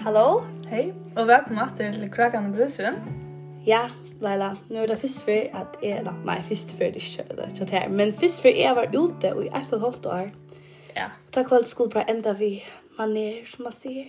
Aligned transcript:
Hallå? 0.00 0.42
Hej, 0.68 0.94
och 1.16 1.28
välkomna 1.28 1.70
åter 1.74 1.92
till 1.92 2.12
Krakan 2.12 2.44
och 2.46 2.50
Brysren. 2.50 2.94
Ja, 3.66 3.90
Leila, 4.20 4.56
nu 4.68 4.78
er 4.82 4.86
det 4.86 4.96
først 4.96 5.24
for 5.24 5.58
at 5.60 5.76
jeg, 5.82 6.04
da, 6.06 6.14
nei, 6.24 6.38
først 6.42 6.72
for 6.72 6.88
det 6.88 7.02
ikke, 7.02 7.26
det 7.36 7.48
ikke 7.52 7.66
her, 7.74 7.88
men 7.88 8.14
først 8.16 8.40
for 8.40 8.48
jeg 8.48 8.72
var 8.76 8.88
ute 8.96 9.34
og 9.34 9.44
i 9.44 9.50
ett 9.52 9.72
og 9.72 9.76
et 9.76 9.84
halvt 9.84 10.06
år. 10.06 10.30
Ja. 10.96 11.10
Takk 11.32 11.52
for 11.52 11.60
at 11.60 11.68
skulle 11.68 11.92
bare 11.92 12.08
enda 12.10 12.32
vi 12.32 12.64
maner, 12.98 13.44
som 13.52 13.68
man 13.68 13.76
sier. 13.82 14.08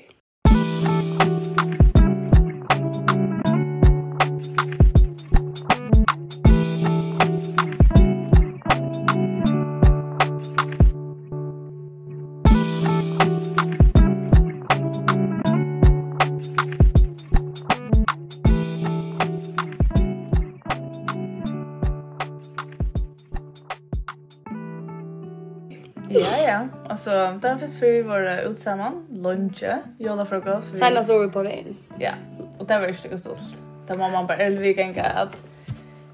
så 27.02 27.10
där 27.42 27.58
finns 27.58 27.80
för 27.80 28.04
våra 28.04 28.42
utsamman, 28.42 29.08
lunch, 29.12 29.64
jolafrukost. 29.98 30.74
Vi... 30.74 30.80
Senast 30.80 31.10
var 31.10 31.20
vi 31.20 31.30
på 31.30 31.44
vägen. 31.44 31.78
Ja, 32.00 32.12
och 32.58 32.66
det 32.66 32.80
var 32.80 32.88
ju 32.88 32.94
lika 33.04 33.18
stort. 33.18 33.40
Där 33.88 33.98
mamma 33.98 34.24
bara 34.24 34.38
Elvi 34.38 34.78
gänga 34.78 35.04
att 35.04 35.38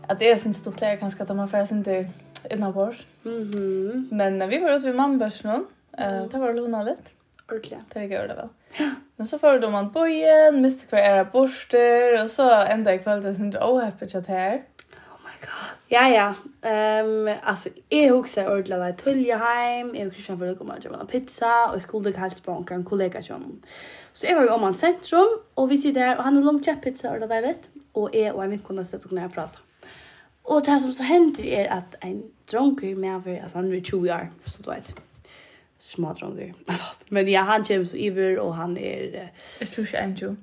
att 0.07 0.19
det 0.19 0.31
är 0.31 0.35
sin 0.35 0.53
stort 0.53 0.81
läge 0.81 0.97
kanske 0.97 1.23
att 1.23 1.35
man 1.35 1.49
får 1.49 1.65
sin 1.65 1.83
till 1.83 2.07
innan 2.51 2.71
vår. 2.71 2.95
Mhm. 3.23 4.07
Men 4.11 4.37
Men 4.37 4.49
vi 4.49 4.57
var 4.57 4.71
ute 4.71 4.85
vid 4.85 4.95
Mambers 4.95 5.43
nu. 5.43 5.65
Eh, 5.97 6.23
det 6.31 6.37
var 6.37 6.53
lugna 6.53 6.83
lite. 6.83 7.01
Ordentligt. 7.49 7.93
Det 7.93 8.05
gör 8.05 8.27
det 8.27 8.33
väl. 8.33 8.49
Ja. 8.77 8.89
Men 9.15 9.27
så 9.27 9.39
får 9.39 9.59
då 9.59 9.69
man 9.69 9.91
bojen, 9.91 10.61
miste 10.61 10.87
kvar 10.87 10.99
era 10.99 11.23
borster 11.23 12.23
och 12.23 12.29
så 12.29 12.51
ända 12.61 12.95
ikväll 12.95 13.21
det 13.21 13.29
är 13.29 13.39
inte 13.39 13.59
ohappigt 13.59 14.11
chat 14.11 14.27
här. 14.27 14.61
Ja, 15.89 16.09
ja. 16.09 16.33
Um, 17.03 17.35
alltså, 17.43 17.69
jag 17.89 18.09
huxar 18.09 18.51
ordentligt 18.51 18.79
att 18.79 19.03
tulja 19.03 19.37
hem. 19.37 19.95
Jag 19.95 20.07
och 20.07 20.13
Christian 20.13 20.39
ville 20.39 20.55
komma 20.55 20.75
och 20.75 20.83
köpa 20.83 20.99
en 20.99 21.07
pizza. 21.07 21.67
Och 21.67 21.75
jeg 21.75 21.81
skulle 21.81 22.17
helst 22.17 22.43
på 22.43 22.65
en 22.71 22.83
kollega 22.83 23.23
som 23.23 23.61
Så 24.13 24.25
jag 24.25 24.35
var 24.35 24.43
ju 24.43 24.49
om 24.49 24.63
han 24.63 24.73
sentrum. 24.73 25.39
Och 25.53 25.71
vi 25.71 25.77
sitter 25.77 26.01
her, 26.01 26.17
och 26.17 26.23
han 26.23 26.35
har 26.35 26.43
långt 26.43 26.65
kjøpt 26.65 26.83
pizza 26.83 27.11
och 27.11 27.19
det 27.19 27.27
där 27.27 27.41
vet. 27.41 27.69
Och 27.91 28.15
jeg 28.15 28.35
och 28.35 28.43
en 28.43 28.49
vinkon 28.49 28.77
har 28.77 28.83
sett 28.85 29.05
och 29.05 29.11
när 29.11 29.21
jag 29.21 29.49
Og 30.43 30.55
Och 30.55 30.65
det 30.65 30.79
som 30.79 30.91
så 30.91 31.03
hender 31.03 31.45
är 31.45 31.67
att 31.67 31.95
en 31.99 32.31
dronker 32.51 32.95
med 32.95 33.15
över, 33.15 33.41
alltså 33.41 33.57
han 33.57 33.73
är 33.73 33.81
20 33.81 34.13
år, 34.13 34.29
så 34.45 34.61
du 34.63 34.69
vet. 34.69 35.01
Små 35.79 36.13
dronker. 36.13 36.53
men 37.09 37.27
ja, 37.27 37.41
han 37.41 37.63
kommer 37.63 37.85
så 37.85 37.97
iver 37.97 38.39
och 38.39 38.55
han 38.55 38.77
är... 38.77 39.31
Jag 39.59 39.71
tror 39.71 39.87
inte 40.03 40.19
21. 40.19 40.37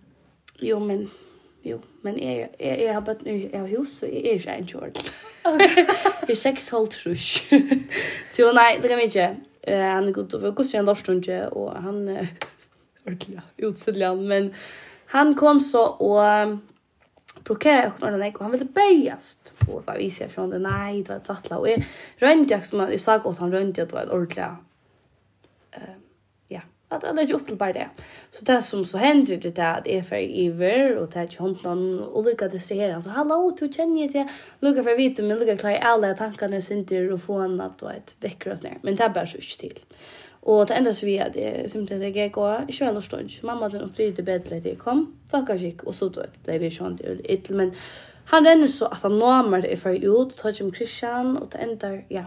Jo, 0.59 0.81
men 0.81 1.11
Jo, 1.65 1.79
men 2.03 2.19
jeg, 2.21 2.49
jeg, 2.61 2.79
jeg 2.83 2.93
har 2.95 3.01
bøtt 3.01 3.25
nu, 3.25 3.33
jeg 3.33 3.61
har 3.61 3.77
hus, 3.77 3.89
så 4.01 4.07
jeg 4.07 4.25
er 4.25 4.39
ikke 4.39 4.57
en 4.59 4.67
kjord. 4.67 4.99
Jeg 5.45 6.31
er 6.31 6.39
seks 6.41 6.69
halv 6.73 6.89
trus. 6.89 7.25
Så 8.35 8.53
nei, 8.57 8.79
det 8.81 8.89
kan 8.89 8.97
vi 8.97 9.11
ikke. 9.11 9.27
Uh, 9.69 9.75
han 9.77 10.09
er 10.09 10.13
god, 10.17 10.35
og 10.35 10.43
vi 10.43 10.53
går 10.57 10.71
en 10.79 10.89
lorstunge, 10.89 11.41
og 11.53 11.83
han, 11.83 11.99
ordentlig, 13.07 13.43
uh, 13.61 14.07
han, 14.09 14.23
men 14.29 14.55
han 15.13 15.35
kom 15.35 15.61
så 15.61 15.83
og 16.01 16.59
prokera 17.45 17.83
jag 17.83 17.97
kunde 18.01 18.19
nej 18.19 18.33
och 18.35 18.43
han 18.43 18.53
ville 18.53 18.65
bäjast 18.65 19.53
på 19.59 19.83
vad 19.87 19.97
vi 19.97 20.11
ser 20.11 20.29
från 20.29 20.51
det 20.51 20.59
nej 20.59 21.03
det 21.03 21.13
var 21.13 21.19
tattla 21.19 21.59
och 21.59 21.69
rönt 22.17 22.51
jag 22.51 22.67
som 22.67 22.81
jag 22.81 23.01
sa 23.01 23.23
åt 23.23 23.39
han 23.39 23.53
rönt 23.53 23.79
jag 23.79 23.89
det 23.89 23.95
var 23.95 24.13
ordentligt 24.13 24.47
eh 25.71 25.81
att 26.97 27.05
alla 27.05 27.23
ju 27.23 27.35
opp 27.35 27.47
til 27.49 27.57
bare 27.57 27.73
det. 27.73 27.87
Så 28.31 28.45
det 28.45 28.63
som 28.65 28.85
så 28.85 28.99
hender 28.99 29.37
det 29.37 29.57
där 29.57 29.75
att 29.75 29.87
är 29.87 30.03
för 30.03 30.17
iver 30.17 30.97
og 30.99 31.09
det 31.15 31.17
er 31.17 31.23
ikke 31.23 31.39
hånden 31.39 31.63
någon 31.65 32.09
olika 32.13 32.49
distraherer. 32.49 33.01
så 33.01 33.11
hallo, 33.11 33.51
du 33.51 33.73
känner 33.73 34.03
ju 34.03 34.09
det 34.09 34.29
lucka 34.61 34.83
för 34.83 34.97
vite, 34.97 35.23
men 35.23 35.39
lucka 35.39 35.57
klar 35.57 35.79
alla 35.83 36.15
tankarna 36.15 36.61
synter 36.61 37.13
och 37.13 37.21
få 37.23 37.33
en 37.35 37.61
att 37.61 37.83
vet 37.83 38.15
vekker 38.21 38.53
oss 38.53 38.63
ner 38.63 38.79
men 38.83 38.97
det 38.97 39.05
er 39.05 39.13
bare 39.13 39.27
så 39.27 39.37
ikke 39.37 39.59
til. 39.61 39.79
Og 40.43 40.69
det 40.69 40.77
enda 40.77 40.93
så 40.93 41.07
vi 41.07 41.19
att 41.19 41.35
det 41.35 41.73
simpelt 41.73 42.03
att 42.03 42.17
jag 42.17 42.33
går 42.33 42.65
i 42.69 42.73
kväll 42.73 42.97
och 42.97 43.05
stund. 43.05 43.31
Mamma 43.43 43.69
den 43.69 43.83
upp 43.83 43.97
bedre 43.97 44.61
til 44.61 44.71
jeg 44.71 44.79
kom. 44.79 45.15
Fuckar 45.31 45.55
gick 45.55 45.85
og 45.85 45.95
så 45.95 46.09
då 46.09 46.23
blev 46.45 46.61
vi 46.61 46.71
sånn 46.71 46.99
sjönt 46.99 47.31
ut 47.31 47.51
men 47.51 47.73
han 48.25 48.47
renner 48.47 48.67
så 48.67 48.89
at 48.93 49.03
han 49.05 49.19
når 49.21 49.51
meg 49.51 49.67
det 49.67 49.77
for 49.83 49.93
ut, 49.93 50.33
tar 50.37 50.55
ikke 50.55 50.65
om 50.65 50.75
Christian, 50.75 51.37
og 51.37 51.51
det 51.53 51.61
enda, 51.61 51.91
ja, 52.11 52.25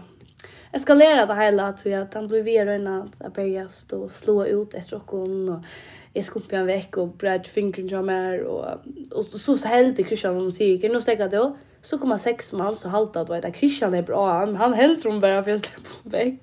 eskalera 0.72 1.26
det 1.26 1.34
hela 1.34 1.72
tror 1.72 1.94
jag 1.94 2.02
att 2.02 2.14
han 2.14 2.28
blev 2.28 2.44
vidare 2.44 2.74
röna 2.74 3.08
att 3.18 3.34
börja 3.34 3.68
stå 3.68 4.02
och 4.02 4.12
slå 4.12 4.46
ut 4.46 4.74
efter 4.74 4.96
och 4.96 5.10
hon 5.10 5.48
och 5.48 5.64
jag 6.12 6.24
skumpade 6.24 6.56
han 6.56 6.66
veck 6.66 6.96
och 6.96 7.08
bröt 7.08 7.48
fingren 7.48 7.88
till 7.88 8.02
mig 8.02 8.42
och, 8.42 8.66
och 9.12 9.24
så 9.24 9.56
så 9.56 9.68
hällde 9.68 10.04
Christian 10.04 10.36
om 10.36 10.52
sig 10.52 10.88
nu 10.88 11.00
stäckte 11.00 11.28
jag 11.32 11.56
så 11.82 11.98
kom 11.98 12.10
han 12.10 12.18
sex 12.18 12.52
man 12.52 12.76
så 12.76 12.88
halta 12.88 13.20
att 13.20 13.30
veta 13.30 13.52
Christian 13.52 13.94
är 13.94 14.02
bra. 14.02 14.32
Han 14.32 14.56
han 14.56 14.74
hällde 14.74 15.08
hon 15.08 15.20
bara 15.20 15.44
för 15.44 15.50
jag 15.50 15.60
släppte 15.60 15.80
på 16.10 16.36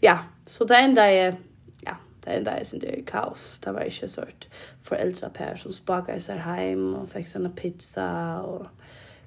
ja 0.00 0.18
så 0.46 0.64
det 0.64 0.76
enda 0.76 1.04
är 1.04 1.36
ja 1.80 1.96
det 2.24 2.30
enda 2.30 2.50
är 2.50 2.64
sin 2.64 2.78
det 2.78 2.98
är 2.98 3.02
kaos. 3.02 3.58
Det 3.64 3.72
var 3.72 3.80
inte 3.80 4.08
sort 4.08 4.48
föräldrapär 4.82 5.56
som 5.56 5.72
spakade 5.72 6.20
sig 6.20 6.38
hem 6.38 6.94
och 6.94 7.08
fick 7.08 7.28
sina 7.28 7.48
pizza 7.48 8.40
och 8.42 8.66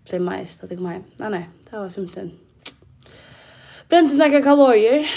blev 0.10 0.22
majs 0.22 0.64
att 0.64 0.70
det 0.70 0.76
kom 0.76 0.86
hem 0.86 1.04
nej 1.18 1.30
nej 1.30 1.50
det 1.70 1.78
var 1.78 1.90
simpelthen 1.90 2.32
brände 3.90 4.14
några 4.14 4.42
kalorier. 4.42 5.12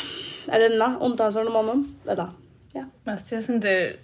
Är 0.47 0.61
det 0.61 0.77
nå 0.77 0.99
undan 1.01 1.33
sån 1.33 1.53
mannen? 1.53 1.95
Vänta. 2.05 2.31
Ja. 2.73 2.85
Men 3.05 3.15
jag 3.15 3.23
syns 3.23 3.63
det 3.63 3.97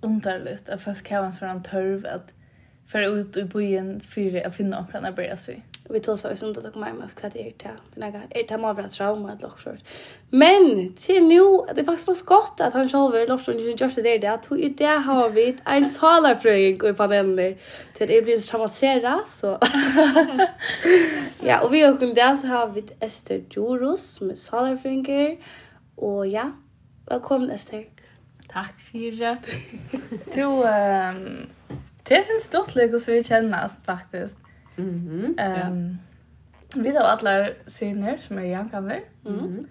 underligt 0.00 0.68
att 0.68 0.82
fast 0.82 1.02
kan 1.02 1.22
man 1.22 1.32
sån 1.32 1.62
törv 1.62 2.06
att 2.06 2.32
för 2.86 3.02
ut 3.02 3.36
i 3.36 3.44
byen 3.44 4.00
för 4.00 4.46
att 4.46 4.56
finna 4.56 4.80
upp 4.80 4.92
den 4.92 5.04
här 5.04 5.12
börjar 5.12 5.36
sig 5.36 5.62
vi 5.92 6.00
tog 6.00 6.18
så 6.18 6.36
som 6.36 6.52
det 6.52 6.70
kommer 6.72 6.92
med 6.92 7.04
att 7.04 7.32
det 7.32 7.40
är 7.40 7.52
det. 7.56 7.70
Men 7.94 8.12
jag 8.12 8.22
är 8.30 8.48
det 8.48 8.58
mer 8.58 8.68
av 8.68 8.88
trauma 8.88 9.32
att 9.32 9.42
lock 9.42 9.60
Men 10.30 10.92
till 10.94 11.24
nu 11.24 11.40
det 11.74 11.82
var 11.82 11.96
så 11.96 12.16
gott 12.24 12.60
att 12.60 12.72
han 12.72 12.88
själv 12.88 13.14
är 13.14 13.26
lock 13.26 13.40
short 13.40 13.54
inte 13.54 13.84
just 13.84 13.96
det 13.96 14.18
där. 14.18 14.30
att 14.30 14.52
i 14.52 14.68
det 14.68 14.84
har 14.84 15.30
vi 15.30 15.56
en 15.64 15.84
salarfröing 15.84 16.80
i 16.84 16.92
panelen 16.92 17.54
till 17.94 18.08
det 18.08 18.22
blir 18.22 18.38
så 18.38 18.50
traumatiserat 18.50 19.30
så. 19.30 19.58
ja, 21.48 21.60
och 21.60 21.74
vi 21.74 21.80
har 21.80 21.96
kommit 21.96 22.14
där 22.14 22.36
så 22.36 22.46
har 22.46 22.66
vi 22.66 22.84
Esther 23.00 23.42
Juros 23.50 24.20
med 24.20 24.38
salarfröingar 24.38 25.36
och 25.94 26.26
ja, 26.26 26.52
välkommen 27.06 27.50
Esther. 27.50 27.84
Tack 28.48 28.74
för 28.90 29.18
det. 29.18 29.36
Du, 30.34 30.68
ehm 30.68 31.46
det 32.02 32.24
syns 32.24 32.44
stort 32.44 32.74
lyckas 32.74 33.08
vi 33.08 33.24
kännas 33.24 33.84
faktiskt. 33.84 34.36
Mhm. 34.76 35.34
Ehm 35.38 35.98
vi 36.76 36.96
har 36.96 37.04
alla 37.04 37.48
syner 37.66 38.16
som 38.16 38.38
är 38.38 38.42
jankander. 38.42 39.00
Mm. 39.26 39.66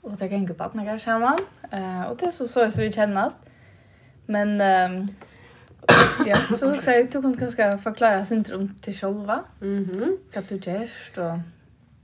Och 0.00 0.16
det 0.16 0.26
gänger 0.26 0.54
på 0.54 0.64
att 0.64 0.74
samman. 0.98 1.38
Eh 1.70 2.02
och 2.02 2.16
det 2.16 2.26
är 2.26 2.30
så 2.30 2.48
så 2.48 2.70
som 2.70 2.82
vi 2.82 2.92
kännas. 2.92 3.38
Men 4.26 4.60
ehm 4.60 5.08
ja, 6.26 6.56
så 6.58 6.74
också 6.74 6.90
jag 6.90 7.10
tog 7.10 7.24
hon 7.24 7.36
kanske 7.36 7.78
förklara 7.78 8.24
syndrom 8.24 8.74
till 8.80 8.94
själva. 8.94 9.44
Mhm. 9.60 9.90
Mm 9.90 10.16
vad 10.32 10.48
du 10.48 10.60
gest 10.60 11.18
och 11.18 11.38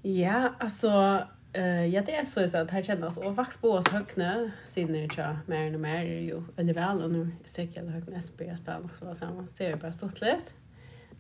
Ja, 0.03 0.53
alltså 0.59 1.21
Eh 1.53 1.87
ja 1.87 2.03
det 2.03 2.15
är 2.17 2.25
så 2.25 2.49
så 2.49 2.57
att 2.59 2.71
här 2.71 2.83
kännas 2.83 3.17
och 3.17 3.37
vax 3.37 3.57
på 3.57 3.71
oss 3.71 3.89
högna 3.89 4.51
sinne 4.67 5.09
tja 5.09 5.39
mer 5.47 5.75
och 5.75 5.81
mer 5.81 6.03
ju 6.03 6.43
eller 6.57 6.75
väl 6.75 7.03
och 7.03 7.11
nu 7.11 7.21
är 7.23 7.49
säkert 7.49 7.89
högna 7.89 8.21
spelar 8.23 8.57
spelar 8.57 8.85
också 8.85 9.05
vad 9.05 9.17
samma 9.17 9.47
det 9.59 9.67
är 9.67 9.77
bara 9.77 9.93
stort 9.93 10.21
lätt. 10.21 10.55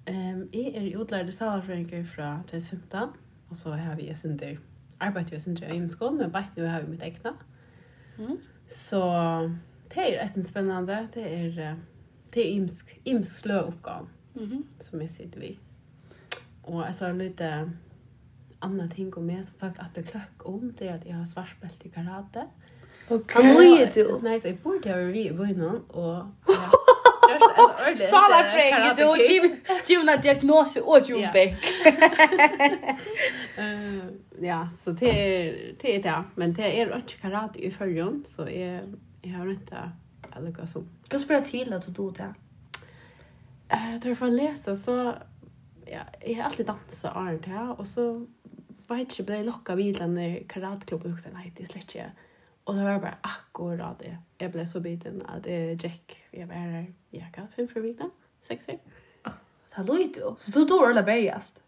Ehm 0.06 0.48
är 0.52 0.70
er 0.74 1.00
utlærd 1.00 1.32
salarfrøyngur 1.32 2.04
fra 2.04 2.42
2015, 2.46 3.08
och 3.50 3.56
så 3.56 3.72
har 3.72 3.94
vi 3.94 4.10
Esinder, 4.10 4.56
arbeidet 5.00 5.30
vi 5.30 5.36
Esinder 5.36 5.74
i 5.74 5.88
skolan 5.88 6.16
men 6.16 6.30
bara 6.30 6.46
nu 6.56 6.66
har 6.66 6.80
vi 6.80 6.90
mitt 6.90 7.02
egna. 7.02 7.32
Mm. 8.18 8.38
Så 8.68 9.00
det 9.94 10.00
är 10.00 10.22
eisen 10.22 10.44
spännande. 10.44 11.08
det 11.14 11.32
er, 11.32 11.76
det 12.34 12.40
är 12.40 12.52
imsk, 12.52 13.00
imsk 13.04 13.38
slø 13.38 13.60
oppgave, 13.60 14.06
mm 14.34 14.64
som 14.80 15.00
jeg 15.00 15.10
sitter 15.10 15.40
vi. 15.40 15.58
Och 16.62 16.86
jeg 16.86 16.94
så 16.94 17.12
litt 17.12 17.40
anna 18.60 18.88
ting 18.88 19.16
om 19.16 19.26
meg 19.26 19.44
som 19.44 19.56
folk 19.60 19.78
att 19.78 19.94
bli 19.94 20.02
bekløkk 20.02 20.46
om, 20.46 20.72
det 20.78 20.88
är 20.88 20.94
att 20.94 21.06
jag 21.06 21.16
har 21.16 21.24
svartbälte 21.24 21.88
i 21.88 21.90
karate. 21.90 22.46
Okay. 23.08 23.42
Han 23.42 23.54
mye 23.54 23.90
du? 23.94 24.18
Nej, 24.22 24.40
så 24.40 24.48
jag 24.48 24.56
borde 24.56 24.88
ha 24.88 24.96
varit 24.96 25.06
være 25.06 25.12
vi 25.12 25.28
i 25.28 25.32
bøynen, 25.32 25.80
Sala 28.10 28.44
Frank, 28.44 28.98
du 28.98 29.32
Jim 29.32 29.56
Jimna 29.88 30.16
diagnos 30.16 30.76
och 30.76 31.08
Jumbe. 31.08 31.56
Eh 33.56 34.04
ja, 34.40 34.68
så 34.84 34.90
det 34.90 35.06
är 35.10 35.74
det 35.80 35.96
är 35.96 36.02
det, 36.02 36.24
men 36.34 36.54
det 36.54 36.80
är 36.80 36.96
inte 36.96 37.14
karate 37.20 37.66
i 37.66 37.70
förrjon 37.70 38.24
så 38.26 38.48
är 38.48 38.82
jag 39.22 39.38
har 39.38 39.50
inte 39.50 39.90
eller 40.36 40.50
vad 40.50 40.68
som. 40.68 40.88
Kan 41.08 41.20
spela 41.20 41.40
till 41.40 41.72
att 41.72 41.86
du 41.86 41.92
då 41.92 42.10
det. 42.10 42.34
Eh, 43.68 44.08
jag 44.08 44.18
för 44.18 44.30
läsa 44.30 44.76
så 44.76 45.14
ja, 45.86 46.00
jag 46.26 46.34
har 46.34 46.42
alltid 46.42 46.66
dansat 46.66 47.16
art 47.16 47.46
här 47.46 47.80
och 47.80 47.88
så 47.88 48.26
vet 48.88 49.00
inte 49.00 49.22
blev 49.22 49.44
locka 49.44 49.76
bilen 49.76 50.14
när 50.14 50.42
karateklubben 50.48 51.14
också 51.14 51.28
nej 51.32 51.52
det 51.56 51.66
släcker 51.66 52.12
Och 52.70 52.76
det 52.76 52.84
var 52.84 52.98
bara 52.98 53.18
akkurat 53.20 53.98
det. 53.98 54.18
Jag 54.38 54.50
blev 54.52 54.66
så 54.66 54.80
biten 54.80 55.22
att 55.26 55.42
det 55.42 55.84
Jack, 55.84 56.22
jag 56.30 56.46
var 56.46 56.54
här, 56.54 56.92
jag 57.10 57.34
kan 57.34 57.48
fem 57.48 57.68
för 57.68 57.80
veckan, 57.80 58.10
sex 58.42 58.64
för. 58.64 58.78
Ah, 59.22 59.30
det 59.76 59.82
låter 59.82 60.20
ju. 60.20 60.34
Så 60.38 60.50
du 60.50 60.64
då 60.64 60.86
eller 60.86 61.02
bergast. 61.02 61.60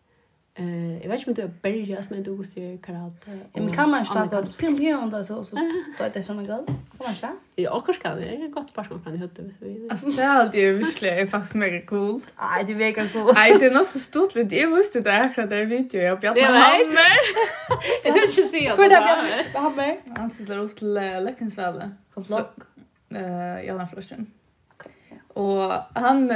Eh, 0.54 1.02
jag 1.02 1.08
vet 1.08 1.26
inte 1.26 1.30
om 1.30 1.34
du 1.34 1.42
har 1.42 1.72
börjat 1.72 2.10
men 2.10 2.22
du 2.22 2.44
ser 2.44 2.76
karate. 2.76 3.38
Ja, 3.52 3.62
men 3.62 3.72
kan 3.72 3.90
man 3.90 4.06
starta 4.06 4.38
att 4.38 4.56
pilla 4.56 4.98
och 4.98 5.26
så 5.26 5.44
så 5.44 5.56
då 5.98 6.04
är 6.04 6.10
det 6.14 6.22
som 6.22 6.38
en 6.38 6.46
gal. 6.46 6.66
Kan 6.66 6.76
man 6.98 7.14
starta? 7.14 7.34
Ja, 7.54 7.70
och 7.70 7.86
kanske 7.86 8.02
kan 8.02 8.16
det. 8.16 8.24
är 8.24 8.44
ett 8.46 8.54
gott 8.54 8.68
spörsmål 8.68 9.00
kan 9.04 9.14
i 9.14 9.16
huvudet 9.16 9.54
så 9.58 9.64
vi. 9.64 9.88
Alltså 9.90 10.10
det 10.10 10.22
är 10.22 10.28
alltid 10.28 10.78
verkligen 10.78 11.18
är 11.18 11.26
faktiskt 11.26 11.54
mega 11.54 11.86
cool. 11.86 12.20
Nej, 12.38 12.64
det 12.64 12.72
är 12.72 12.76
mega 12.76 13.08
cool. 13.08 13.32
Nej, 13.34 13.58
det 13.58 13.66
är 13.66 13.74
nog 13.74 13.88
så 13.88 13.98
stort 13.98 14.34
lite. 14.34 14.56
Jag 14.56 14.76
visste 14.76 15.00
det 15.00 15.10
här 15.10 15.28
från 15.28 15.48
där 15.48 15.64
video 15.64 16.00
jag 16.02 16.20
på 16.20 16.28
att 16.28 16.36
man 16.36 16.44
hammer. 16.44 16.92
Jag 18.04 18.14
tror 18.14 18.24
inte 18.24 18.42
se 18.42 18.68
det. 18.68 18.76
Vad 18.76 18.92
hammer? 18.92 19.44
Hammer. 19.54 20.00
Han 20.16 20.30
sitter 20.30 20.58
upp 20.58 20.76
till 20.76 20.92
Läckensvälle. 20.94 21.90
På 22.14 22.24
flock. 22.24 22.56
Eh, 23.14 23.66
jag 23.66 23.78
har 23.78 23.86
flashen. 23.86 24.26
Och 25.34 25.72
han 25.94 26.32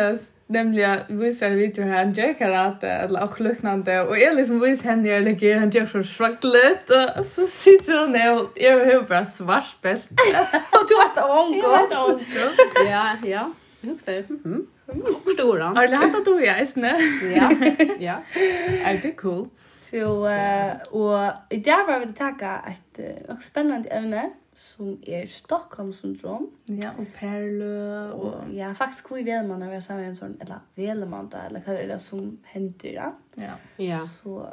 nämligen 0.47 0.99
visar 1.09 1.51
video 1.51 1.85
hur 1.85 1.93
han 1.93 2.13
gör 2.13 2.33
karate 2.33 2.89
eller 2.89 3.25
och 3.25 3.41
liknande. 3.41 4.01
Och 4.01 4.19
jag 4.19 4.37
liksom 4.37 4.61
vis 4.61 4.83
henne 4.83 5.09
jag 5.09 5.23
lägger 5.23 5.59
han 5.59 5.71
gör 5.71 5.87
så 5.87 6.05
svackligt. 6.05 6.91
Och 7.19 7.27
så 7.27 7.47
sitter 7.47 7.95
han 7.95 8.13
där 8.13 8.43
och 8.43 8.51
jag 8.55 8.95
har 8.95 9.03
bara 9.03 9.25
svart 9.25 9.83
bält. 9.83 10.09
Och 10.71 10.87
du 10.89 10.95
har 10.95 11.09
stått 11.09 11.31
onkel. 11.31 11.63
Jag 11.91 11.97
har 11.97 12.15
onkel. 12.15 12.51
Ja, 12.91 13.17
ja. 13.25 13.53
Jag 13.81 13.97
säger, 14.05 14.25
mhm. 14.29 14.67
Och 14.87 15.61
han? 15.61 15.77
Har 15.77 15.87
du 15.87 15.95
hatt 15.95 16.17
att 16.17 16.25
du 16.25 16.47
är 16.47 16.67
snä? 16.67 16.97
Ja. 17.37 17.53
Ja. 17.99 18.23
Er 18.85 19.01
det 19.03 19.13
cool? 19.13 19.49
Så 19.81 20.29
och 20.91 21.33
i 21.51 21.57
dag 21.57 21.87
var 21.87 21.99
vi 21.99 22.05
att 22.05 22.17
ta 22.17 22.31
ett 22.69 23.01
spännande 23.45 23.89
ämne 23.89 24.31
som 24.57 24.99
er 25.07 25.27
Stockholm-syndrom. 25.29 26.47
Ja, 26.69 26.91
og 26.99 27.07
perle 27.15 28.13
og... 28.13 28.25
og... 28.25 28.55
Ja, 28.55 28.73
faktisk 28.73 29.09
hvor 29.09 29.25
vel 29.25 29.47
man 29.47 29.61
när 29.61 29.81
sammen 29.81 30.05
en 30.05 30.17
sånn, 30.17 30.37
eller 30.41 30.61
vel 30.77 31.07
man 31.09 31.29
da, 31.29 31.47
eller 31.47 31.61
hva 31.61 31.75
er 31.77 31.89
det 31.89 32.01
som 32.01 32.39
hender 32.45 32.95
da. 32.95 33.11
Ja. 33.37 33.57
ja. 33.79 34.01
Så 34.07 34.47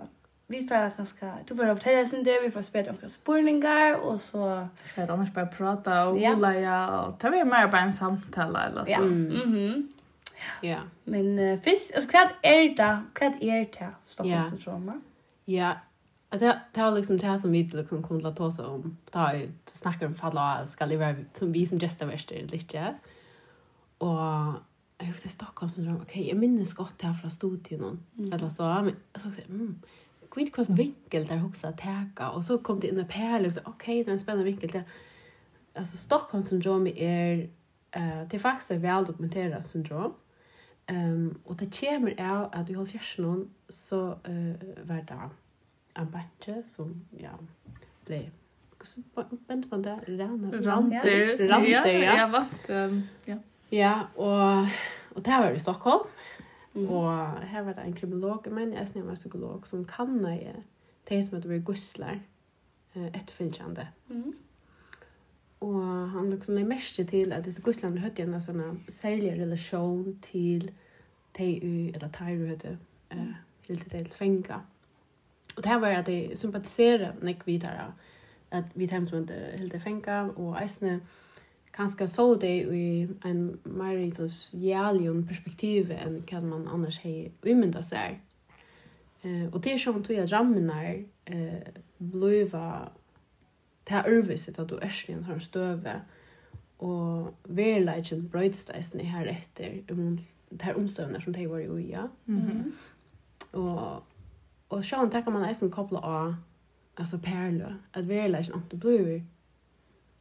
vi 0.48 0.68
får 0.68 0.98
ganske, 0.98 1.32
du 1.48 1.56
får 1.56 1.72
fortelle 1.76 2.06
sin 2.10 2.26
det, 2.26 2.36
vi 2.44 2.52
får 2.52 2.62
spørre 2.62 2.92
noen 2.92 3.10
spørninger, 3.10 3.96
og 3.96 4.20
så... 4.22 4.68
Så 4.94 5.02
er 5.02 5.08
det 5.08 5.16
annars 5.16 5.32
bare 5.34 5.50
prata 5.58 6.04
og 6.10 6.20
ja. 6.20 6.36
ja, 6.52 6.78
og 7.00 7.18
ta 7.20 7.32
vi 7.32 7.44
mer 7.44 7.72
bare 7.72 7.88
en 7.88 7.94
samtale, 7.96 8.68
eller 8.70 8.86
så. 8.86 8.92
Ja, 8.92 9.00
mhm. 9.00 9.56
Mm 9.56 9.90
ja. 10.64 10.82
Men 11.06 11.40
uh, 11.40 11.60
først, 11.64 11.94
altså 11.96 12.10
hva 12.12 12.26
er 12.44 12.74
det, 12.76 12.92
hva 13.16 13.30
er 13.40 13.66
det 13.72 13.90
Stockholm 14.12 14.50
syndrom? 14.50 15.02
Ja 15.48 15.78
Att 16.34 16.40
det 16.40 16.62
det 16.74 16.82
var 16.82 16.92
liksom 16.92 17.18
det 17.18 17.28
här 17.28 17.38
som 17.38 17.52
vi 17.52 17.64
liksom 17.64 18.04
kom 18.04 18.26
att 18.26 18.36
ta 18.36 18.46
oss 18.46 18.60
om. 18.60 18.98
Ta 19.12 19.36
ju 19.36 19.52
snackar 19.66 20.06
om 20.06 20.16
falla 20.16 20.66
ska 20.66 20.86
leva 20.86 21.16
som 21.34 21.52
vi 21.52 21.68
som 21.68 21.78
gäster 21.78 22.06
värst 22.06 22.32
lite. 22.32 22.96
Och 23.98 24.20
jag 24.98 25.06
husar 25.06 25.30
Stockholm 25.30 25.72
så 25.72 25.82
okej, 25.82 25.96
okay, 26.02 26.28
jag 26.28 26.38
minns 26.38 26.74
gott 26.74 27.02
här 27.02 27.14
från 27.14 27.32
studion 27.32 28.00
mm. 28.18 28.34
eller 28.34 28.50
så 28.50 28.64
men 28.64 28.96
så 29.16 29.28
mm 29.48 29.82
kvitt 30.34 30.54
kvar 30.54 30.66
vinkel 30.66 31.28
där 31.28 31.46
också 31.46 31.68
att 31.68 31.78
täcka 31.78 32.30
och 32.30 32.46
så 32.46 32.58
kom 32.58 32.80
det 32.80 32.88
in 32.88 33.00
en 33.00 33.08
pärl 33.08 33.42
liksom 33.42 33.64
så 33.64 33.70
okej, 33.70 34.04
det 34.04 34.10
är 34.10 34.14
en 34.14 34.20
spännande 34.20 34.46
vinkel 34.46 34.70
där. 34.70 34.84
Alltså 35.76 35.98
Stockholm 35.98 36.44
syndrom 36.44 36.88
är 36.88 37.50
eh 37.92 38.28
det 38.30 38.36
är 38.36 38.40
faktiskt 38.40 38.72
ett 38.72 38.82
väl 38.82 39.06
dokumenterat 39.06 39.66
syndrom. 39.66 40.14
Ehm 40.86 41.14
um, 41.14 41.40
och 41.44 41.56
det 41.56 41.80
kommer 41.80 42.14
är 42.18 42.56
att 42.56 42.68
du 42.68 42.76
har 42.76 42.86
fjärsen 42.86 43.50
så 43.70 44.20
eh 44.24 44.32
uh, 44.32 44.56
var 44.84 44.96
det 44.96 45.04
en 45.96 46.12
bättre 46.12 46.64
som 46.68 47.06
ja, 47.18 47.32
blev 48.06 48.30
Vänta 49.48 49.70
på 49.70 49.78
det, 49.78 50.00
ranter. 50.08 51.48
Ranter, 51.48 51.90
ja. 51.90 52.18
Ja, 52.18 52.28
vatten. 52.28 53.08
Ja. 53.26 53.38
ja, 53.70 54.08
og, 54.16 54.68
og 55.16 55.26
det 55.26 55.32
var 55.32 55.52
i 55.52 55.60
Stockholm. 55.60 56.08
Mm. 56.74 56.90
Og 56.90 57.40
her 57.42 57.62
var 57.62 57.74
det 57.74 57.82
en 57.82 57.94
kriminolog, 57.94 58.48
men 58.52 58.74
jag 58.74 58.82
är 58.82 59.10
en 59.10 59.16
psykolog, 59.16 59.68
som 59.68 59.86
kan 59.86 60.24
det 61.10 61.24
som 61.24 61.36
heter 61.36 61.50
vi 61.50 61.60
gusslar 61.60 62.20
efterföljande. 62.94 63.88
Mm. 64.10 64.34
Og 65.60 66.10
han 66.10 66.30
liksom 66.30 66.58
er 66.58 66.64
mest 66.64 66.96
til 66.96 67.34
at 67.34 67.46
disse 67.46 67.62
guslene 67.62 67.96
gusslarna 67.96 68.02
hade 68.02 68.22
en 68.24 68.42
sån 68.42 68.84
särlig 68.90 69.42
relation 69.42 70.20
till 70.22 70.72
te 71.34 71.62
eller 71.96 72.10
tajru 72.10 72.48
hade 72.48 72.78
eh, 73.10 73.34
helt 73.68 73.92
til 73.92 74.10
fänga. 74.10 74.54
Mm 74.56 74.73
Och 75.56 75.62
det 75.62 75.70
här 75.70 75.80
var 75.80 75.90
att 75.90 76.06
det 76.06 76.40
sympatiserar 76.40 77.16
när 77.22 77.36
vi 77.46 77.58
där 77.58 77.94
att 78.50 78.66
vi 78.74 78.88
tar 78.88 79.06
som 79.06 79.18
inte 79.18 79.56
helt 79.58 79.84
fänka 79.84 80.24
och 80.24 80.62
äsna 80.62 81.00
kanske 81.72 82.08
så 82.08 82.36
det 82.36 82.58
i 82.58 83.10
en 83.24 83.60
mer 83.64 84.28
så 84.30 84.58
jävligen 84.58 85.28
perspektiv 85.28 85.92
än 85.92 86.22
kan 86.22 86.50
man 86.50 86.68
annars 86.68 87.00
hej 87.00 87.32
umynda 87.42 87.84
sig. 87.84 88.22
Eh 89.22 89.54
och 89.54 89.62
det 89.62 89.74
är 89.74 89.78
som 89.78 90.04
tror 90.04 90.20
jag 90.20 90.32
ramnar 90.32 91.06
eh 91.26 91.54
blöva 91.98 92.90
det 93.84 93.94
här 93.94 94.08
överset 94.08 94.60
att 94.60 94.70
du 94.70 94.78
är 94.78 95.10
i 95.10 95.14
en 95.14 95.42
stöve 95.42 96.02
och 96.78 97.34
verligen 97.44 98.28
brödstäsen 98.28 99.02
i 99.02 99.04
här 99.04 99.26
efter 99.26 99.84
om 99.90 100.20
det 100.50 100.64
här 100.64 100.78
omstövnar 100.78 101.20
som 101.20 101.34
det 101.34 101.48
var 101.48 101.60
i 101.60 101.68
uja. 101.68 102.10
Mm. 102.28 102.72
Och 103.52 104.04
og 104.74 104.84
sjøen 104.84 105.12
der 105.12 105.22
kan 105.22 105.34
man 105.34 105.46
nesten 105.48 105.72
koppla 105.72 106.00
av 106.00 106.34
altså 106.98 107.18
perle, 107.18 107.76
at 107.94 108.08
vi 108.10 108.14
er 108.14 108.38
ikke 108.38 108.52
noe, 108.52 108.64
det 108.72 108.80
blir 108.80 109.22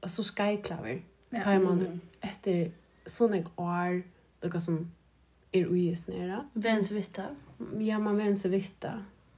så 0.06 0.22
skyklaver, 0.22 1.02
ja, 1.32 1.42
tar 1.44 1.60
man 1.62 2.00
etter 2.24 2.72
sånne 3.06 3.44
år, 3.60 4.00
noe 4.42 4.60
som 4.60 4.78
er 5.52 5.68
uges 5.68 6.06
nere. 6.08 6.42
Vens 6.54 6.90
vitta. 6.92 7.28
Ja, 7.80 7.98
man 8.02 8.18
vens 8.18 8.44
vitta. 8.50 8.96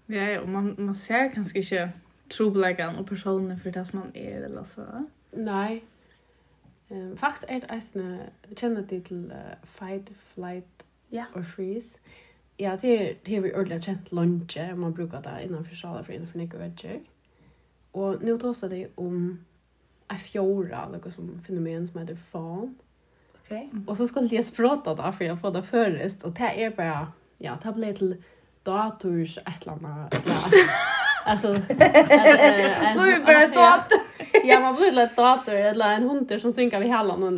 Ja, 0.09 0.29
ja, 0.31 0.41
og 0.41 0.49
man, 0.49 0.75
man 0.79 0.95
ser 0.95 1.29
kanskje 1.35 1.61
ikke 1.61 1.85
trobleggene 2.31 2.99
og 2.99 3.07
personene 3.07 3.59
for 3.59 3.75
det 3.75 3.87
som 3.87 4.01
man 4.01 4.13
er, 4.15 4.45
eller 4.47 4.65
så. 4.69 4.87
Nei. 5.33 5.83
Um, 6.91 7.17
faktisk 7.17 7.45
er 7.49 7.65
det 7.65 7.71
eisende, 7.73 8.29
kjenner 8.55 8.87
de 8.87 9.01
til 9.01 9.27
uh, 9.33 9.57
fight, 9.65 10.13
flight 10.35 10.85
ja. 11.13 11.25
or 11.35 11.43
freeze. 11.43 11.99
Ja 11.99 12.25
Ja, 12.59 12.77
det 12.83 12.93
er, 13.01 13.15
det 13.27 13.37
er 13.37 13.41
vi 13.41 13.53
ordentlig 13.53 13.81
kjent 13.83 14.13
lunge, 14.13 14.69
man 14.77 14.95
bruker 14.95 15.23
det 15.25 15.41
innenfor 15.43 15.75
sjaler 15.75 16.05
for 16.07 16.15
innenfor 16.15 16.39
nikker 16.39 16.63
vegger. 16.63 17.01
Og 17.95 18.23
nå 18.23 18.37
tåser 18.39 18.71
det 18.71 18.85
om 18.97 19.17
en 20.11 20.23
fjorda, 20.23 20.85
noe 20.93 21.13
som 21.15 21.33
fenomen 21.47 21.87
som 21.89 22.01
heter 22.01 22.19
faen. 22.31 22.75
Okej. 23.41 23.67
Og 23.87 23.97
så 23.99 24.07
skulle 24.07 24.31
jeg 24.31 24.47
språta 24.47 24.95
da, 24.95 25.11
for 25.11 25.27
jeg 25.27 25.39
får 25.43 25.57
det 25.57 25.65
først, 25.67 26.25
og 26.25 26.37
det 26.39 26.53
er 26.55 26.77
bare, 26.79 27.07
ja, 27.43 27.57
det 27.63 27.75
ble 27.75 27.93
til 27.99 28.17
dators 28.67 29.39
et 29.43 29.67
eller 29.67 29.79
annet, 29.79 30.21
ja. 30.31 30.75
Alltså 31.27 31.55
då 31.55 31.61
är 33.05 33.27
bara 33.27 33.43
ett 33.43 33.55
dator. 33.55 34.01
Ja, 34.45 34.61
man 34.61 34.77
blir 34.77 34.99
ett 34.99 35.17
dator 35.17 35.55
eller 35.55 35.91
en 35.91 36.03
hund 36.03 36.41
som 36.41 36.53
synkar 36.53 36.81
vid 36.81 36.91
hallan 36.91 37.23
och 37.23 37.33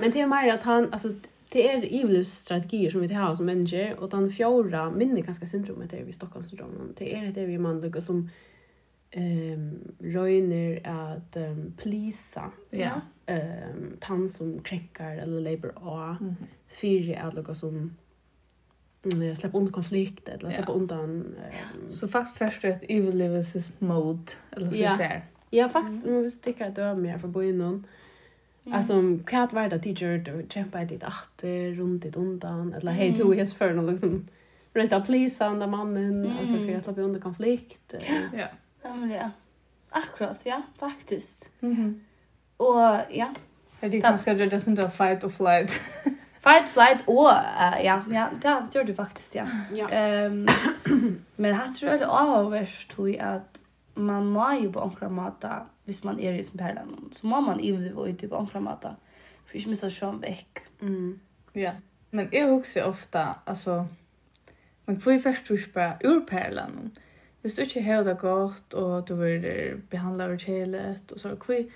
Men 0.00 0.10
det 0.12 0.20
är 0.20 0.26
mer 0.26 0.54
att 0.54 0.62
han 0.62 0.92
alltså 0.92 1.08
det 1.56 1.68
är 1.68 1.92
ivrigstrategier 1.92 2.90
som 2.90 3.00
vi 3.00 3.14
har 3.14 3.34
som 3.34 3.46
människor 3.46 4.00
och 4.00 4.10
den 4.10 4.30
fjärde 4.30 4.90
minne 4.90 5.20
ganska 5.20 5.46
syndromet 5.46 5.92
är 5.92 6.04
vi 6.04 6.12
Stockholmssyndromet. 6.12 6.96
Det 6.96 7.14
är 7.14 7.32
det 7.32 7.46
vi 7.46 7.58
man 7.58 7.80
lukar 7.80 8.00
som 8.00 8.30
ehm 9.10 9.94
röjner 9.98 10.80
att 10.84 11.36
um, 11.36 11.74
plisa. 11.76 12.50
Ja. 12.70 13.00
Ehm 13.26 13.96
tant 14.00 14.32
som 14.32 14.58
kränkar 14.58 15.16
eller 15.16 15.40
labor 15.40 15.72
a 15.76 16.16
mm. 16.20 16.34
fyra 16.68 17.20
att 17.20 17.34
lukar 17.34 17.54
som 17.54 17.96
mm, 19.12 19.36
släppa 19.36 19.58
undan 19.58 19.72
konflikt 19.72 20.28
eller 20.28 20.50
släppa 20.50 20.72
undan 20.72 21.10
um, 21.10 21.34
så 21.92 22.08
fast 22.08 22.38
först 22.38 22.64
ett 22.64 22.84
överlevelses 22.88 23.72
mode 23.80 24.32
eller 24.50 24.70
så 24.70 24.82
ja. 24.82 24.96
ser. 24.96 25.24
Ja, 25.50 25.68
faktiskt 25.68 26.04
mm. 26.04 26.14
man 26.14 26.22
vill 26.22 26.32
sticka 26.32 26.94
mer 26.94 27.18
för 27.18 27.28
bojen 27.28 27.58
någon. 27.58 27.86
Alltså 28.72 29.18
kvart 29.26 29.52
var 29.52 29.68
det 29.68 29.78
teacher 29.78 30.18
då 30.18 30.48
kämpa 30.48 30.84
dit 30.84 31.02
åter 31.02 31.74
runt 31.74 32.02
dit 32.02 32.16
undan 32.16 32.72
eller 32.72 32.92
hej 32.92 33.14
to 33.14 33.32
his 33.32 33.54
för 33.54 33.74
någon 33.74 33.86
liksom 33.86 34.26
rent 34.74 34.92
att 34.92 35.06
please 35.06 35.44
andra 35.44 35.66
mannen 35.66 36.32
alltså 36.40 36.54
för 36.54 36.76
att 36.76 36.84
slippa 36.84 37.00
under 37.00 37.20
konflikt. 37.20 37.94
Ja. 38.32 38.46
Ja 38.82 38.94
men 38.94 39.10
ja. 39.10 39.30
Akkurat 39.90 40.40
ja, 40.44 40.62
faktiskt. 40.78 41.48
Mhm. 41.60 42.00
Och 42.56 42.80
ja. 43.10 43.28
Det 43.80 44.00
kanske 44.00 44.34
det 44.34 44.46
det 44.46 44.66
inte 44.66 44.90
fight 44.90 45.24
or 45.24 45.28
flight. 45.28 45.70
Fight, 46.46 46.68
flight 46.68 47.08
og 47.08 47.26
uh, 47.26 47.84
ja, 47.84 48.02
ja, 48.10 48.26
det 48.42 48.74
gjør 48.74 48.84
du 48.86 48.94
faktisk, 48.94 49.34
ja. 49.34 49.46
ja. 49.74 50.26
Um, 50.26 50.46
men 51.36 51.50
jeg 51.50 51.72
tror 51.78 51.90
det 51.90 52.02
er 52.06 52.12
avhverst 52.36 52.90
tog 52.90 53.16
at 53.18 53.58
man 53.96 54.28
må 54.30 54.52
jo 54.62 54.70
på 54.70 54.80
omkring 54.80 55.12
måte 55.12 55.48
hvis 55.86 56.04
man 56.04 56.20
är 56.20 56.32
i 56.32 56.44
som 56.44 56.58
perlan 56.58 57.12
så 57.12 57.26
må 57.26 57.40
man 57.40 57.60
ju 57.64 57.92
vara 57.92 58.12
typ 58.12 58.30
på 58.30 58.36
andra 58.36 58.60
mata 58.60 58.96
för 59.46 59.58
jag 59.58 59.68
missa 59.68 59.90
sjön 59.90 60.20
veck. 60.20 60.58
Mm. 60.80 61.20
Ja. 61.52 61.72
Men 62.10 62.28
jeg 62.32 62.48
husker 62.48 62.84
ofta 62.84 63.34
alltså 63.46 63.86
man 64.84 65.00
får 65.00 65.12
ju 65.12 65.20
först 65.20 65.46
tror 65.46 65.72
bare 65.74 65.98
ur 66.04 66.20
perlan. 66.20 66.90
Det 67.42 67.50
står 67.50 67.64
inte 67.64 67.80
helt 67.80 68.20
gott 68.20 68.74
och 68.74 69.06
du 69.06 69.14
blir 69.14 69.42
det 69.42 69.90
behandlar 69.90 70.24
över 70.24 70.38
kelet 70.38 71.12
och 71.12 71.20
så 71.20 71.36
kvi 71.36 71.70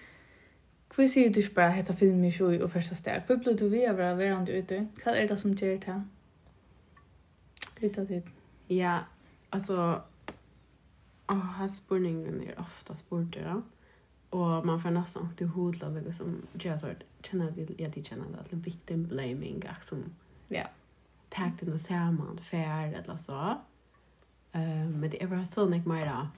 Hva 0.90 1.06
sier 1.08 1.30
du 1.30 1.42
bare 1.54 1.70
heta 1.70 1.94
film 1.94 2.24
i 2.24 2.32
sjö 2.32 2.62
och 2.62 2.72
första 2.72 2.94
steg. 2.94 3.22
Hva 3.28 3.36
blir 3.36 3.54
du 3.54 3.68
vi 3.68 3.84
över 3.86 4.14
varandra 4.14 4.52
ute. 4.52 4.86
Hva 5.04 5.14
er 5.14 5.28
det 5.28 5.36
som 5.38 5.52
gjør 5.54 5.78
det? 5.84 6.02
Lite 7.80 8.06
tid. 8.06 8.22
Ja, 8.66 8.98
alltså 9.50 10.02
Oh, 11.30 11.52
här 11.58 11.68
spurningen 11.68 12.42
är 12.42 12.60
ofta 12.60 12.94
spurter 12.94 13.52
då. 13.54 13.62
Och 14.30 14.66
man 14.66 14.80
får 14.80 14.90
nästan 14.90 15.34
till 15.36 15.46
hodla 15.46 15.88
vilket 15.88 16.14
som 16.14 16.42
jag 16.52 16.80
så 16.80 16.86
känner 17.22 17.50
det 17.50 17.74
jag 17.78 17.92
det 17.92 18.06
känner 18.06 18.24
att 18.40 18.50
det 18.50 18.56
victim 18.56 19.06
blaming 19.06 19.64
och 19.78 19.84
som 19.84 20.04
ja 20.48 20.66
tag 21.30 21.52
den 21.60 21.72
och 21.72 21.80
samman 21.80 22.38
fair 22.38 22.94
eller 22.94 23.16
så. 23.16 23.58
Eh 24.52 24.88
men 24.88 25.10
det 25.10 25.22
är 25.22 25.26
bara 25.26 25.44
så 25.44 25.66
mycket 25.66 25.86
mer 25.86 26.28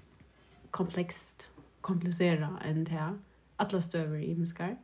komplext 0.70 1.48
komplicera 1.80 2.58
än 2.64 2.84
det 2.84 2.90
här. 2.90 3.18
Alla 3.56 3.82
stöver 3.82 4.18
i 4.18 4.34
muskar. 4.34 4.76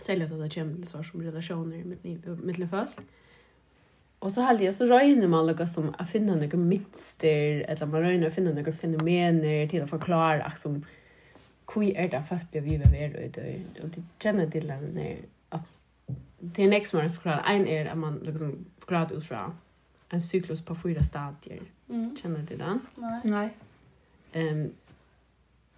Sälja 0.00 0.26
det 0.26 0.50
kommer 0.50 0.86
så 0.86 1.02
som 1.04 1.22
relationer 1.22 1.84
med 1.84 2.58
med 2.58 2.70
folk. 2.70 2.90
Och 4.18 4.32
så 4.32 4.40
hade 4.40 4.64
jag 4.64 4.74
så 4.74 4.86
röjde 4.86 5.28
man 5.28 5.46
lukka 5.46 5.66
som 5.66 5.94
att 5.98 6.10
finna 6.10 6.34
några 6.34 6.56
minster 6.56 7.64
eller 7.68 7.86
man 7.86 8.00
röjde 8.00 8.26
att 8.26 8.34
finna 8.34 8.50
några 8.50 8.72
fenomener 8.72 9.68
till 9.68 9.82
att 9.82 9.90
förklara 9.90 10.52
som 10.56 10.84
kui 11.72 11.92
er 11.96 12.06
det 12.12 12.24
folk 12.28 12.50
blir 12.50 12.60
vi 12.60 12.78
ved 12.78 13.16
og 13.24 13.34
det 13.34 13.82
og 13.82 13.94
det 13.94 14.04
kjenner 14.20 14.50
til 14.50 14.68
den 14.68 14.96
der 14.96 15.16
altså 15.50 15.66
det 16.56 16.74
er 16.74 16.84
som 16.86 17.00
man 17.00 17.12
förklarar 17.12 17.54
en 17.54 17.66
är 17.66 17.86
att 17.86 17.98
man 17.98 18.18
liksom 18.22 18.64
förklarar 18.78 19.12
ut 19.12 19.24
från 19.24 19.54
en 20.10 20.20
cyklus 20.20 20.60
på 20.64 20.74
fyra 20.74 21.02
stadier. 21.02 21.62
Mm. 21.88 22.16
Känner 22.16 22.42
du 22.48 22.56
den? 22.56 22.80
Nej. 23.24 23.50
Ehm 24.32 24.60
um, 24.60 24.72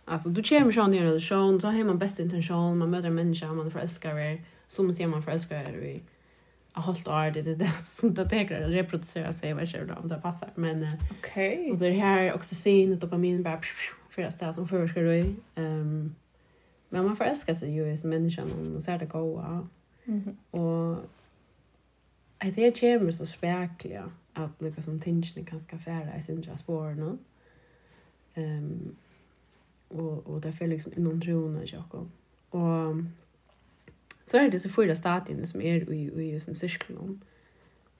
alltså 0.05 0.29
du 0.29 0.43
kommer 0.43 0.73
ju 0.73 0.87
ner 0.89 1.03
i 1.03 1.07
relation 1.07 1.61
så 1.61 1.69
har 1.69 1.85
man 1.85 1.99
bästa 1.99 2.23
intention, 2.23 2.79
man 2.79 2.91
möter 2.91 3.09
en 3.09 3.15
människa 3.15 3.53
man 3.53 3.71
förälskar 3.71 4.19
er, 4.19 4.39
som 4.69 4.93
ser 4.93 5.07
man 5.07 5.23
förälskar 5.23 5.57
er 5.57 5.85
i 5.85 6.03
a 6.75 6.81
halt 6.81 7.09
år 7.09 7.31
det 7.31 7.59
det 7.59 7.71
som 7.87 8.15
det 8.15 8.29
tänker 8.29 8.69
reproducera 8.69 9.33
sig 9.33 9.55
vad 9.55 9.69
kör 9.69 9.85
då 9.85 9.95
om 9.95 10.09
det 10.09 10.21
passar 10.23 10.49
men 10.55 10.87
okej 11.11 11.59
okay. 11.59 11.71
och 11.71 11.79
det 11.79 11.91
här 11.91 12.35
oxytocin 12.35 12.93
och 12.93 12.99
dopamin 12.99 13.43
bara 13.43 13.57
psh, 13.57 13.93
att 14.23 14.39
det 14.39 14.53
som 14.53 14.69
förskar 14.69 15.03
du 15.03 15.35
ehm 15.55 16.15
men 16.89 17.05
man 17.05 17.17
förälskar 17.17 17.55
sig 17.55 17.75
ju 17.75 17.97
som 17.97 18.11
människan 18.11 18.75
och 18.77 18.83
ser 18.83 18.99
det 18.99 19.07
goa. 19.07 19.69
Mm. 20.05 20.37
Och 20.51 20.97
att 22.39 22.55
det 22.55 22.81
kommer 22.81 23.13
så 23.13 23.27
spärkliga 23.27 24.11
att 24.33 24.63
lika 24.63 24.83
som 24.83 25.01
tingen 25.01 25.45
kan 25.45 25.61
ska 25.61 25.79
färra 25.79 26.17
i 26.17 26.23
Centralas 26.23 26.69
War 26.69 26.95
nu. 26.95 27.19
Ehm 28.35 28.97
och 29.89 30.27
och 30.27 30.41
det 30.41 30.49
därför 30.49 30.67
liksom 30.67 30.93
inom 30.97 31.21
och 31.57 31.67
jag 31.67 31.95
Och 32.51 32.97
så 34.25 34.37
är 34.37 34.51
det 34.51 34.61
så 34.61 34.69
fyra 34.69 34.97
stadierna 34.97 35.47
som 35.47 35.63
är 35.63 35.93
i 35.93 36.23
i 36.23 36.33
just 36.33 36.49
en. 36.49 37.21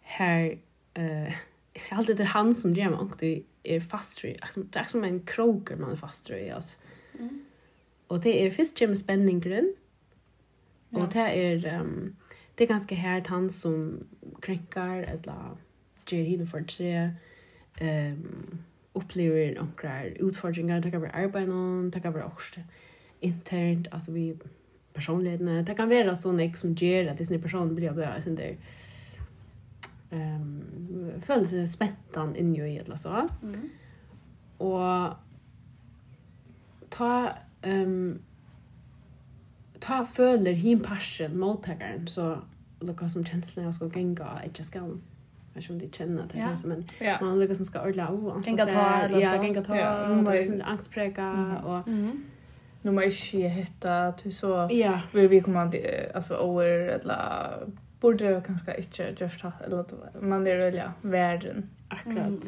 Här 0.01 0.59
eh 0.95 1.23
uh, 1.23 1.35
allt 1.91 2.17
det 2.17 2.25
han 2.25 2.55
som 2.55 2.75
gör 2.75 2.91
mig 2.91 2.99
och 2.99 3.17
det 3.19 3.43
är 3.65 3.81
fast 3.81 4.25
i 4.25 4.37
det 4.55 4.79
är 4.79 4.85
som 4.85 5.05
en 5.05 5.21
kroker 5.21 5.77
man 5.77 5.93
är 5.93 5.97
fast 5.97 6.31
i 6.31 6.51
alltså. 6.51 6.77
Mm. 7.19 7.45
Och 8.07 8.21
det 8.21 8.47
är 8.47 8.51
först 8.51 8.81
Jim 8.81 8.97
spänning. 8.97 9.43
Ja. 10.89 11.03
Och 11.03 11.13
det 11.13 11.19
är 11.21 11.81
um, 11.81 12.17
det 12.55 12.65
är 12.65 12.69
ganska 12.69 12.95
här 12.95 13.25
han 13.27 13.51
som 13.51 14.05
kränkar 14.41 14.97
eller 15.03 15.57
ger 16.07 16.25
hin 16.25 16.47
för 16.47 16.63
tre 16.63 17.11
ehm 17.77 18.15
um, 18.15 18.59
upplever 18.97 19.55
några 19.55 20.05
utfordringar 20.05 20.81
det 20.81 20.91
kan 20.91 21.01
vara 21.01 21.11
arbete 21.11 21.47
någon 21.47 21.91
det 21.91 22.01
kan 22.01 22.13
vara 22.13 22.27
också 22.27 22.61
internt 23.21 23.87
alltså 23.91 24.13
vi 24.13 24.39
personligheten 24.93 25.65
det 25.65 25.75
kan 25.75 25.89
vara 25.89 26.17
så 26.17 26.39
ex 26.39 26.61
som 26.61 26.75
ger 26.75 27.09
att 27.09 27.19
det 27.19 27.27
sin 27.27 27.43
person 27.43 27.75
blir 27.75 27.91
bara 27.91 28.21
sen 28.21 28.35
där 28.35 28.57
ehm 30.11 30.41
um, 30.41 30.84
føler 31.23 31.47
seg 31.47 31.69
spentan 31.69 32.37
inni 32.37 32.61
i 32.63 32.79
eller 32.79 32.97
så. 32.97 33.29
Mm. 33.43 33.71
Og 34.59 35.15
ta 36.91 37.11
um, 37.67 38.21
ta 39.81 40.05
føler 40.05 40.53
hin 40.53 40.81
passion 40.83 41.37
mottagaren 41.39 42.07
så 42.07 42.37
lukka 42.81 43.09
som 43.09 43.25
känslan 43.25 43.65
jag 43.65 43.75
ska 43.75 43.91
gänga 43.95 44.41
inte 44.45 44.65
ska 44.65 44.81
Jag 45.55 45.63
vet 45.63 45.71
inte 45.71 45.99
känna 45.99 46.23
de 46.23 46.33
känner 46.33 46.49
det 46.49 46.57
här, 46.57 46.57
men 46.65 46.85
ja. 46.99 47.19
man 47.21 47.41
lyckas 47.41 47.57
som 47.57 47.67
ska 47.67 47.83
ordla 47.83 48.09
av. 48.09 48.27
Oh, 48.27 48.43
gänga 48.47 48.67
ta 48.67 48.97
eller 48.97 49.25
så. 49.25 49.45
Gänga 49.45 49.63
ta. 49.63 49.77
Ja, 49.77 50.09
och 50.09 50.33
liksom 50.33 50.63
angstpräga 50.65 51.23
mm. 51.23 51.57
och... 51.57 51.89
Mm. 51.89 52.25
Nu 52.83 52.91
må 52.91 53.03
jag 53.03 53.11
inte 53.11 53.49
hitta 53.49 54.13
till 54.13 54.37
så... 54.37 54.69
Ja. 54.71 55.01
Vill 55.13 55.29
vi 55.29 55.41
komma 55.41 55.71
till, 55.71 55.87
alltså, 56.15 56.37
over 56.37 56.67
eller 56.67 57.51
borde 58.05 58.25
jag 58.25 58.45
kanske 58.45 58.77
inte 58.77 59.17
just 59.19 59.41
ha 59.41 59.53
eller 59.65 59.85
man 60.21 60.47
är 60.47 60.57
väl 60.57 60.75
ja 60.75 60.93
världen 61.03 61.71
akkurat. 61.89 62.27
Mm. 62.27 62.41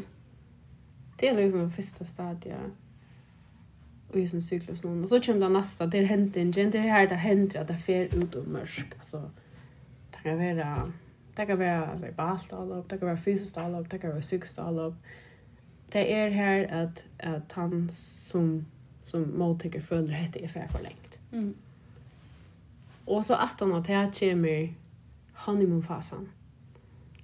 det 1.17 1.29
är 1.29 1.37
liksom 1.37 1.71
första 1.71 2.05
stadiet 2.05 2.59
och 4.11 4.21
just 4.21 4.35
en 4.35 4.43
cyklus 4.43 4.83
någon 4.83 5.03
och 5.03 5.09
så 5.09 5.21
kommer 5.21 5.41
det 5.41 5.49
nästa 5.49 5.87
det 5.87 6.05
händer 6.05 6.41
en 6.59 6.71
det 6.71 6.79
här 6.79 7.09
det 7.09 7.15
händer 7.15 7.61
att 7.61 7.69
det 7.69 7.77
fer 7.77 8.05
ut 8.17 8.35
och 8.35 8.47
mörsk 8.47 8.87
alltså 8.99 9.31
det 10.11 10.19
kan 10.23 10.39
vara 10.39 10.93
det 11.37 11.47
kan 11.47 11.59
vara 11.59 11.95
verbalt 11.95 12.53
allop 12.53 12.89
det 12.89 12.99
kan 12.99 13.09
vara 13.09 13.17
fysiskt 13.17 13.59
allop 13.59 13.91
det 13.91 13.99
kan 13.99 14.11
vara 14.11 14.21
psykiskt 14.21 14.59
allop 14.59 14.95
det 15.91 16.13
är 16.15 16.31
här 16.31 16.83
att 16.83 17.05
att 17.19 17.53
han 17.53 17.89
som 17.91 18.67
som 19.03 19.39
mottaker 19.39 19.81
följer 19.81 20.17
heter 20.17 20.43
är 20.43 20.49
för 20.49 20.67
för 20.69 20.81
mm. 21.33 21.55
och 23.05 23.25
så 23.25 23.35
att 23.35 23.61
han 23.61 23.73
att 23.73 23.87
här 23.87 24.13
kommer 24.19 24.75
honeymoon-fasen. 25.47 26.29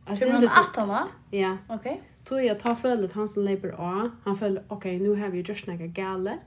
Alltså 0.05 0.27
inte 0.27 0.49
så... 0.49 0.87
va? 0.87 1.09
Ja. 1.31 1.57
Okej. 1.69 2.03
Tog 2.25 2.45
jag 2.45 2.59
tar 2.59 2.75
följt 2.75 3.13
han 3.13 3.29
som 3.29 3.43
leper 3.43 3.69
av. 3.69 4.11
Han 4.25 4.37
följde, 4.37 4.65
okej, 4.69 4.97
okay, 4.97 5.09
nu 5.09 5.21
har 5.21 5.29
vi 5.29 5.41
gjort 5.41 5.67
några 5.67 5.87
gale. 5.87 6.39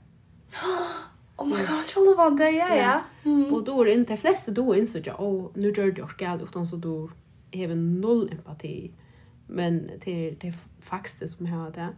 Oh 1.38 1.46
my 1.46 1.56
god, 1.56 1.84
så 1.84 2.14
var 2.14 2.30
det, 2.30 2.50
ja, 2.50 2.76
ja. 2.76 3.00
Mm. 3.24 3.54
Och 3.54 3.64
då 3.64 3.82
är 3.82 3.86
inte, 3.86 4.12
de 4.12 4.16
flesta 4.16 4.50
då 4.50 4.76
insåg 4.76 5.06
jag, 5.06 5.20
åh, 5.20 5.50
nu 5.54 5.72
gör 5.72 5.94
jag 5.96 6.08
gale, 6.18 6.42
utan 6.42 6.66
så 6.66 6.76
då 6.76 7.10
har 7.54 7.74
noll 7.74 8.30
empati. 8.32 8.90
Men 9.46 9.90
det 10.04 10.28
är, 10.28 10.36
det 10.40 10.48
är 10.48 10.54
faktiskt 10.80 11.18
det 11.18 11.28
som 11.28 11.46
har 11.46 11.70
det. 11.70 11.88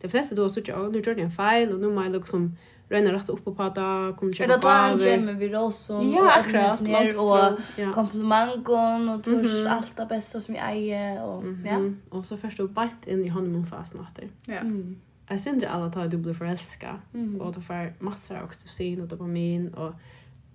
De 0.00 0.08
flesta 0.08 0.34
då 0.34 0.48
såg 0.48 0.68
jag, 0.68 0.80
åh, 0.80 0.90
nu 0.90 1.00
gör 1.00 1.14
det 1.14 1.22
en 1.22 1.30
fejl, 1.30 1.72
och 1.74 1.80
nu 1.80 1.90
må 1.90 2.02
jag 2.02 2.12
liksom 2.12 2.56
röna 2.88 3.12
rätt 3.12 3.28
upp 3.28 3.44
på 3.44 3.54
prata 3.54 4.14
kommer 4.18 4.32
köpa 4.32 4.52
Är 4.52 4.56
det 4.56 4.62
då 4.62 4.68
han 4.68 4.98
kommer 4.98 5.32
vi 5.32 5.48
då 5.48 5.70
som 5.70 6.10
ja, 6.10 6.32
akkurat 6.32 6.80
ner 6.80 7.22
och 7.22 7.58
ja. 7.76 7.92
komplimangon 7.92 9.08
och 9.08 9.24
tors 9.24 9.34
mm 9.34 9.46
-hmm. 9.46 9.70
allt 9.70 9.96
det 9.96 10.06
bästa 10.06 10.40
som 10.40 10.54
jag 10.54 10.72
äger 10.72 11.24
och 11.24 11.42
mm 11.42 11.64
-hmm. 11.64 11.94
ja. 12.10 12.16
Och 12.18 12.24
så 12.24 12.36
först 12.36 12.60
upp 12.60 12.70
bajt 12.70 13.06
in 13.06 13.24
i 13.24 13.28
honom 13.28 13.66
fast 13.66 13.94
natter. 13.94 14.28
Ja. 14.44 14.58
Mm. 14.58 14.96
Jag 15.28 15.40
syns 15.40 15.54
inte 15.54 15.68
alla 15.68 15.90
tar 15.90 16.08
du 16.08 16.16
blir 16.16 16.34
förälska 16.34 16.96
mm. 17.14 17.40
och 17.40 17.52
då 17.52 17.60
får 17.60 17.94
massor 17.98 18.36
av 18.36 18.44
oxytocin 18.44 19.00
och 19.00 19.08
dopamin 19.08 19.74
och 19.74 19.92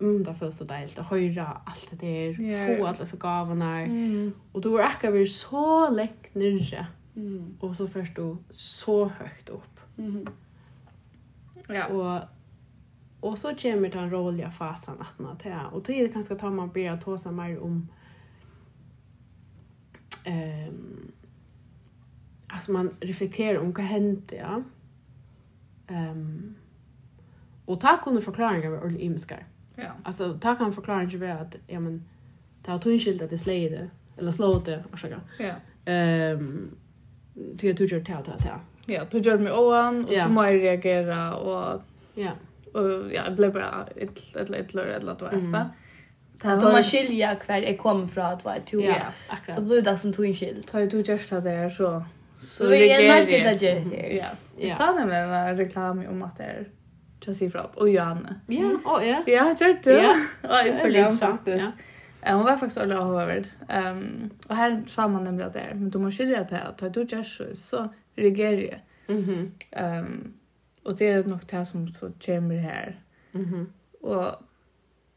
mm, 0.01 0.23
det 0.23 0.33
føles 0.33 0.57
så 0.57 0.65
deilig 0.65 0.99
å 0.99 1.07
høre 1.11 1.45
alt 1.67 1.91
det 1.91 1.99
der, 2.01 2.39
yeah. 2.41 2.77
få 2.77 2.87
alle 2.87 2.97
disse 3.03 3.17
gavene 3.21 3.65
her. 3.65 3.85
Mm. 3.85 4.33
Og 4.53 4.63
du 4.63 4.71
er 4.75 4.87
akkurat 4.87 5.13
vært 5.13 5.33
så 5.35 5.65
lengt 5.93 6.31
nyrre, 6.35 6.87
mm. 7.15 7.57
og 7.61 7.75
så 7.75 7.87
først 7.91 8.17
du 8.17 8.37
så 8.49 9.03
høyt 9.19 9.53
opp. 9.53 9.83
Mm. 9.97 10.25
Ja. 11.67 11.87
Och 11.87 12.23
och 13.21 13.37
så 13.37 13.55
kommer 13.55 13.89
den 13.89 14.09
roliga 14.09 14.51
fasen 14.51 14.95
att 14.99 15.19
man 15.19 15.37
tar 15.37 15.69
och 15.73 15.83
då 15.83 15.93
är 15.93 16.03
det 16.03 16.13
kanske 16.13 16.35
tar 16.35 16.49
man 16.49 16.69
börja 16.69 16.97
ta 16.97 17.17
sig 17.17 17.31
mer 17.31 17.59
om 17.59 17.87
ehm 20.23 20.67
um, 20.67 21.11
alltså 22.47 22.71
man 22.71 22.95
reflekterar 22.99 23.59
om 23.59 23.73
vad 23.73 23.85
hände 23.85 24.35
ja. 24.35 24.63
Ehm 25.87 26.09
um, 26.11 26.55
och 27.65 27.81
ta 27.81 27.97
kunde 28.03 28.21
förklaringar 28.21 28.67
över 28.67 28.77
ordentligt 28.77 29.03
imskar. 29.03 29.45
Ja. 29.75 29.91
Alltså 30.03 30.39
ta 30.39 30.55
kan 30.55 30.73
förklaringar 30.73 31.17
vara 31.17 31.39
att 31.39 31.55
ja 31.67 31.79
men 31.79 32.03
det 32.61 32.71
har 32.71 32.79
tunskilt 32.79 33.21
att 33.21 33.29
det 33.29 33.37
släde 33.37 33.89
eller 34.17 34.31
slåte 34.31 34.83
ursäkta. 34.93 35.21
Ja. 35.39 35.53
Ehm 35.85 36.39
um, 36.39 36.77
tycker 37.57 37.67
jag 37.67 37.89
gör 37.89 37.99
det 37.99 38.05
tar 38.05 38.37
tar 38.37 38.59
ja, 38.85 39.05
du 39.09 39.37
mig 39.37 39.53
oan 39.53 40.05
och 40.05 40.13
ja. 40.13 40.23
så 40.23 40.29
må 40.29 40.45
jag 40.45 40.53
reagera 40.53 41.35
och 41.35 41.81
ja, 42.13 42.31
Och 42.73 42.83
ja, 42.83 43.23
jag 43.25 43.35
blev 43.35 43.53
bara 43.53 43.87
ett 43.95 44.35
ett 44.35 44.49
ett 44.49 44.73
lör 44.73 44.85
eller 44.85 45.11
annet, 45.11 45.21
mm. 45.21 45.51
vet 45.51 45.61
det. 45.61 45.69
Ta 46.41 46.61
ta 46.61 46.71
man 46.71 46.83
skilja 46.83 47.35
kvar 47.35 47.55
är 47.55 47.77
kommer 47.77 48.07
från 48.07 48.25
att 48.25 48.45
vara 48.45 48.59
två. 48.69 48.81
Ja, 48.81 48.95
akkurat. 49.27 49.57
Så 49.57 49.63
blir 49.63 49.81
det 49.81 49.97
som 49.97 50.13
två 50.13 50.23
skild. 50.23 50.67
Ta 50.67 50.81
ju 50.81 50.89
just 51.01 51.29
det 51.29 51.41
där 51.41 51.69
så 51.69 52.03
så 52.41 52.67
vi 52.67 52.91
är 52.91 53.07
märkligt 53.07 53.47
att 53.47 53.61
göra 53.61 53.79
det. 53.79 54.13
Ja. 54.13 54.27
Jag 54.57 54.77
sa 54.77 54.91
det 54.91 55.05
med 55.05 55.49
en 55.49 55.57
reklam 55.57 56.05
om 56.09 56.23
att 56.23 56.37
det 56.37 56.43
är 56.43 56.67
Chelsea 57.25 57.49
Frapp 57.49 57.77
och 57.77 57.89
Johanne. 57.89 58.35
Ja, 58.47 58.69
och 58.85 59.05
ja. 59.05 59.23
Ja, 59.25 59.47
jag 59.47 59.57
tror 59.57 59.77
det. 59.83 59.91
Ja, 59.91 60.15
och 60.61 60.67
Instagram 60.67 61.11
faktiskt. 61.11 61.65
Ja, 62.21 62.33
hon 62.33 62.43
var 62.43 62.57
faktiskt 62.57 62.77
ordentligt 62.77 62.99
avhörd. 62.99 63.47
Um, 63.69 64.29
och 64.47 64.55
här 64.55 64.83
sa 64.87 65.07
man 65.07 65.23
nämligen 65.23 65.47
att 65.47 65.53
det 65.53 65.59
är, 65.59 65.73
men 65.73 65.89
du 65.89 65.99
måste 65.99 66.23
skilja 66.23 66.43
till 66.43 66.57
att 66.57 66.77
ta 66.77 66.87
ett 66.87 66.97
utgärs 66.97 67.41
så 67.53 67.89
regerie. 68.15 68.79
Mhm. 69.07 69.51
Ehm 69.71 70.05
um, 70.05 70.33
och 70.83 70.95
det 70.97 71.07
är 71.07 71.23
nog 71.23 71.39
det 71.49 71.65
som 71.65 71.93
så 71.93 72.11
kommer 72.25 72.57
här. 72.57 73.01
Mhm. 73.31 73.73
Och 74.01 74.35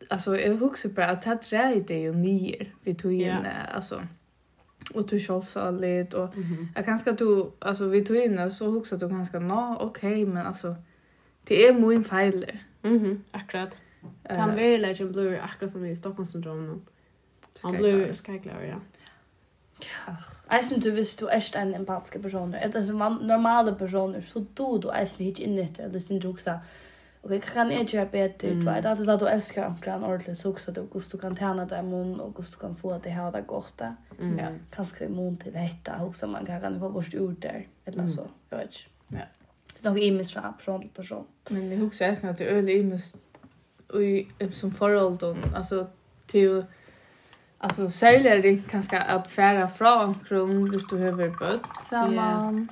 alltså 0.08 0.38
jag 0.38 0.56
huxar 0.56 0.88
på 0.90 1.02
att 1.02 1.22
det 1.22 1.56
här 1.56 1.76
är 1.76 1.80
det 1.80 2.00
ju 2.00 2.12
nier 2.12 2.74
vi 2.82 2.94
tog 2.94 3.12
in 3.12 3.20
yeah. 3.20 3.74
alltså 3.74 4.06
och 4.94 5.06
du 5.08 5.20
själv 5.20 5.40
så 5.40 5.70
lite 5.70 6.16
och 6.16 6.36
mm 6.36 6.48
-hmm. 6.48 6.66
jag 6.74 6.84
kanske 6.84 7.12
du 7.12 7.50
alltså 7.58 7.88
vi 7.88 8.04
tog 8.04 8.16
in 8.16 8.50
så 8.50 8.70
huxar 8.70 8.96
du 8.96 9.08
ganska 9.08 9.38
nå 9.38 9.76
okej 9.80 10.22
okay, 10.22 10.34
men 10.34 10.46
alltså 10.46 10.76
det 11.44 11.66
är 11.66 11.72
min 11.72 12.04
fel. 12.04 12.46
Mhm. 12.82 12.96
Mm 12.96 13.22
akkurat. 13.30 13.78
Han 14.28 14.50
uh, 14.50 14.56
vill 14.56 14.82
lägga 14.82 15.04
en 15.04 15.12
blur 15.12 15.40
akkurat 15.40 15.70
som 15.70 15.84
i 15.84 15.96
Stockholmssyndromet. 15.96 16.82
Han 17.62 17.76
blir 17.76 18.12
skräcklar 18.12 18.62
ja. 18.62 18.80
Ja. 20.06 20.16
Eisen 20.52 20.80
du 20.80 20.90
visst 20.92 21.20
du 21.20 21.28
echt 21.32 21.56
en 21.56 21.74
empatisk 21.74 22.20
person, 22.22 22.54
eller 22.54 22.84
som 22.84 23.00
normale 23.22 23.74
personer, 23.74 24.20
så 24.20 24.44
du 24.58 24.78
du 24.82 24.90
eisen 24.92 25.26
ikke 25.26 25.42
in 25.42 25.58
etter, 25.58 25.84
eller 25.84 25.98
sin 25.98 26.20
du 26.20 26.28
også, 26.28 26.58
Okay, 27.24 27.38
hva 27.40 27.52
kan 27.54 27.70
jeg 27.72 27.86
gjøre 27.88 28.10
bedre, 28.12 28.48
du 28.60 28.66
vet, 28.66 28.84
at 28.84 28.98
du 28.98 29.06
da 29.08 29.14
du 29.16 29.24
elsker 29.24 29.64
omkring 29.64 30.02
ordentlig, 30.04 30.36
så 30.36 30.50
også 30.50 30.72
du, 30.76 30.82
hvordan 30.82 31.08
du 31.12 31.16
kan 31.22 31.36
tjene 31.38 31.64
deg 31.70 31.78
immun, 31.80 32.20
og 32.20 32.34
hvordan 32.36 32.52
du 32.52 32.58
kan 32.60 32.74
få 32.76 32.98
det 33.04 33.12
her 33.12 33.30
det 33.32 33.44
da. 33.78 33.94
Mm. 34.18 34.34
Ja, 34.38 34.50
kanskje 34.72 35.06
immun 35.06 35.38
til 35.40 35.54
dette, 35.54 35.94
og 36.04 36.16
så 36.16 36.26
man 36.26 36.44
kan 36.44 36.78
få 36.78 36.88
vårt 36.88 37.14
ord 37.14 37.40
der, 37.42 37.62
eller 37.86 38.06
så, 38.06 38.26
jeg 38.50 38.58
vet. 38.58 38.88
Ja. 39.12 39.24
Det 39.72 39.80
er 39.80 39.88
noe 39.88 40.00
imens 40.00 40.34
fra 40.34 40.52
person 40.58 40.82
til 40.82 40.90
person. 40.94 41.24
Men 41.50 41.70
vi 41.70 41.76
husker 41.76 42.10
eisen 42.10 42.28
at 42.28 42.38
det 42.38 42.50
er 42.50 42.68
i 42.68 42.82
mest 42.82 43.16
og 43.94 44.52
som 44.52 44.72
forhold, 44.72 45.36
altså, 45.54 45.86
til 46.28 46.64
Alltså 47.64 47.90
särskilt 47.90 48.26
är 48.26 48.42
det 48.42 48.70
kanske 48.70 48.98
att 48.98 49.28
färra 49.28 49.68
från 49.68 50.14
kron 50.14 50.70
hvis 50.70 50.86
du 50.86 50.96
behöver 50.96 51.28
bud 51.28 51.60
samman. 51.80 52.68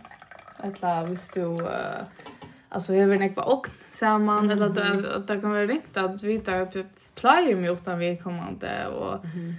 Yeah. 0.62 0.72
Eller 0.82 1.06
hvis 1.06 1.28
du 1.28 1.40
uh, 1.40 2.04
alltså 2.68 2.92
behöver 2.92 3.14
en 3.14 3.22
ekva 3.22 3.42
och 3.42 3.68
samman 3.90 4.50
eller 4.50 4.66
att, 4.66 4.78
att, 4.78 5.04
att 5.04 5.26
det 5.26 5.40
kan 5.40 5.50
vara 5.50 5.66
riktigt 5.66 5.96
att 5.96 6.22
vita 6.22 6.60
att 6.60 6.72
du 6.72 6.84
klarar 7.14 7.54
mig 7.54 7.72
utan 7.72 7.98
vi 7.98 8.16
kommande 8.16 8.86
och 8.86 9.24
mm. 9.24 9.54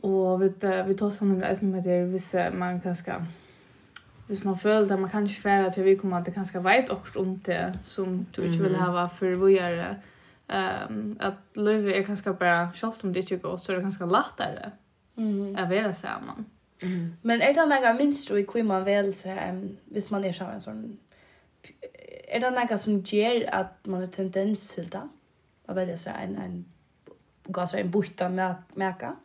och 0.00 0.42
vet 0.42 0.64
vi 0.86 0.94
tar 0.94 1.10
såna 1.10 1.34
där 1.34 1.54
som 1.54 1.74
heter 1.74 2.04
vissa 2.04 2.50
man 2.50 2.80
kanske 2.80 3.14
hvis 4.26 4.44
man 4.44 4.58
føler 4.58 4.92
at 4.92 5.00
man 5.00 5.10
kan 5.10 5.26
ikke 5.26 5.42
fære 5.42 5.70
til 5.72 5.84
vi 5.84 5.96
kommer 5.96 6.18
at 6.18 6.26
det 6.26 6.34
kanskje 6.34 6.64
vet 6.64 6.90
også 6.90 7.18
om 7.18 7.38
det 7.46 7.78
som 7.84 8.26
du 8.36 8.42
ikke 8.42 8.62
vil 8.62 8.76
ha 8.76 9.06
for 9.06 9.26
å 9.26 9.48
gjøre 9.50 9.94
um, 10.50 11.16
at 11.20 11.34
livet 11.56 11.96
er 11.96 12.02
kanskje 12.02 12.34
bare, 12.34 12.70
selv 12.74 13.04
om 13.04 13.12
det 13.12 13.24
ikke 13.24 13.34
er 13.34 13.44
godt, 13.44 13.64
så 13.64 13.72
är 13.72 13.76
det 13.76 13.82
ganska 13.82 14.06
lättare 14.06 14.70
mm. 15.16 15.54
å 15.56 15.68
være 15.68 15.92
sammen. 15.92 16.46
Mm. 16.82 17.12
Men 17.22 17.40
är 17.40 17.54
det 17.54 17.66
några 17.66 17.92
minst 17.92 18.30
i 18.30 18.46
hur 18.54 18.62
man 18.62 18.84
väl 18.84 19.14
så 19.14 19.28
här, 19.28 19.52
um, 19.52 19.76
hvis 19.86 20.10
man 20.10 20.24
är 20.24 20.32
samman 20.32 20.60
sån 20.60 20.98
är 22.30 22.40
det 22.40 22.50
några 22.50 22.78
som 22.78 22.98
ger 22.98 23.54
att 23.54 23.86
man 23.86 24.00
har 24.00 24.08
tendens 24.08 24.68
till 24.68 24.88
det? 24.88 25.08
Att 25.66 25.76
välja 25.76 25.98
så 25.98 26.10
här, 26.10 26.24
en, 26.24 26.36
en 26.36 26.64
gasar 27.44 27.78
en 27.78 27.90
borta 27.90 28.28
märka. 28.74 29.16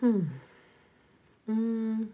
Hmm. 0.00 0.30
Mm. 1.46 2.12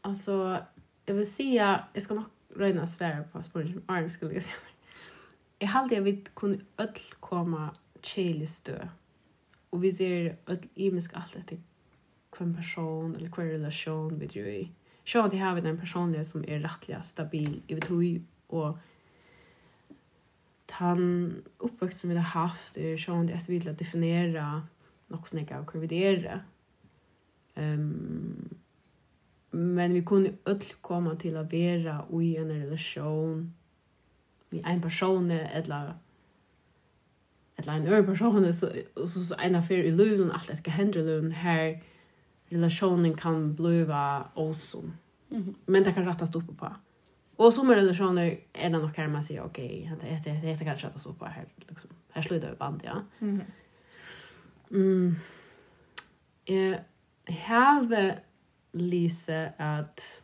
Alltså, 0.00 0.58
jag 1.06 1.14
vill 1.14 1.32
säga, 1.32 1.84
jag 1.92 2.02
ska 2.02 2.14
nog 2.14 2.24
röna 2.56 2.86
svära 2.86 3.22
på 3.22 3.42
spåren 3.42 3.72
som 3.72 3.82
arm 3.86 4.10
skulle 4.10 4.34
jag 4.34 4.42
säga 4.42 4.56
jeg 5.60 5.68
halte 5.72 5.94
jeg 5.94 6.04
vet 6.04 6.34
kun 6.34 6.58
öll 6.78 7.00
komma 7.20 7.70
kjelig 8.02 8.48
stø. 8.48 8.76
Og 9.72 9.82
vi 9.82 9.92
ser 9.96 10.36
öll 10.46 10.68
imisk 10.76 11.16
alt 11.16 11.36
etter 11.36 11.60
hver 12.36 12.52
person 12.56 13.14
eller 13.14 13.28
hver 13.28 13.54
relasjon 13.54 14.20
vi 14.20 14.26
driver 14.26 14.50
i. 14.50 14.66
Så 15.04 15.22
at 15.24 15.32
jeg 15.32 15.40
har 15.40 15.60
den 15.60 15.78
personlige 15.78 16.24
som 16.24 16.44
er 16.48 16.64
rettelig 16.64 16.98
stabil 17.04 17.62
i 17.68 17.74
vet 17.74 17.88
hui 17.88 18.22
og 18.48 18.78
han 20.76 21.42
uppväxt 21.58 21.98
som 21.98 22.10
vi 22.10 22.16
har 22.16 22.22
haft 22.22 22.76
är 22.76 22.96
så 22.96 23.12
att 23.12 23.30
jag 23.30 23.46
vill 23.48 23.68
att 23.68 23.78
definiera 23.78 24.62
något 25.08 25.28
snäcka 25.28 25.60
och 25.60 25.66
kurvidera. 25.66 26.40
Um, 27.54 28.54
men 29.50 29.92
vi 29.92 30.02
kunde 30.02 30.32
öll 30.44 30.62
komma 30.80 31.16
till 31.16 31.36
att 31.36 31.52
vara 31.52 32.22
i 32.22 32.36
en 32.36 32.48
relation 32.48 33.54
vi 34.50 34.62
en 34.66 34.82
person 34.82 35.30
eller 35.30 35.94
eller 37.56 37.72
en 37.72 37.86
över 37.86 38.02
person 38.02 38.54
så 38.54 38.70
så, 38.94 39.06
så 39.06 39.34
en 39.38 39.54
affär 39.54 39.74
i 39.74 39.90
luven 39.90 40.32
allt 40.32 40.48
det 40.48 40.62
kan 40.62 40.74
hända 40.74 40.98
luven 40.98 41.32
här 41.32 41.82
relationen 42.48 43.14
kan 43.14 43.54
bliva 43.54 44.28
awesome. 44.34 44.92
Mm 45.30 45.44
-hmm. 45.44 45.54
Men 45.66 45.84
det 45.84 45.92
kan 45.92 46.04
rattas 46.04 46.34
upp 46.34 46.58
på. 46.58 46.76
Och 47.36 47.54
som 47.54 47.70
relationer 47.70 48.40
är 48.52 48.70
det 48.70 48.78
nog 48.78 48.96
här 48.96 49.08
man 49.08 49.22
säger 49.22 49.42
okej, 49.42 49.92
okay, 49.96 50.20
det 50.24 50.30
det 50.30 50.56
det 50.58 50.64
kan 50.64 50.76
rattas 50.76 51.06
upp 51.06 51.18
på 51.18 51.24
här 51.24 51.44
liksom. 51.68 51.90
Här 52.10 52.22
slutar 52.22 52.50
vi 52.50 52.56
band, 52.56 52.80
ja. 52.84 53.02
Mm. 53.18 53.42
Mm. 54.70 55.16
Eh, 56.44 56.78
have 57.34 58.18
Lisa 58.72 59.46
att 59.56 60.22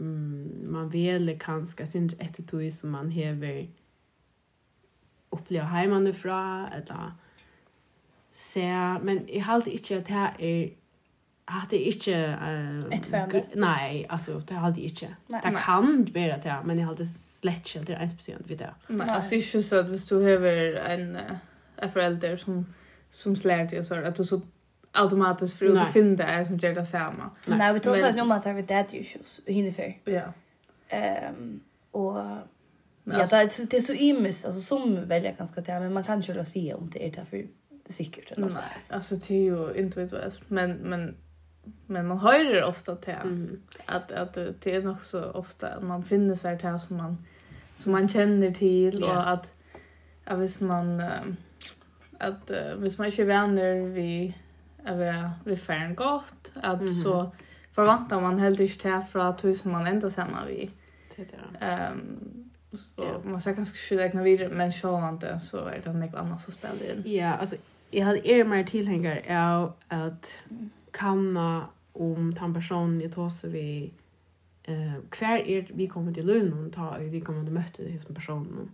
mm, 0.00 0.72
man 0.72 0.88
väljer 0.88 1.38
kanske 1.38 1.86
sin 1.86 2.10
ett 2.18 2.48
tog 2.48 2.72
som 2.72 2.90
man 2.90 3.10
hever 3.10 3.68
uppleva 5.30 5.66
hemma 5.66 6.12
fra, 6.12 6.68
eller 6.74 7.12
se 8.30 8.68
men 9.02 9.20
jag 9.28 9.44
har 9.44 9.54
alltid 9.54 9.72
inte 9.72 9.98
att 9.98 10.06
det 10.38 10.44
är 10.44 10.70
att 11.44 11.70
det 11.70 11.84
inte 11.84 12.26
uh, 12.26 12.94
ett 12.94 13.54
nej 13.54 14.06
alltså 14.08 14.38
det 14.38 14.54
har 14.54 14.66
alltid 14.66 14.84
inte. 14.84 15.16
Det 15.26 15.40
kan 15.56 16.04
vara 16.04 16.36
det 16.36 16.56
men 16.64 16.78
jag 16.78 16.86
har 16.86 16.90
alltid 16.90 17.10
slett 17.10 17.76
inte 17.76 17.92
ens 17.92 18.12
speciellt 18.12 18.50
vid 18.50 18.58
det 18.58 18.74
nej 18.86 19.08
alltså 19.08 19.34
inte 19.34 19.62
så 19.62 19.80
att 19.80 19.86
hvis 19.86 20.06
du 20.06 20.14
har 20.14 20.46
en 20.76 21.18
en 21.76 21.90
förälder 21.90 22.36
som 22.36 22.66
som 23.10 23.36
slår 23.36 23.70
dig 23.70 23.84
så 23.84 23.94
att 23.94 24.16
du 24.16 24.24
så 24.24 24.40
automatiskt 24.92 25.58
för 25.58 25.76
att 25.76 25.92
finna 25.92 26.26
det 26.26 26.44
som 26.44 26.56
gör 26.56 26.74
det 26.74 26.86
samma. 26.86 27.30
Nej, 27.46 27.74
vi 27.74 27.80
tog 27.80 27.92
oss 27.92 28.16
om 28.16 28.32
att 28.32 28.44
det 28.44 28.50
är 28.50 28.62
dad 28.62 28.86
issues 28.90 29.40
hinner 29.46 29.70
för. 29.70 29.94
Ja. 30.04 30.32
Ehm 30.88 31.60
och 31.90 32.16
ja, 33.04 33.26
det 33.26 33.36
är 33.36 33.66
det 33.66 33.76
är 33.76 33.80
så 33.80 33.92
immist 33.92 34.44
alltså 34.46 34.60
som 34.60 35.08
väljer 35.08 35.34
ganska 35.34 35.60
det 35.60 35.80
men 35.80 35.92
man 35.92 36.04
kan 36.04 36.20
ju 36.20 36.34
då 36.34 36.44
se 36.44 36.74
om 36.74 36.90
det 36.90 37.06
är 37.06 37.10
därför 37.10 37.46
för 37.86 37.92
säkert 37.92 38.32
eller 38.32 38.48
så. 38.48 38.54
Nej, 38.54 38.64
alltså 38.88 39.14
det 39.14 39.34
är 39.34 39.42
ju 39.42 39.74
individuellt. 39.74 40.50
men 40.50 40.72
men 40.72 41.16
men 41.86 42.06
man 42.06 42.18
hör 42.18 42.44
det 42.44 42.64
ofta 42.64 42.96
till 42.96 43.14
mm. 43.14 43.62
att 43.86 44.12
att 44.12 44.34
det 44.34 44.66
är 44.74 44.82
nog 44.82 45.04
så 45.04 45.30
ofta 45.30 45.68
att 45.68 45.82
man 45.82 46.04
finner 46.04 46.34
sig 46.34 46.58
till 46.58 46.78
som 46.78 46.96
man 46.96 47.26
som 47.76 47.92
man 47.92 48.08
känner 48.08 48.50
till 48.50 49.00
yeah. 49.00 49.10
och 49.10 49.30
att 49.30 49.50
att 50.24 50.38
hvis 50.38 50.60
man 50.60 51.00
att 52.18 52.50
uh, 52.50 52.76
hvis 52.76 52.98
man 52.98 53.06
inte 53.06 53.22
är 53.22 53.26
vänner 53.26 53.86
vi 53.86 54.34
över 54.86 55.30
vi 55.44 55.56
färn 55.56 55.94
gott 55.94 56.52
att 56.54 56.80
mm 56.80 56.86
-hmm. 56.86 57.02
så 57.02 57.30
förväntar 57.72 58.20
man 58.20 58.38
helt 58.38 58.60
inte 58.60 58.84
här 58.84 59.00
från 59.00 59.54
som 59.54 59.72
man 59.72 59.86
ända 59.86 60.10
sen 60.10 60.28
när 60.32 60.46
vi 60.46 60.70
ehm 61.60 61.92
um, 61.92 62.50
så 62.72 63.02
yeah. 63.02 63.24
man 63.24 63.40
ska 63.40 63.54
kanske 63.54 63.76
skjuta 63.76 64.04
egna 64.04 64.22
vidare 64.22 64.48
men 64.48 64.72
så 64.72 65.08
inte 65.08 65.40
så 65.40 65.56
är 65.56 65.80
det 65.84 65.92
något 65.92 66.14
annat 66.14 66.42
som 66.42 66.52
spelar 66.52 66.90
in. 66.90 67.02
Ja, 67.04 67.10
yeah, 67.10 67.40
alltså 67.40 67.56
jag 67.90 68.06
hade 68.06 68.28
är 68.28 68.44
mer 68.44 68.64
tillhängare 68.64 69.48
av 69.50 69.72
att 69.88 70.30
kanna 70.90 71.66
om 71.92 72.34
den 72.34 72.54
personen 72.54 73.00
jag 73.00 73.12
tar 73.12 73.28
sig 73.28 73.50
vi 73.50 73.92
eh 74.62 74.94
kvar 75.08 75.38
är 75.38 75.66
vi 75.74 75.88
kommer 75.88 76.12
till 76.12 76.26
lön 76.26 76.66
och 76.66 76.72
ta 76.72 76.96
vi 76.98 77.20
kommer 77.20 77.40
att 77.40 77.52
möta 77.52 77.82
den 77.82 78.00
som 78.00 78.14
personen. 78.14 78.70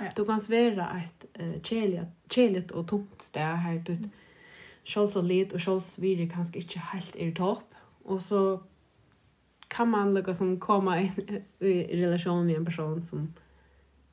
Ja. 0.00 0.06
Du 0.16 0.24
kan 0.24 0.40
svära 0.40 1.02
ett 1.04 1.24
eh 1.34 1.62
chelet 1.62 2.08
chelet 2.30 2.70
och 2.70 2.88
tomt 2.88 3.30
där 3.34 3.54
här 3.54 3.78
du 3.78 3.92
mm 3.92 4.10
sjåls 4.84 5.12
så 5.12 5.22
lid 5.22 5.54
og 5.54 5.60
sjåls 5.60 5.94
vire 6.02 6.28
kanskje 6.28 6.60
ikke 6.62 6.82
helt 6.92 7.16
i 7.16 7.30
topp. 7.34 7.74
Og 8.04 8.22
så 8.22 8.58
kan 9.70 9.88
man 9.88 10.14
lukka 10.14 10.32
som 10.32 10.60
komme 10.60 10.98
i, 11.02 11.10
i 11.60 12.04
relasjon 12.04 12.46
med 12.46 12.56
en 12.56 12.64
person 12.64 13.00
som 13.00 13.34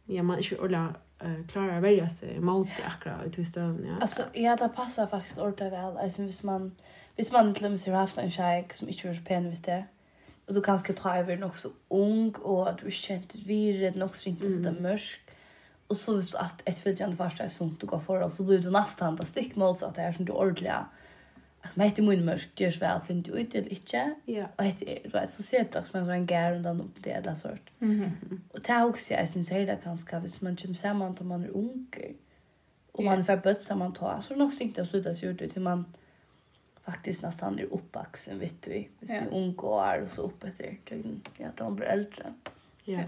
ja, 0.08 0.24
man 0.24 0.40
ikke 0.40 0.60
ordentlig 0.60 0.96
uh, 1.24 1.48
klarar 1.48 1.78
att 1.78 1.84
välja 1.84 2.10
sig 2.10 2.40
mot 2.40 2.68
det 2.78 2.84
akkurat 2.84 3.28
i 3.28 3.32
tystövn. 3.32 3.86
Ja. 3.86 4.02
Alltså, 4.02 4.22
ja, 4.34 4.56
det 4.56 4.70
passar 4.76 5.08
faktiskt 5.08 5.38
ordentligt 5.38 5.74
väl. 5.74 5.98
Alltså, 5.98 6.22
hvis 6.22 6.44
man, 6.44 6.72
hvis 7.16 7.32
man 7.32 7.54
till 7.54 7.66
och 7.66 7.72
med 7.72 7.80
har 7.80 7.94
haft 7.94 8.18
en 8.18 8.32
tjej 8.32 8.68
som 8.74 8.90
inte 8.90 9.10
är 9.10 9.14
så 9.14 9.22
pen 9.22 9.50
vid 9.50 9.62
det, 9.66 9.86
och 10.48 10.54
du 10.54 10.62
kanske 10.62 10.94
tar 10.94 11.18
över 11.18 11.38
nog 11.38 11.58
så 11.58 11.70
ung 11.88 12.32
och 12.32 12.70
att 12.70 12.78
du 12.78 12.86
inte 12.86 12.98
känt 12.98 13.36
vid 13.36 13.82
det, 13.82 13.90
den 13.90 14.10
inte 14.26 14.46
mm. 14.46 14.52
så 14.52 14.60
där 14.60 14.82
mörk. 14.82 15.22
Och 15.92 15.98
så 15.98 16.16
visst 16.16 16.36
att 16.36 16.62
ett 16.66 16.80
följande 16.80 17.18
första 17.18 17.44
är 17.44 17.50
sånt 17.50 17.80
du 17.80 17.88
går 17.88 18.00
för 18.00 18.30
så 18.30 18.44
blir 18.44 18.60
du 18.60 18.72
nästan 18.72 19.16
där 19.16 19.26
stick 19.26 19.56
mot 19.56 19.78
så 19.78 19.86
att 19.86 19.96
det 19.96 20.02
är 20.02 20.12
som 20.12 20.26
du 20.26 20.32
ordliga 20.32 20.86
Alltså, 21.62 21.80
mig 21.80 21.92
till 21.92 22.04
mun 22.04 22.26
mörk 22.26 22.60
görs 22.60 22.82
väl 22.82 23.02
finner 23.08 23.24
du 23.24 23.32
ut 23.32 23.56
eller 23.56 23.70
inte. 23.70 24.16
Ja. 24.26 24.46
Och 24.56 24.64
det 24.64 25.00
du 25.04 25.10
vet 25.10 25.32
så 25.32 25.44
ser 25.44 25.68
det 25.72 25.80
också 25.80 25.98
med 25.98 26.16
en 26.16 26.26
gär 26.26 26.56
och 26.56 26.62
den 26.62 26.82
upp 26.82 26.96
det 27.04 27.20
där 27.20 27.36
sort. 27.36 27.70
Mhm. 27.80 28.12
Och 28.54 28.62
det 28.62 28.72
är 28.72 28.86
också 28.86 29.14
jag 29.14 29.30
syns 29.30 29.50
det 29.50 29.80
kanske 29.84 30.20
hvis 30.20 30.42
man 30.42 30.56
kommer 30.56 30.76
samman 30.76 31.18
om 31.20 31.28
man 31.28 31.44
är 31.44 31.50
ung 31.50 31.88
och 32.92 33.04
man 33.04 33.26
får 33.26 33.38
bött 33.38 33.64
samman 33.64 33.94
ta 33.94 34.22
så 34.22 34.36
något 34.36 34.54
stinkt 34.54 34.80
att 34.80 34.90
sluta 34.90 35.14
sig 35.14 35.30
ut 35.30 35.54
till 35.54 35.62
man 35.62 35.86
faktiskt 36.84 37.24
nästan 37.24 37.60
är 37.60 37.64
uppvuxen 37.64 38.40
vet 38.40 38.68
vi. 38.68 38.90
Vi 39.00 39.14
är 39.14 39.28
ung 39.32 39.56
och 39.56 39.86
är 39.86 40.06
så 40.06 40.22
uppe 40.22 40.52
till 40.86 41.20
ja, 41.38 41.48
de 41.56 41.76
blir 41.76 41.86
äldre. 41.86 42.34
Ja. 42.84 43.00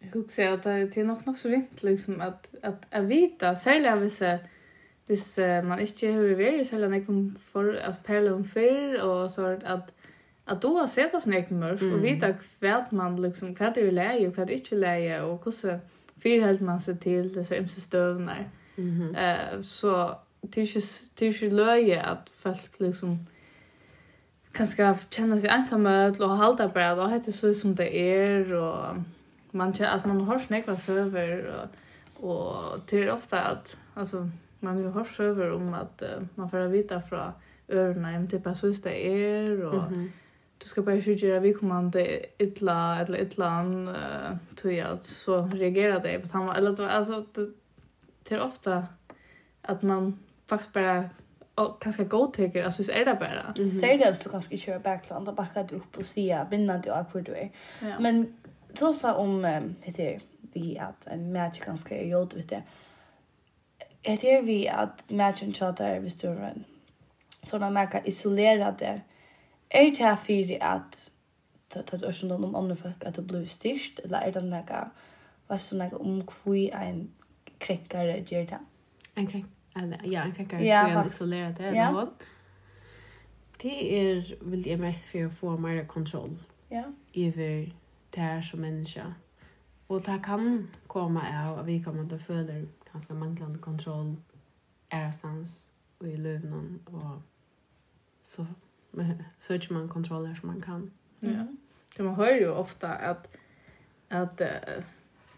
Jag 0.00 0.10
husar 0.10 0.52
att 0.52 0.62
det 0.62 0.96
är 0.96 1.04
nog 1.04 1.26
nog 1.26 1.38
så 1.38 1.48
rent 1.48 1.82
liksom 1.82 2.20
att 2.20 2.48
att 2.62 2.86
att 2.90 3.04
vita 3.04 3.48
att 3.48 3.62
sälja 3.62 3.96
vissa 3.96 4.38
hvis 5.06 5.38
uh, 5.38 5.62
man 5.62 5.80
inte 5.80 6.12
har 6.12 6.36
vært 6.38 6.66
selv 6.66 6.86
om 6.86 6.92
jeg 6.94 7.06
kom 7.06 7.36
for 7.52 7.74
at 7.82 7.98
perle 8.04 8.32
om 8.32 8.44
för 8.44 9.02
och 9.02 9.30
så 9.30 9.46
att 9.64 9.92
att 10.44 10.62
då 10.62 10.78
har 10.78 10.86
sett 10.86 11.14
oss 11.14 11.26
nekt 11.26 11.50
mørk, 11.50 11.82
mm. 11.82 11.94
og 11.94 12.02
vite 12.02 12.34
man 12.90 13.22
liksom, 13.22 13.54
hva 13.54 13.70
det 13.74 13.84
er 13.86 13.92
leie, 13.92 14.26
og 14.26 14.34
hva 14.34 14.44
det 14.44 14.54
ikke 14.54 14.74
er 14.74 14.80
leie, 14.80 15.22
og 15.22 15.38
hvordan 15.42 15.80
fyrhelt 16.22 16.60
man 16.60 16.80
seg 16.80 16.98
till 17.00 17.34
disse 17.34 17.56
ymse 17.56 17.80
støvner. 17.80 18.44
Mm 18.76 18.90
-hmm. 18.90 19.10
uh, 19.10 19.62
så 19.62 20.14
det 20.42 20.50
tills 20.50 21.10
ikke 21.20 22.02
att 22.02 22.18
at 22.18 22.32
folk 22.36 22.80
liksom 22.80 23.18
kan 24.52 24.66
känna 25.10 25.40
sig 25.40 25.50
ensamma 25.50 26.06
och 26.06 26.36
hålla 26.36 26.68
bara 26.68 26.94
då 26.94 27.02
heter 27.02 27.14
hette 27.14 27.32
så 27.32 27.54
som 27.54 27.74
det 27.74 27.98
är 27.98 28.52
och 28.52 28.96
man 29.52 29.74
känner 29.74 29.90
alltså 29.90 30.08
man 30.08 30.20
har 30.20 30.38
snäckla 30.38 30.76
server 30.76 31.54
och, 32.16 32.30
och 32.30 32.80
det 32.90 33.04
är 33.04 33.12
ofta 33.12 33.40
att 33.40 33.76
alltså 33.94 34.30
man 34.60 34.78
ju 34.78 34.88
har 34.88 35.04
server 35.04 35.52
om 35.52 35.74
att 35.74 36.02
uh, 36.02 36.26
man 36.34 36.50
får 36.50 36.68
vita 36.68 37.02
från 37.02 37.32
örna 37.68 38.08
hem 38.08 38.28
till 38.28 38.54
så 38.54 38.66
det 38.66 39.08
är 39.08 39.64
och 39.64 39.74
mm 39.74 39.94
-hmm. 39.94 40.08
du 40.58 40.66
ska 40.66 40.82
bara 40.82 41.00
skjuta 41.00 41.40
vi 41.40 41.54
kommande 41.54 42.26
illa 42.38 43.00
eller 43.00 43.22
illa 43.22 43.64
uh, 43.64 44.36
tror 44.56 44.72
jag 44.72 45.04
så 45.04 45.42
reagerar 45.46 46.00
det 46.00 46.18
på 46.18 46.26
att 46.26 46.32
han 46.32 46.46
var 46.46 46.54
eller 46.54 46.88
alltså 46.88 47.24
det, 47.34 47.50
det 48.22 48.34
är 48.34 48.42
ofta 48.42 48.86
att 49.62 49.82
man 49.82 50.18
faktiskt 50.46 50.72
bara 50.72 51.10
och 51.54 51.80
ganska 51.80 52.04
god 52.04 52.32
taker 52.32 52.64
alltså 52.64 52.84
så 52.84 52.92
är 52.92 53.04
det 53.04 53.14
bara. 53.20 53.42
Mm 53.42 53.54
-hmm. 53.54 53.80
Säg 53.80 53.98
det 53.98 54.08
att 54.08 54.24
du 54.24 54.30
kanske 54.30 54.56
kör 54.56 54.78
backland 54.78 55.28
och 55.28 55.34
backar 55.34 55.64
du 55.64 55.76
upp 55.76 55.96
och 55.96 56.04
se 56.04 56.44
vinnande 56.50 56.88
du 56.88 56.94
akkur 56.94 57.20
du 57.20 57.32
är. 57.32 57.50
Ja. 57.80 58.00
Men 58.00 58.34
tosa 58.74 59.14
om 59.14 59.44
heter 59.80 60.20
vi 60.40 60.78
att 60.78 61.06
en 61.06 61.32
match 61.32 61.58
ganska 61.58 61.96
är 61.96 62.06
gjort 62.06 62.34
vet 62.34 62.48
det. 62.48 62.62
Heter 64.02 64.42
vi 64.42 64.68
att 64.68 65.10
matchen 65.10 65.52
chatar 65.52 66.00
vi 66.00 66.10
står 66.10 66.40
en 66.40 66.64
såna 67.42 67.70
märka 67.70 68.04
isolerade 68.04 69.00
är 69.68 69.90
det 69.90 70.04
här 70.04 70.16
för 70.16 70.62
att 70.62 71.10
ta 71.68 71.82
ta 71.82 72.08
oss 72.08 72.22
om 72.22 72.54
andra 72.54 72.76
folk 72.76 73.04
att 73.04 73.14
det 73.14 73.22
blir 73.22 73.46
styrst 73.46 73.98
eller 73.98 74.18
är 74.18 74.32
det 74.32 74.40
några 74.40 74.90
vad 75.46 75.60
så 75.60 75.76
några 75.76 75.96
om 75.96 76.26
kvui 76.26 76.70
en 76.70 77.10
kränkare 77.58 78.24
gör 78.26 78.46
det. 78.46 78.58
En 79.14 79.26
kränk 79.26 79.46
eller 79.76 80.00
ja 80.04 80.22
en 80.22 80.34
kränkare 80.34 80.66
ja, 80.66 81.06
isolerad 81.06 81.54
det 81.54 81.64
ja. 81.64 81.90
något. 81.90 82.22
Det 83.62 84.00
är 84.00 84.36
vill 84.40 84.66
jag 84.66 84.80
mest 84.80 85.04
för 85.04 85.26
att 85.26 85.38
få 85.38 85.56
mer 85.56 85.84
kontroll. 85.84 86.36
Ja. 86.68 86.84
Över 87.14 87.72
där 88.10 88.40
som 88.40 88.60
människa. 88.60 89.14
Och 89.86 90.02
det 90.02 90.20
kan 90.24 90.68
komma 90.86 91.22
av 91.46 91.58
att 91.58 91.66
vi 91.66 91.82
kommer 91.82 92.14
att 92.14 92.22
följa 92.22 92.66
ganska 92.92 93.14
manglande 93.14 93.58
kontroll, 93.58 94.16
ärasans 94.88 95.70
och 95.98 96.08
i 96.08 96.16
lövnen 96.16 96.78
och 96.84 97.22
så 98.20 98.46
söker 99.38 99.72
man 99.72 99.88
kontroller 99.88 100.34
som 100.34 100.48
man 100.48 100.62
kan. 100.62 100.90
Mm. 101.20 101.34
Ja. 101.36 101.46
Det 101.96 102.02
man 102.02 102.14
hör 102.14 102.34
ju 102.34 102.48
ofta 102.48 102.88
att 102.94 103.36
att 104.08 104.40
uh, 104.40 104.84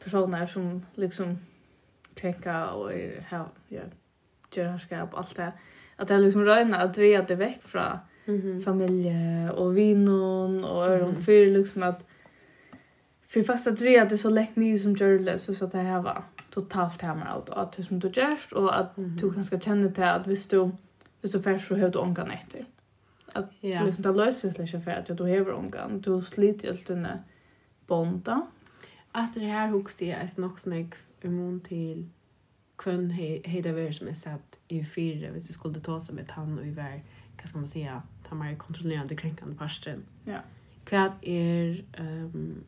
personer 0.05 0.47
som 0.47 0.87
liksom 0.95 1.39
kränka 2.15 2.71
och 2.71 2.93
är 2.93 3.21
här 3.21 3.47
ja, 3.69 3.81
gör 4.53 4.69
härskap 4.69 5.15
allt 5.15 5.37
det 5.37 5.53
att 5.97 6.09
det 6.09 6.15
är 6.15 6.19
liksom 6.19 6.45
röna 6.45 6.77
att 6.77 6.95
dreja 6.95 7.23
det 7.23 7.35
väck 7.35 7.63
från 7.63 7.99
mm 8.25 8.41
-hmm. 8.41 8.63
familje 8.63 9.51
och 9.51 9.77
vinon 9.79 10.65
och 10.65 10.85
öron 10.85 11.09
mm 11.09 11.21
-hmm. 11.21 11.25
för 11.25 11.47
liksom 11.47 11.83
att 11.83 12.07
För 13.33 13.43
fast 13.43 13.67
att 13.67 13.79
det 13.79 13.97
är 13.97 14.17
så 14.17 14.31
lätt 14.31 14.57
ni 14.57 14.79
som 14.79 14.97
gör 14.97 15.37
så 15.37 15.55
så 15.55 15.65
att 15.65 15.73
det 15.73 15.79
här 15.79 16.03
var 16.03 16.23
totalt 16.51 17.03
hemma 17.03 17.25
allt 17.25 17.49
och 17.49 17.63
att 17.63 17.73
du 17.73 17.83
som 17.83 17.99
du 17.99 18.09
gör 18.09 18.39
och 18.55 18.79
att 18.81 18.93
du 18.97 19.33
kanske 19.33 19.61
känner 19.61 19.91
till 19.91 20.05
att 20.05 20.27
visst 20.27 20.51
du 20.51 20.71
visst 21.21 21.35
du 21.35 21.43
färs 21.43 21.69
så 21.69 21.75
hur 21.75 21.89
du 21.89 21.99
ångan 21.99 22.31
efter. 22.31 22.67
Att 23.33 23.51
yeah. 23.61 23.87
liksom 23.87 24.03
det 24.03 24.13
löses 24.13 24.59
lite 24.59 24.81
för 24.81 24.91
att 24.91 25.07
du 25.07 25.23
har 25.23 25.53
ångan. 25.53 26.01
Du 26.01 26.23
sliter 26.23 26.67
ju 26.67 26.73
alltid 26.73 26.97
när 26.97 27.23
bonda. 27.87 28.47
Att 29.13 29.35
det 29.35 29.41
här 29.41 29.69
huxar 29.69 30.07
jag 30.07 30.21
är 30.21 30.41
nog 30.41 30.61
snägg 30.61 30.95
immun 31.23 31.61
till 31.61 32.09
kvön 32.77 33.11
hejda 33.45 33.73
vär 33.73 33.93
som 33.93 34.09
är 34.09 34.15
satt 34.15 34.59
i 34.69 34.85
fyra 34.85 35.31
hvis 35.31 35.47
det 35.47 35.53
skulle 35.53 35.81
ta 35.81 36.01
sig 36.01 36.15
med 36.15 36.31
han 36.31 36.59
och 36.59 36.67
i 36.67 36.71
vär 36.71 37.03
vad 37.41 37.49
ska 37.49 37.59
man 37.59 37.69
säga 37.69 38.03
ta 38.29 38.35
mer 38.35 38.57
kontrollerande 38.57 39.17
kränkande 39.17 39.55
parsten. 39.55 40.03
Ja. 40.25 40.39
Kvad 40.85 41.13
är 41.23 41.85
ehm 41.93 42.65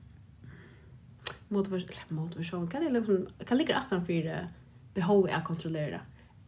motivation 1.54 2.16
motivation 2.16 2.68
kan 2.68 2.84
det 2.84 2.90
liksom 2.90 3.26
kan 3.46 3.58
ligga 3.58 3.82
åttan 3.86 4.06
för 4.06 4.12
det 4.12 4.48
behov 4.94 5.28
är 5.28 5.40
kontrollera 5.40 6.00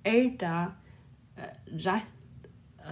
är 0.03 0.31
det 0.39 0.67
rätt 1.65 2.03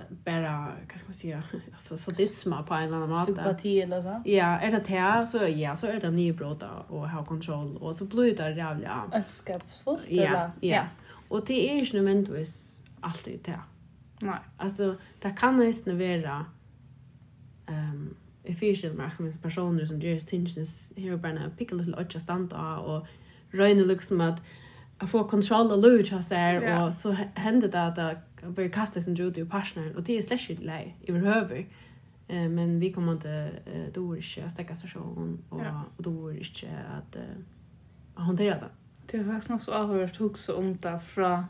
bara 0.08 0.72
vad 0.90 0.98
ska 0.98 1.06
man 1.06 1.14
säga 1.14 1.42
alltså 1.72 1.96
sadisma 1.96 2.62
på 2.62 2.74
en 2.74 2.94
annan 2.94 3.10
måte? 3.10 3.26
Sympati 3.26 3.80
eller 3.80 4.02
så? 4.02 4.22
Ja 4.24 4.60
är 4.60 4.72
det 4.72 4.84
det 4.86 5.26
så 5.26 5.38
ja 5.48 5.76
så 5.76 5.86
är 5.86 6.00
det 6.00 6.10
nybrott 6.10 6.62
och 6.88 7.10
ha 7.10 7.24
kontroll 7.24 7.76
och 7.76 7.96
så 7.96 8.04
blir 8.04 8.36
det 8.36 8.50
jävla 8.50 9.10
önskapsfullt 9.12 10.02
ja 10.08 10.50
ja. 10.60 10.82
Och 11.28 11.44
det 11.46 11.70
är 11.70 11.84
ju 11.84 11.92
nödvändigtvis 11.92 12.82
alltid 13.00 13.40
det. 13.44 13.60
Nej 14.20 14.38
alltså 14.56 14.96
det 15.20 15.30
kan 15.30 15.58
nästan 15.58 15.98
vara 15.98 16.46
ehm 17.66 17.90
um, 17.92 18.16
jag 18.44 18.56
fyrställer 18.56 18.94
mig 18.94 19.10
som 19.16 19.40
personer 19.42 19.84
som 19.84 20.00
deras 20.00 20.26
bare 21.16 21.38
här 21.38 21.46
litt 21.46 21.58
picka 21.58 21.74
lite 21.74 21.90
och 22.14 22.22
stanta 22.22 22.78
och 22.78 23.06
röna 23.50 23.82
liksom 23.84 24.20
at 24.20 24.42
att 24.98 25.10
få 25.10 25.24
kontroll 25.24 25.72
och 25.72 25.78
lugg 25.78 26.10
har 26.10 26.22
så 26.22 26.34
här 26.34 26.86
och 26.86 26.94
så 26.94 27.16
hände 27.34 27.68
det 27.68 27.82
att 27.82 27.98
jag 28.42 28.52
började 28.52 28.74
kasta 28.74 29.02
sin 29.02 29.14
jord 29.14 29.38
i 29.38 29.44
partnern 29.44 29.94
och 29.96 30.02
det 30.02 30.18
är 30.18 30.22
slash 30.22 30.50
inte 30.50 30.62
läge 30.62 30.92
överhuvud 31.08 31.66
eh 32.28 32.48
men 32.48 32.80
vi 32.80 32.92
kommer 32.92 33.12
inte 33.12 33.50
då 33.94 34.16
inte 34.16 34.44
att 34.44 34.52
stäcka 34.52 34.76
så 34.76 34.86
och 35.48 35.60
och 35.96 36.02
då 36.02 36.32
inte 36.32 36.68
att 36.98 37.16
hantera 38.14 38.54
det. 38.54 38.70
Det 39.06 39.20
er 39.20 39.24
faktisk 39.24 39.48
faktiskt 39.48 39.64
så 39.64 39.72
avhørt 39.72 40.20
også 40.20 40.52
om 40.52 40.74
det 40.74 41.00
fra 41.00 41.00
från 41.00 41.44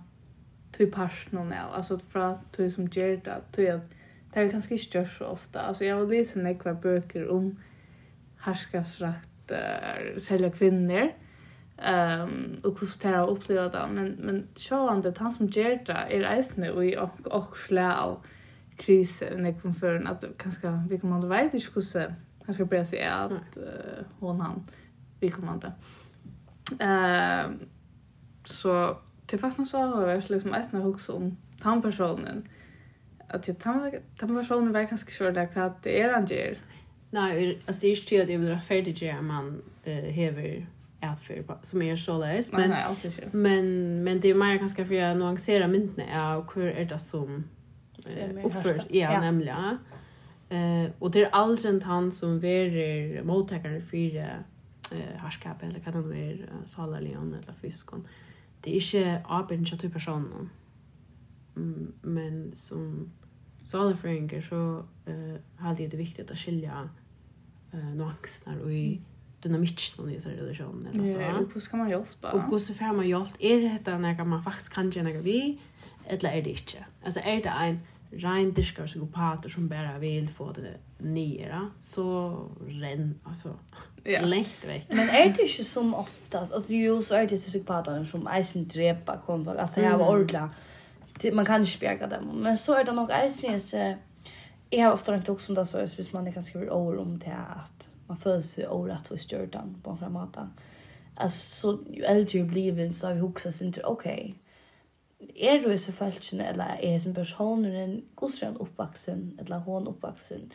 till 0.73 0.91
partnern 0.91 1.53
altså 1.53 1.99
fra 2.09 2.39
till 2.53 2.73
som 2.73 2.87
gjør 2.87 3.17
det 3.17 3.43
till 3.53 3.71
att 3.71 3.83
det 4.35 4.41
har 4.41 4.49
vi 4.49 4.51
kanskje 4.51 4.75
ikke 4.75 4.91
gjort 4.99 5.13
så 5.15 5.25
ofte. 5.31 5.61
Altså, 5.61 5.85
jeg 5.85 5.95
har 5.95 6.09
lyst 6.11 6.33
til 6.35 6.43
nekva 6.43 6.73
bøker 6.83 7.29
om 7.31 7.53
herskapsrakt, 8.43 9.53
uh, 9.55 10.19
selja 10.19 10.49
kvinner, 10.51 11.13
um, 11.79 12.57
og 12.65 12.73
hvordan 12.73 12.99
det 13.03 13.13
har 13.15 13.31
opplevd 13.31 13.73
det. 13.73 13.85
Men, 13.91 14.09
men 14.27 14.41
sjåan 14.59 15.05
det, 15.05 15.19
han 15.19 15.33
som 15.33 15.49
gjør 15.49 15.79
det, 15.87 16.01
er 16.19 16.27
eisende 16.35 16.73
og 16.75 16.87
i 16.87 16.97
og, 16.99 17.11
og 17.31 17.55
slä 17.57 17.87
av 17.87 18.17
krise 18.79 19.31
under 19.37 19.55
føren, 19.81 20.07
at 20.11 20.27
kanskje 20.39 20.73
vi 20.91 20.99
kommer 20.99 21.21
til 21.23 21.31
å 21.31 21.37
vite 21.37 21.61
ikke 21.61 21.79
hvordan 21.79 22.19
han 22.47 22.59
skal 22.59 22.67
bli 22.67 22.83
seg 22.85 23.07
at 23.07 23.57
uh, 23.57 24.03
hon 24.21 24.43
han 24.43 24.65
vi 25.21 25.31
kommer 25.31 25.63
til. 25.63 25.71
Uh, 26.83 27.55
så 28.45 28.97
det 29.31 29.39
er 29.39 29.41
faktisk 29.47 29.63
noe 29.63 29.71
så 29.71 29.87
avhørt, 29.87 30.31
liksom 30.31 30.59
eisende 30.59 30.83
hos 30.83 31.09
om 31.09 31.31
han 31.63 31.83
personen, 31.83 32.43
att 33.29 33.49
jag 33.49 33.59
tar 33.59 34.01
tar 34.19 34.41
personen 34.41 34.73
var 34.73 34.85
kanske 34.85 35.11
kör 35.11 35.33
där 35.33 35.59
att 35.59 35.83
det 35.83 36.01
är 36.01 36.13
han 36.13 36.27
ger. 36.27 36.59
Nej, 37.11 37.59
alltså 37.67 37.81
det 37.81 37.87
är 37.87 38.13
ju 38.13 38.21
att 38.23 38.27
det 38.27 38.37
vill 38.37 38.49
rättfärdiga 38.49 39.23
man 39.23 39.63
hever 39.85 40.67
ätför 41.01 41.43
för 41.43 41.59
som 41.63 41.83
är 41.83 41.97
så 41.97 42.19
läs 42.19 42.53
men 42.53 42.71
nej, 42.71 42.83
alltså 42.83 43.07
inte. 43.07 43.29
Men 43.33 44.05
men 44.05 44.21
det 44.21 44.29
är 44.29 44.35
mer 44.35 44.57
ganska 44.57 44.87
för 44.87 45.03
att 45.03 45.17
nuansera 45.17 45.69
myntene 45.69 46.07
ja 46.13 46.47
hur 46.55 46.67
är 46.67 46.85
det 46.85 46.99
som 46.99 47.45
uppför 48.45 48.85
ja 48.89 49.21
nämligen. 49.21 49.79
Eh 50.49 50.91
och 50.99 51.11
det 51.11 51.25
är 51.25 51.31
aldrig 51.31 51.83
han 51.83 52.13
som 52.13 52.41
verer 52.41 53.23
mottagare 53.23 53.81
för 53.81 54.17
eh 54.17 55.17
harskap 55.17 55.63
eller 55.63 55.81
kan 55.81 55.93
det 55.93 56.01
vara 56.01 56.17
är 56.17 56.47
salarlion 56.67 57.35
eller 57.43 57.53
fiskon. 57.61 58.09
Det 58.61 58.77
är 58.77 58.81
inte 58.81 59.23
abincha 59.29 59.77
till 59.77 59.93
personen 59.93 60.51
men 62.03 62.55
som 62.55 63.11
salafränker 63.65 64.41
så 64.41 64.85
eh 65.07 65.37
hade 65.57 65.87
det 65.87 65.97
viktigt 65.97 66.31
att 66.31 66.39
skilja 66.39 66.89
eh 67.73 67.95
nuanserna 67.95 68.63
och 68.63 68.73
i 68.73 69.01
dynamiken 69.43 70.11
i 70.11 70.21
så 70.21 70.29
relation 70.29 70.87
eller 70.93 71.07
så. 71.07 71.21
Ja, 71.21 71.45
hur 71.55 71.61
ska 71.61 71.77
man 71.77 71.91
hjälpa? 71.91 72.33
Och 72.33 72.43
hvordan 72.43 72.75
får 72.79 72.95
man 72.97 73.09
hjälpa? 73.09 73.37
Är 73.39 73.61
det 73.61 73.91
noe 73.91 73.99
när 73.99 74.25
man 74.25 74.43
faktiskt 74.43 74.71
kan 74.75 74.93
känna 74.93 75.11
vi 75.11 75.59
eller 76.07 76.31
är 76.31 76.43
det 76.43 76.51
inte? 76.51 76.85
Alltså 77.05 77.21
er 77.21 77.43
det 77.43 77.49
en 77.49 77.81
rein 78.11 78.53
diskar 78.53 78.87
psykopater 78.87 79.49
som 79.49 79.69
bara 79.69 79.99
vill 79.99 80.29
få 80.29 80.53
det 80.53 80.77
nere 80.99 81.71
så 81.81 82.39
renn 82.69 83.15
alltså 83.25 83.55
ja. 84.05 84.21
lengt 84.21 84.65
vekk. 84.65 84.87
Men 84.89 85.09
är 85.09 85.35
det 85.35 85.43
inte 85.43 85.65
som 85.65 85.95
oftast 85.95 86.53
alltså 86.53 86.73
ju 86.73 87.03
så 87.03 87.15
är 87.15 87.27
det 87.27 87.37
psykopater 87.37 88.05
som 88.05 88.27
eisen 88.27 88.71
sin 88.71 88.97
kom, 89.07 89.19
kommer 89.27 89.57
att 89.57 89.75
det 89.75 89.81
här 89.81 89.99
var 89.99 90.21
ordla 90.21 90.51
man 91.33 91.45
kan 91.45 91.61
inte 91.61 91.79
bjärga 91.79 92.07
dem. 92.07 92.25
Men 92.43 92.59
så 92.59 92.75
är 92.75 92.85
det 92.85 92.93
nog 92.93 93.11
ens 93.11 93.75
jag 94.71 94.87
har 94.87 94.93
ofta 94.93 95.15
inte 95.15 95.33
också 95.33 95.53
om 95.53 95.55
det 95.55 95.65
så 95.65 95.79
hvis 95.79 96.13
man 96.13 96.33
kan 96.33 96.43
skriva 96.43 96.73
ord 96.73 96.99
om 96.99 97.19
det 97.19 97.37
att 97.57 97.89
man 98.07 98.17
föds 98.17 98.51
sig 98.51 98.69
orätt 98.69 99.11
och 99.11 99.21
stört 99.21 99.57
på 99.83 99.99
en 100.07 100.13
måte. 100.13 100.49
Alltså 101.15 101.79
ju 101.91 102.03
äldre 102.03 102.39
jag 102.39 102.47
blir 102.47 102.93
så 102.93 103.07
har 103.07 103.15
vi 103.15 103.21
också 103.21 103.53
till 103.53 103.85
okej. 103.85 104.35
Är 105.35 105.59
du 105.59 105.79
så 105.79 105.93
falsken 105.93 106.41
eller 106.41 106.79
är 106.81 106.99
som 106.99 107.15
personen 107.15 108.05
gosran 108.15 108.57
uppvuxen 108.57 109.39
eller 109.41 109.59
hon 109.59 109.89
uppvuxen? 109.89 110.51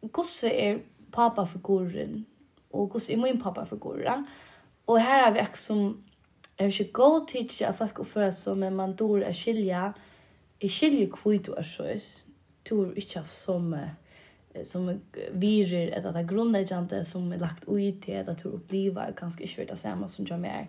Gosse 0.00 0.50
är 0.50 0.82
pappa 1.10 1.46
för 1.46 1.58
gorren 1.58 2.24
och 2.70 2.90
gosse 2.90 3.12
är 3.12 3.16
min 3.16 3.40
pappa 3.40 3.66
för 3.66 3.76
gorra. 3.76 4.24
Och 4.84 5.00
här 5.00 5.24
har 5.24 5.32
vi 5.32 5.40
också 5.40 5.56
som 5.56 6.04
Jeg 6.60 6.66
vil 6.66 6.80
ikke 6.80 6.92
gå 6.92 7.26
til 7.28 7.64
at 7.64 7.78
folk 7.78 8.02
oppfører 8.02 8.34
seg 8.36 8.58
men 8.60 8.76
man 8.76 8.92
dår 8.96 9.24
er 9.24 9.32
skilja. 9.32 9.92
Jeg 10.62 10.70
skiljer 10.70 11.16
hvor 11.16 11.38
du 11.40 11.54
er 11.56 11.64
sjøs. 11.64 12.10
Du 12.68 12.82
er 12.82 12.92
ikke 13.00 13.22
av 13.22 13.32
som 13.32 13.74
som 14.66 14.88
virer 15.38 15.92
et 15.94 16.06
av 16.06 16.14
det 16.16 16.24
grunnleggende 16.28 17.04
som 17.06 17.28
er 17.32 17.38
lagt 17.38 17.68
ut 17.68 18.00
til 18.02 18.18
at 18.18 18.40
du 18.42 18.48
opplever 18.56 19.12
og 19.12 19.14
kanskje 19.16 19.46
ikke 19.46 19.68
det 19.68 19.78
samme 19.78 20.08
som 20.10 20.26
jeg 20.26 20.40
mer. 20.42 20.66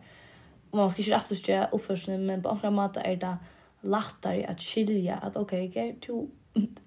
Og 0.72 0.78
man 0.78 0.92
skal 0.92 1.04
ikke 1.04 1.16
rett 1.16 1.32
og 1.32 1.40
slett 1.40 1.74
oppførselen, 1.74 2.28
men 2.28 2.44
på 2.44 2.54
andre 2.54 2.72
måter 2.72 3.02
er 3.02 3.16
det 3.16 3.38
lättare 3.82 4.46
att 4.46 4.62
skilja 4.62 5.16
att 5.16 5.36
okej, 5.36 5.70
okay, 5.70 5.92
okay, 5.92 6.00
du 6.08 6.28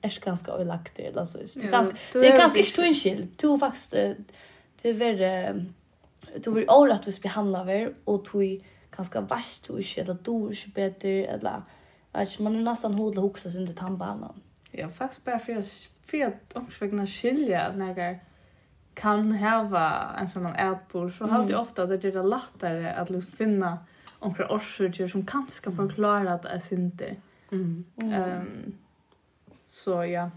är 0.03 0.25
ganska 0.25 0.51
överlagt 0.53 0.97
det 0.97 1.17
alltså. 1.17 1.39
Det 1.39 1.67
är 1.67 1.71
ganska 1.71 1.97
det 2.13 2.29
är 2.29 2.39
ganska 2.39 2.63
stor 2.63 2.95
skill. 2.95 3.27
Du 3.37 3.59
faktiskt 3.59 3.91
det 3.91 4.89
är 4.89 4.93
väl 4.93 5.65
du 6.45 6.51
blir 6.51 6.71
orättvist 6.71 7.23
behandlad 7.23 7.95
och 8.05 8.27
du 8.33 8.61
kanske 8.97 9.21
vast 9.21 9.67
du 9.67 9.77
inte 9.77 10.01
eller 10.01 10.17
du 10.23 10.49
inte 10.49 10.69
bättre 10.75 11.25
eller 11.25 11.63
att 12.13 12.39
man 12.39 12.57
är 12.57 12.61
nästan 12.63 12.95
hodla 12.95 13.23
huxa 13.23 13.51
sin 13.51 13.61
under 13.61 13.75
tandbanan. 13.75 14.41
Ja, 14.71 14.89
faktiskt 14.89 15.25
bara 15.25 15.39
för 15.39 15.57
att 15.57 15.89
för 16.07 16.27
att 16.27 16.57
också 16.57 16.89
kunna 16.89 17.07
skilja 17.07 17.61
att 17.61 17.77
när 17.77 18.21
kan 18.95 19.33
hava 19.33 20.15
en 20.19 20.29
sån 20.29 20.47
här 20.47 20.73
ätbor 20.73 21.11
så 21.11 21.27
har 21.27 21.47
det 21.47 21.57
ofta 21.57 21.83
att 21.83 21.89
det 21.89 22.05
är 22.05 22.23
lättare 22.23 22.87
att 22.87 23.11
liksom 23.11 23.33
finna 23.33 23.79
några 24.21 24.55
orsaker 24.55 25.09
som 25.09 25.27
kanske 25.27 25.73
förklara 25.73 26.33
att 26.33 26.43
det 26.43 26.49
är 26.49 26.61
synder. 26.61 27.17
Mm. 27.53 27.85
Um, 27.97 28.79
så 29.67 30.05
ja. 30.05 30.31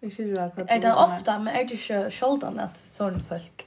Jag 0.00 0.12
skiljer 0.12 0.42
att 0.42 0.56
det 0.56 0.64
är 0.68 0.80
det 0.80 0.94
ofta 0.94 1.38
men 1.38 1.54
är 1.54 1.64
det 1.64 1.72
inte 1.72 2.10
självdan 2.10 2.58
att 2.58 2.82
sådana 2.90 3.18
folk 3.18 3.66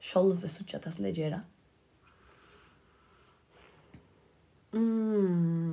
själva 0.00 0.48
så 0.48 0.64
det 0.84 0.92
som 0.92 1.04
det 1.04 1.10
gör? 1.10 1.40
Mm, 4.72 5.72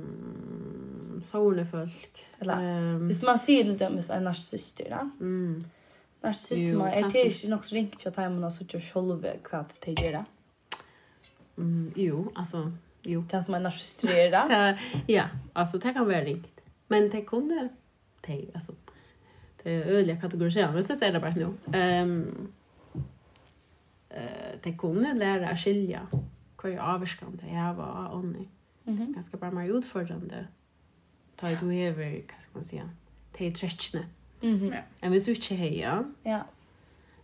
såna 1.22 1.64
folk. 1.64 2.26
Eller, 2.40 2.54
um, 2.96 3.06
hvis 3.08 3.22
man 3.22 3.38
sier 3.40 3.64
til 3.64 3.78
dem 3.80 3.98
er 3.98 4.20
narsissister, 4.24 4.84
da? 4.92 5.00
Mm. 5.20 5.64
Narcissisme 6.20 6.90
er 6.90 7.08
det 7.08 7.24
ikke 7.30 7.48
nok 7.48 7.64
så 7.64 7.74
ringt 7.74 8.00
til 8.00 8.08
at 8.08 8.16
man 8.20 8.42
har 8.44 8.52
suttet 8.52 8.82
selv 8.84 9.24
hva 9.24 9.64
det 9.86 9.94
gjør? 9.96 10.24
Mm, 11.56 11.92
jo, 11.96 12.32
altså, 12.36 12.70
jo. 13.06 13.24
Det 13.30 13.44
som 13.44 13.54
er 13.54 13.58
narsissister 13.64 14.08
gjør 14.08 14.30
det? 14.36 14.78
ja, 15.16 15.26
altså, 15.54 15.78
det 15.78 15.94
kan 15.96 16.08
være 16.08 16.24
ringt. 16.26 16.62
Men 16.88 17.12
det 17.12 17.26
kunne, 17.26 17.70
det, 18.26 18.50
altså, 18.54 18.72
det 19.64 19.74
er 19.74 19.82
øyelige 19.86 20.20
kategoriserer, 20.20 20.72
men 20.72 20.82
så 20.82 20.94
ser 20.94 21.10
det 21.10 21.20
bare 21.20 21.38
nå. 21.38 21.54
Um, 21.76 22.52
uh, 24.10 24.52
det 24.64 24.76
kunne 24.78 25.18
lære 25.18 25.52
å 25.52 25.56
skilje 25.56 26.00
hva 26.60 26.68
er 26.68 26.80
avvarskan 26.84 27.38
det 27.40 27.52
er 27.54 27.70
av 27.70 27.78
ånden. 28.18 28.48
-hmm. 28.96 29.14
ganska 29.14 29.36
bara 29.36 29.50
mer 29.50 29.78
utfordrande. 29.78 30.46
Ta 31.36 31.48
du 31.48 31.74
över, 31.74 32.22
vad 32.32 32.42
ska 32.42 32.50
man 32.52 32.66
säga, 32.66 32.90
ta 33.32 33.44
i 33.44 33.52
trätchne. 33.52 34.06
Mm 34.42 34.64
ja. 34.64 34.82
Men 35.00 35.10
hvis 35.10 35.24
du 35.24 35.34
inte 35.34 35.54
heja, 35.54 36.04
ja. 36.22 36.44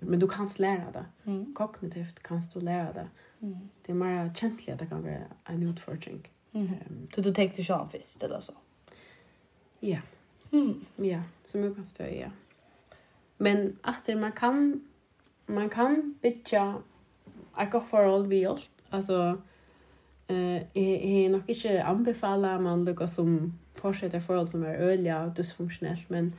men 0.00 0.18
du 0.18 0.28
kan 0.28 0.48
lära 0.58 0.90
det. 0.92 1.04
Mm. 1.24 1.54
Kognitivt 1.54 2.22
kan 2.22 2.42
du 2.54 2.60
lära 2.60 2.92
det. 2.92 3.08
Mm. 3.40 3.68
Det 3.82 3.92
är 3.92 3.96
mer 3.96 4.34
känsligt 4.34 4.72
att 4.74 4.78
det 4.78 4.86
kan 4.86 5.02
vara 5.02 5.22
en 5.44 5.62
utfordring. 5.62 6.28
Mm. 6.52 6.66
Um, 6.66 7.08
så 7.14 7.20
du 7.20 7.34
tänkte 7.34 7.64
själv 7.64 7.88
visst 7.92 8.22
eller 8.22 8.40
så? 8.40 8.52
Ja. 9.80 9.98
Mm. 10.50 10.84
Ja, 10.96 11.22
som 11.44 11.64
jag 11.64 11.74
kan 11.74 11.84
stöja, 11.84 12.20
ja. 12.20 12.30
Men 13.36 13.78
att 13.82 14.08
man 14.08 14.32
kan 14.32 14.86
man 15.46 15.68
kan 15.68 16.14
bygga 16.22 16.74
ett 17.58 17.70
gott 17.70 17.88
förhåll 17.90 18.26
vid 18.26 18.42
hjälp. 18.42 18.60
Alltså, 18.90 19.42
Eh, 20.28 20.36
uh, 20.36 20.62
är 20.74 21.28
nog 21.28 21.42
inte 21.46 21.84
anbefalla 21.84 22.58
man 22.58 22.84
lukker 22.84 23.06
som 23.06 23.58
fortsätter 23.74 24.20
forhold 24.20 24.50
som 24.50 24.62
er 24.62 24.74
öliga 24.74 25.24
og 25.24 25.36
dysfunksjonelt, 25.36 26.10
men 26.10 26.34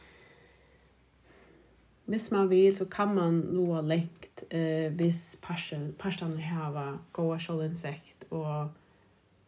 hvis 2.05 2.31
man 2.31 2.49
vil, 2.49 2.75
så 2.75 2.85
kan 2.85 3.15
man 3.15 3.33
noe 3.51 3.81
lengt 3.83 4.43
eh, 4.51 4.93
hvis 4.95 5.37
parstene 5.43 6.41
har 6.41 6.99
gode 7.13 7.39
skjoldinsekt 7.39 8.27
og 8.31 8.69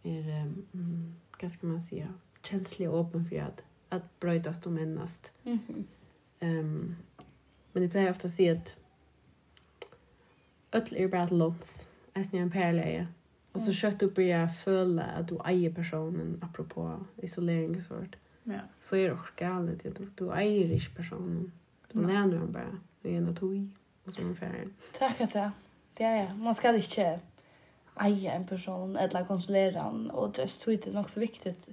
er, 0.04 0.49
um, 0.73 1.13
hva 1.39 1.49
skal 1.49 1.69
man 1.69 1.80
si, 1.80 2.02
kjenslig 2.43 2.89
og 2.89 2.99
åpen 2.99 3.23
for 3.25 3.45
at, 3.45 3.63
at 3.95 4.04
brøytast 4.19 4.67
og 4.67 4.73
mennast. 4.73 5.32
Mm 5.45 5.60
-hmm. 5.67 5.84
um, 6.47 6.95
men 7.73 7.84
jeg 7.84 7.89
pleier 7.89 8.10
ofte 8.10 8.28
å 8.28 8.32
si 8.32 8.45
at 8.47 8.78
ødel 10.75 10.97
er 10.97 11.08
bare 11.08 11.23
et 11.23 11.32
låns, 11.32 11.88
jeg 12.15 12.25
snir 12.25 12.41
en 12.41 12.49
perleie, 12.49 13.08
Och 13.60 13.65
så 13.65 13.74
kött 13.74 14.04
upp 14.04 14.15
börjar 14.15 14.48
följa 14.48 15.04
att 15.04 15.28
du 15.28 15.38
äger 15.45 15.74
personen 15.74 16.39
apropå 16.41 17.00
isoleringsvård. 17.17 18.17
Ja. 18.43 18.60
Så 18.82 18.95
är 18.95 19.08
det 19.08 19.13
också 19.13 19.34
galet. 19.38 19.84
Du, 19.84 20.10
du 20.15 20.34
äger 20.34 20.72
inte 20.74 20.89
personen. 20.95 21.52
Du 21.91 22.00
mm. 22.00 22.12
lär 22.12 22.38
den 22.38 22.52
bara. 22.52 22.78
Det 23.02 23.13
är 23.13 23.17
en 23.17 23.36
tog. 23.36 23.69
Och 24.06 24.13
så 24.13 24.22
är. 24.22 24.67
Tack 25.00 25.22
att 25.22 25.34
det. 25.34 25.52
Ja, 25.98 26.15
ja. 26.15 26.34
Man 26.34 26.56
ska 26.56 26.76
inte 26.76 27.19
äga 27.95 28.34
en 28.34 28.48
person 28.48 28.95
eller 28.95 29.26
konsulera 29.26 29.84
den. 29.84 30.10
Och 30.10 30.32
det 30.32 30.41
är 30.41 30.72
inte 30.72 30.91
nog 30.91 31.10
så 31.10 31.19
viktigt. 31.19 31.67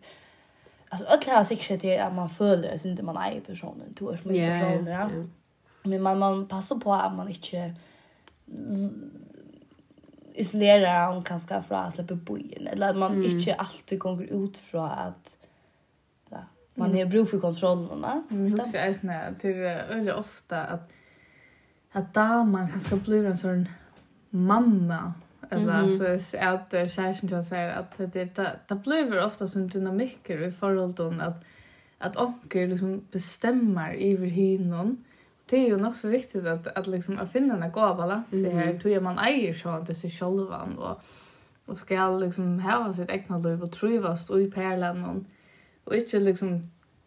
Alltså, 0.88 1.06
öll 1.06 1.20
det 1.24 1.30
här 1.30 1.44
säkert 1.44 1.84
är 1.84 2.02
att 2.02 2.14
man 2.14 2.30
följer 2.30 2.78
så 2.78 2.88
inte 2.88 3.02
man 3.02 3.16
äger 3.16 3.40
personen. 3.40 3.94
Du 3.98 4.10
är 4.10 4.16
som 4.16 4.30
en 4.30 4.60
person, 4.60 4.86
ja. 4.86 5.10
Men 5.82 6.02
man, 6.02 6.18
man 6.18 6.46
passar 6.46 6.76
på 6.76 6.94
att 6.94 7.14
man 7.14 7.28
inte 7.28 7.74
isolerar 10.36 11.12
han 11.12 11.22
kanske 11.22 11.62
från 11.68 11.78
att 11.78 11.94
släppa 11.94 12.14
bojen 12.14 12.66
eller 12.66 12.88
att 12.90 12.96
man 12.96 13.12
mm. 13.12 13.24
inte 13.24 13.54
alltid 13.54 13.98
går 13.98 14.22
ut 14.22 14.56
från 14.56 14.90
att 14.90 15.36
ja, 16.30 16.38
man 16.74 16.90
mm. 16.90 17.06
är 17.06 17.10
bruk 17.10 17.30
för 17.30 17.40
kontrollen 17.40 18.00
va. 18.00 18.22
Men 18.28 18.46
hur 18.46 18.64
ska 18.64 18.86
jag 18.86 19.40
till 19.40 20.12
ofta 20.12 20.64
att 20.64 20.92
att 21.92 22.14
damen 22.14 22.50
man 22.50 22.68
kanske 22.68 22.96
blir 22.96 23.24
en 23.26 23.38
sån 23.38 23.68
mamma 24.30 25.12
eller 25.50 25.80
mm 25.80 25.86
-hmm. 25.86 26.18
så 26.18 26.38
att 26.38 26.90
kärsen 26.90 27.28
jag 27.28 27.44
säger 27.44 27.72
att 27.72 27.98
det 27.98 28.06
det, 28.06 28.50
det 28.68 28.74
blir 28.74 29.26
ofta 29.26 29.46
som 29.46 29.68
dynamiker 29.68 30.42
i 30.42 30.52
förhållanden 30.52 31.20
att 31.20 31.44
att 31.98 32.16
onker 32.16 32.66
liksom 32.68 33.06
bestämmer 33.10 33.94
över 33.94 34.26
hinon. 34.26 34.86
Mm 34.86 34.96
det 35.48 35.56
är 35.56 35.66
ju 35.66 35.76
nog 35.76 35.96
så 35.96 36.08
viktigt 36.08 36.46
att 36.46 36.66
att 36.66 36.86
liksom 36.86 37.18
att 37.18 37.32
finna 37.32 37.64
en 37.64 37.72
god 37.72 37.96
balans 37.96 38.32
mm. 38.32 38.58
här 38.58 38.78
tror 38.78 39.00
man 39.00 39.18
äger 39.18 39.54
så 39.54 39.68
att 39.68 39.86
det 39.86 39.94
sig 39.94 40.10
själva 40.10 40.68
och 40.78 41.00
och 41.66 41.78
ska 41.78 42.10
liksom 42.10 42.60
ha 42.60 42.92
sitt 42.92 43.10
egna 43.10 43.38
liv 43.38 43.62
och 43.62 43.72
trivas 43.72 44.30
och 44.30 44.40
i 44.40 44.50
perlan 44.50 45.26
och 45.84 45.94
inte 45.94 46.18
liksom 46.18 46.62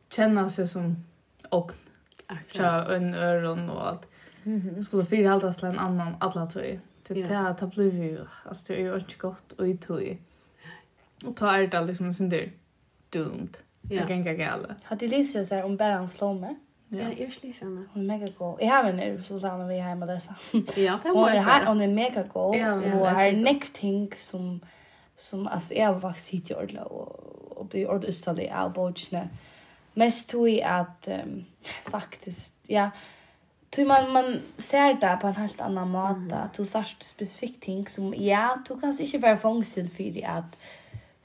känna 0.10 0.50
sig 0.50 0.68
som 0.68 1.06
och 1.50 1.74
tja 2.52 2.96
en 2.96 3.14
öron 3.14 3.70
och 3.70 3.90
att 3.90 4.08
mm 4.44 4.62
-hmm. 4.62 4.82
skulle 4.82 5.06
fyra 5.06 5.30
halta 5.30 5.54
till 5.54 5.66
en 5.66 5.80
annan 5.80 6.16
alla 6.20 6.46
tog 6.46 6.80
till 7.04 7.28
det 7.28 7.40
att 7.40 7.58
ta 7.58 7.68
blir 7.68 8.04
ju 8.04 8.20
alltså 8.44 8.64
det 8.68 8.82
är 8.82 8.84
ju 8.84 8.96
inte 8.96 9.16
gott 9.18 9.52
och 9.52 9.68
i 9.68 9.78
tog 9.78 10.18
och 11.26 11.36
ta 11.36 11.58
är 11.58 11.68
det 11.68 11.82
liksom 11.82 12.14
sin 12.14 12.30
där 12.30 12.52
doomed 13.10 13.58
Ja. 13.82 13.96
Jag 13.96 14.08
kan 14.08 14.18
inte 14.18 14.32
gälla. 14.32 14.76
Har 14.84 14.96
du 14.96 15.08
lyssnat 15.08 15.46
så 15.46 15.50
säga 15.50 15.66
om 15.66 15.78
bäran 15.78 16.10
slår 16.10 16.34
mig? 16.34 16.56
Ja, 16.92 17.00
jag 17.00 17.20
är 17.20 17.32
slis 17.32 17.60
henne. 17.62 17.84
Hon 17.94 18.02
är 18.02 18.18
mega 18.18 18.32
god. 18.38 18.58
Jag 18.62 18.68
har 18.68 18.84
en 18.84 19.00
ur 19.00 19.22
Susanna 19.22 19.68
vi 19.68 19.80
hemma 19.80 20.06
dessa. 20.06 20.36
Ja, 20.76 21.00
det 21.04 21.12
var 21.12 21.32
det 21.32 21.40
här. 21.40 21.66
Hon 21.66 21.82
är 21.82 21.88
mega 21.88 22.24
god. 22.24 22.56
Ja, 22.56 22.74
och 22.74 23.08
här 23.08 23.28
är 23.28 23.38
nekting 23.38 24.12
som, 24.16 24.60
som 25.18 25.48
alltså, 25.48 25.74
jag 25.74 25.94
har 25.94 26.00
faktiskt 26.00 26.30
hit 26.30 26.52
i 26.52 26.54
Ordla 26.54 26.84
och, 26.84 27.58
och 27.58 27.68
det 27.72 27.82
är 27.82 27.92
Ordla 27.92 28.10
Ustali 28.10 28.44
i 28.44 28.50
Albogsne. 28.50 29.30
Mest 29.94 30.30
tog 30.30 30.50
jag 30.50 30.80
att 30.80 31.08
um, 31.08 31.46
faktiskt, 31.92 32.56
ja, 32.68 32.90
Tui 33.70 33.86
man, 33.86 34.12
man 34.12 34.40
ser 34.58 34.94
det 34.94 35.18
på 35.22 35.28
en 35.28 35.36
helt 35.36 35.62
annan 35.62 35.90
måte. 35.90 36.36
Mm. 36.36 36.50
Du 36.58 36.66
sørst 36.66 37.04
specifikt 37.04 37.62
ting 37.64 37.90
som, 37.90 38.14
ja, 38.18 38.58
du 38.68 38.80
kan 38.80 38.96
ikke 39.00 39.22
være 39.22 39.38
fångst 39.38 39.78
for 39.96 40.26
at 40.26 40.58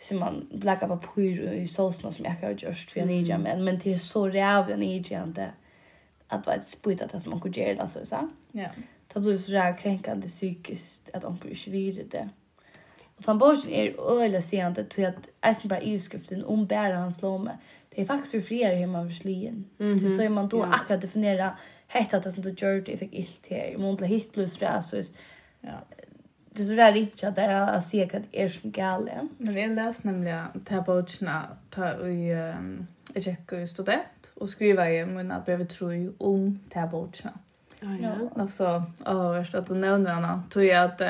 som 0.09 0.19
man 0.19 0.49
lägger 0.51 0.89
på 0.89 0.97
pyr 0.97 1.53
i 1.53 1.69
såsen 1.69 2.13
som 2.13 2.25
jag 2.25 2.33
har 2.33 2.51
gjort 2.51 2.91
för 2.91 3.01
jag 3.01 3.41
men 3.41 3.65
men 3.65 3.79
det 3.79 3.95
är 3.95 3.99
så 3.99 4.29
räv 4.29 4.71
jag 4.71 4.79
niger 4.79 5.53
att 6.29 6.47
vara 6.47 6.57
ett 6.57 6.69
spyt 6.69 6.99
det 7.13 7.21
som 7.21 7.31
man 7.31 7.41
kunde 7.41 7.61
göra 7.61 7.83
alltså 7.83 8.07
så. 8.07 8.29
Ja. 8.53 8.69
Det 9.13 9.21
blir 9.21 9.39
så 9.39 9.53
där 9.53 9.79
kränkande 9.79 10.29
psykiskt 10.29 11.11
att 11.13 11.25
onkel 11.25 11.51
inte 11.51 11.71
vill 11.71 12.09
det. 12.09 12.29
Och 13.17 13.25
han 13.27 13.39
borgen 13.39 13.73
är 13.73 14.01
öliga 14.21 14.43
seende 14.43 14.85
till 14.85 15.07
att 15.07 15.29
Eisenberg 15.41 15.95
i 15.95 16.01
skriften 16.01 16.45
om 16.45 16.67
bära 16.67 16.99
hans 16.99 17.23
lomme. 17.23 17.59
Det 17.89 18.03
är 18.03 18.07
faktiskt 18.07 18.31
för 18.31 18.41
fler 18.41 18.77
hemma 18.77 19.03
vid 19.03 19.17
slien. 19.17 19.65
Mm 19.79 19.99
-hmm. 19.99 20.17
Så 20.17 20.23
är 20.23 20.29
man 20.29 20.49
då 20.49 20.59
ja. 20.59 20.75
akkurat 20.75 21.01
definiera 21.01 21.57
hetta 21.87 22.21
det 22.21 22.33
som 22.33 22.43
du 22.43 22.49
gjorde 22.49 22.81
det 22.81 22.97
fick 22.97 23.15
ilt 23.15 23.47
här. 23.51 23.77
Om 23.77 23.83
hon 23.83 23.97
blir 23.97 24.21
plus 24.21 24.59
det 24.59 24.83
så 24.83 25.03
Ja 25.61 25.73
det 26.57 26.63
är 26.63 26.67
så 26.67 26.73
där 26.73 26.97
inte 26.97 27.29
att 27.29 27.37
det 27.37 27.43
är 27.43 27.77
att 27.77 27.87
se 27.87 28.05
att 28.05 28.13
det 28.13 28.43
är 28.43 28.49
så 28.49 28.61
galet. 28.63 29.23
Men 29.39 29.57
jag 29.57 29.71
läste 29.71 30.07
nämligen 30.07 30.47
tabotcherna 30.65 31.43
ta 31.71 32.09
i 32.09 32.55
jag 33.15 33.63
i 33.63 33.67
student 33.67 34.03
och 34.35 34.51
skriver 34.51 34.91
i 34.91 35.07
min 35.07 35.33
att 35.33 35.49
jag 35.49 35.69
tror 35.69 36.13
om 36.19 36.61
tabotcherna. 36.71 37.39
Ja. 37.81 38.15
Alltså, 38.37 38.83
överst 39.07 39.55
att 39.55 39.69
nämna 39.69 40.15
henne 40.15 40.43
tror 40.53 40.65
jag 40.65 40.85
att 40.85 41.01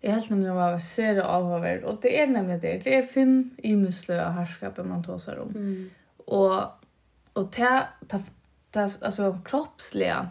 Jag 0.00 0.12
helt 0.12 0.30
nämligen 0.30 0.56
var 0.56 0.78
ser 0.78 1.20
av 1.20 1.52
över 1.52 1.84
och 1.84 1.98
det 2.02 2.20
är 2.20 2.26
nämligen 2.26 2.60
det. 2.60 2.78
Det 2.84 2.98
är 2.98 3.02
fem 3.02 3.50
i 3.56 3.76
muslö 3.76 4.26
och 4.26 4.32
härskapen 4.32 4.88
man 4.88 5.02
tar 5.02 5.18
om. 5.38 5.48
Mm. 5.48 5.90
Och 6.16 6.62
och 7.32 7.50
det 7.56 7.82
ta 8.08 8.20
alltså 9.00 9.38
kroppsliga 9.44 10.28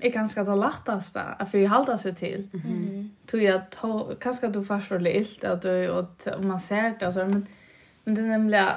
är 0.00 0.10
ganska 0.10 0.44
det 0.44 0.56
lättaste 0.56 1.22
att 1.22 1.50
för 1.50 1.66
hålla 1.66 1.98
sig 1.98 2.14
till. 2.14 2.48
Mm. 2.52 3.10
Tror 3.26 3.42
jag 3.42 3.54
att 3.56 4.20
kanske 4.20 4.48
du 4.48 4.64
fast 4.64 4.88
för 4.88 5.00
lite 5.00 5.52
att 5.52 5.62
du 5.62 5.88
och 5.88 6.44
man 6.44 6.60
ser 6.60 6.94
det 6.98 7.06
och 7.06 7.14
så 7.14 7.20
men 7.20 7.46
men 8.04 8.14
det 8.14 8.20
är 8.20 8.26
nämligen 8.26 8.70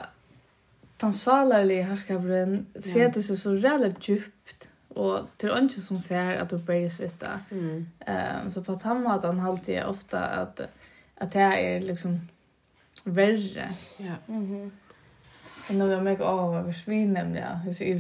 den 0.98 1.14
salarliga 1.14 1.84
härskaparen 1.84 2.66
sätter 2.74 3.22
sig 3.22 3.38
så 3.38 3.56
väldigt 3.56 4.10
djupt 4.10 4.70
och 4.88 5.20
till 5.38 5.52
inte 5.58 5.82
som 5.82 6.00
ser 6.00 6.36
att 6.36 6.50
du 6.50 6.58
börjar 6.58 6.90
svitta. 6.90 7.40
Mm. 7.52 7.88
Um, 8.44 8.52
så 8.52 8.64
på 8.64 8.72
att 8.72 8.82
han 8.82 9.08
att 9.08 9.24
han 9.24 9.40
alltid 9.40 9.84
ofta 9.84 10.20
att 10.20 10.62
att 11.18 11.32
det 11.32 11.40
är 11.40 11.82
liksom 11.82 12.20
värre. 13.04 13.74
Ja. 13.98 14.14
Mhm. 14.26 14.46
Mm 14.54 14.72
Men 15.68 15.78
nu 15.78 15.90
är 15.90 15.94
jag 15.94 16.04
mycket 16.04 16.26
av 16.26 16.52
vad 16.52 16.66
vi 16.66 16.74
svin 16.74 17.14
nämligen. 17.14 17.60
Det 17.66 17.82
är 17.82 17.88
ju 17.88 17.94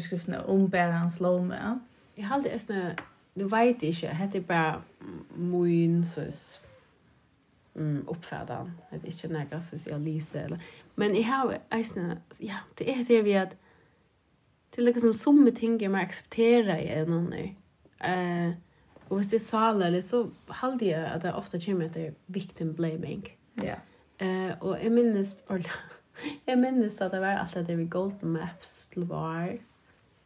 om 0.45 0.67
bär 0.67 0.91
hans 0.91 1.19
lov 1.19 1.45
med. 1.45 1.65
Mm. 1.65 1.79
Jeg 2.17 2.27
halte 2.27 2.49
alltid 2.49 2.55
æstene, 2.55 2.95
du 3.39 3.47
vet 3.47 3.81
ikke, 3.81 4.07
jeg 4.07 4.17
heter 4.17 4.41
bare 4.41 4.81
min 5.35 6.03
søs 6.03 6.61
mm, 7.73 8.07
oppfærdan. 8.07 8.71
det 8.91 9.03
er 9.03 9.07
ikke 9.07 9.27
når 9.27 9.61
søs 9.61 9.87
jeg 9.87 9.99
lyser. 9.99 10.43
Eller. 10.43 10.57
Men 10.95 11.15
jeg 11.15 11.25
har 11.25 11.59
æstene, 11.71 12.21
ja, 12.41 12.55
det 12.79 12.91
er 12.91 13.03
det 13.03 13.25
vi 13.25 13.31
at 13.31 13.55
det 14.75 14.81
er 14.81 14.85
liksom 14.85 15.13
som 15.13 15.47
ting 15.55 15.81
jeg 15.81 15.91
må 15.91 15.97
akseptere 15.97 16.83
i 16.83 16.87
en 16.87 17.13
annen. 17.13 17.55
Uh, 17.97 18.55
og 19.09 19.15
hvis 19.15 19.27
det 19.27 19.35
er 19.39 19.45
saler 19.45 19.89
litt, 19.89 20.05
så 20.05 20.29
halte 20.49 20.85
jeg 20.85 21.05
at 21.05 21.21
det 21.21 21.33
ofte 21.33 21.61
kommer 21.65 21.85
etter 21.85 22.11
victim 22.27 22.73
blaming. 22.75 23.27
Ja. 23.63 23.77
Yeah. 24.21 24.51
Uh, 24.51 24.57
og 24.61 24.83
jeg 24.83 24.91
minnes, 24.91 25.37
jeg 26.47 26.57
minnes 26.57 27.01
at 27.01 27.11
det 27.11 27.21
var 27.21 27.37
alt 27.37 27.67
det 27.67 27.77
vi 27.77 27.85
Golden 27.85 28.29
Maps 28.29 28.89
til 28.93 29.05
var. 29.05 29.53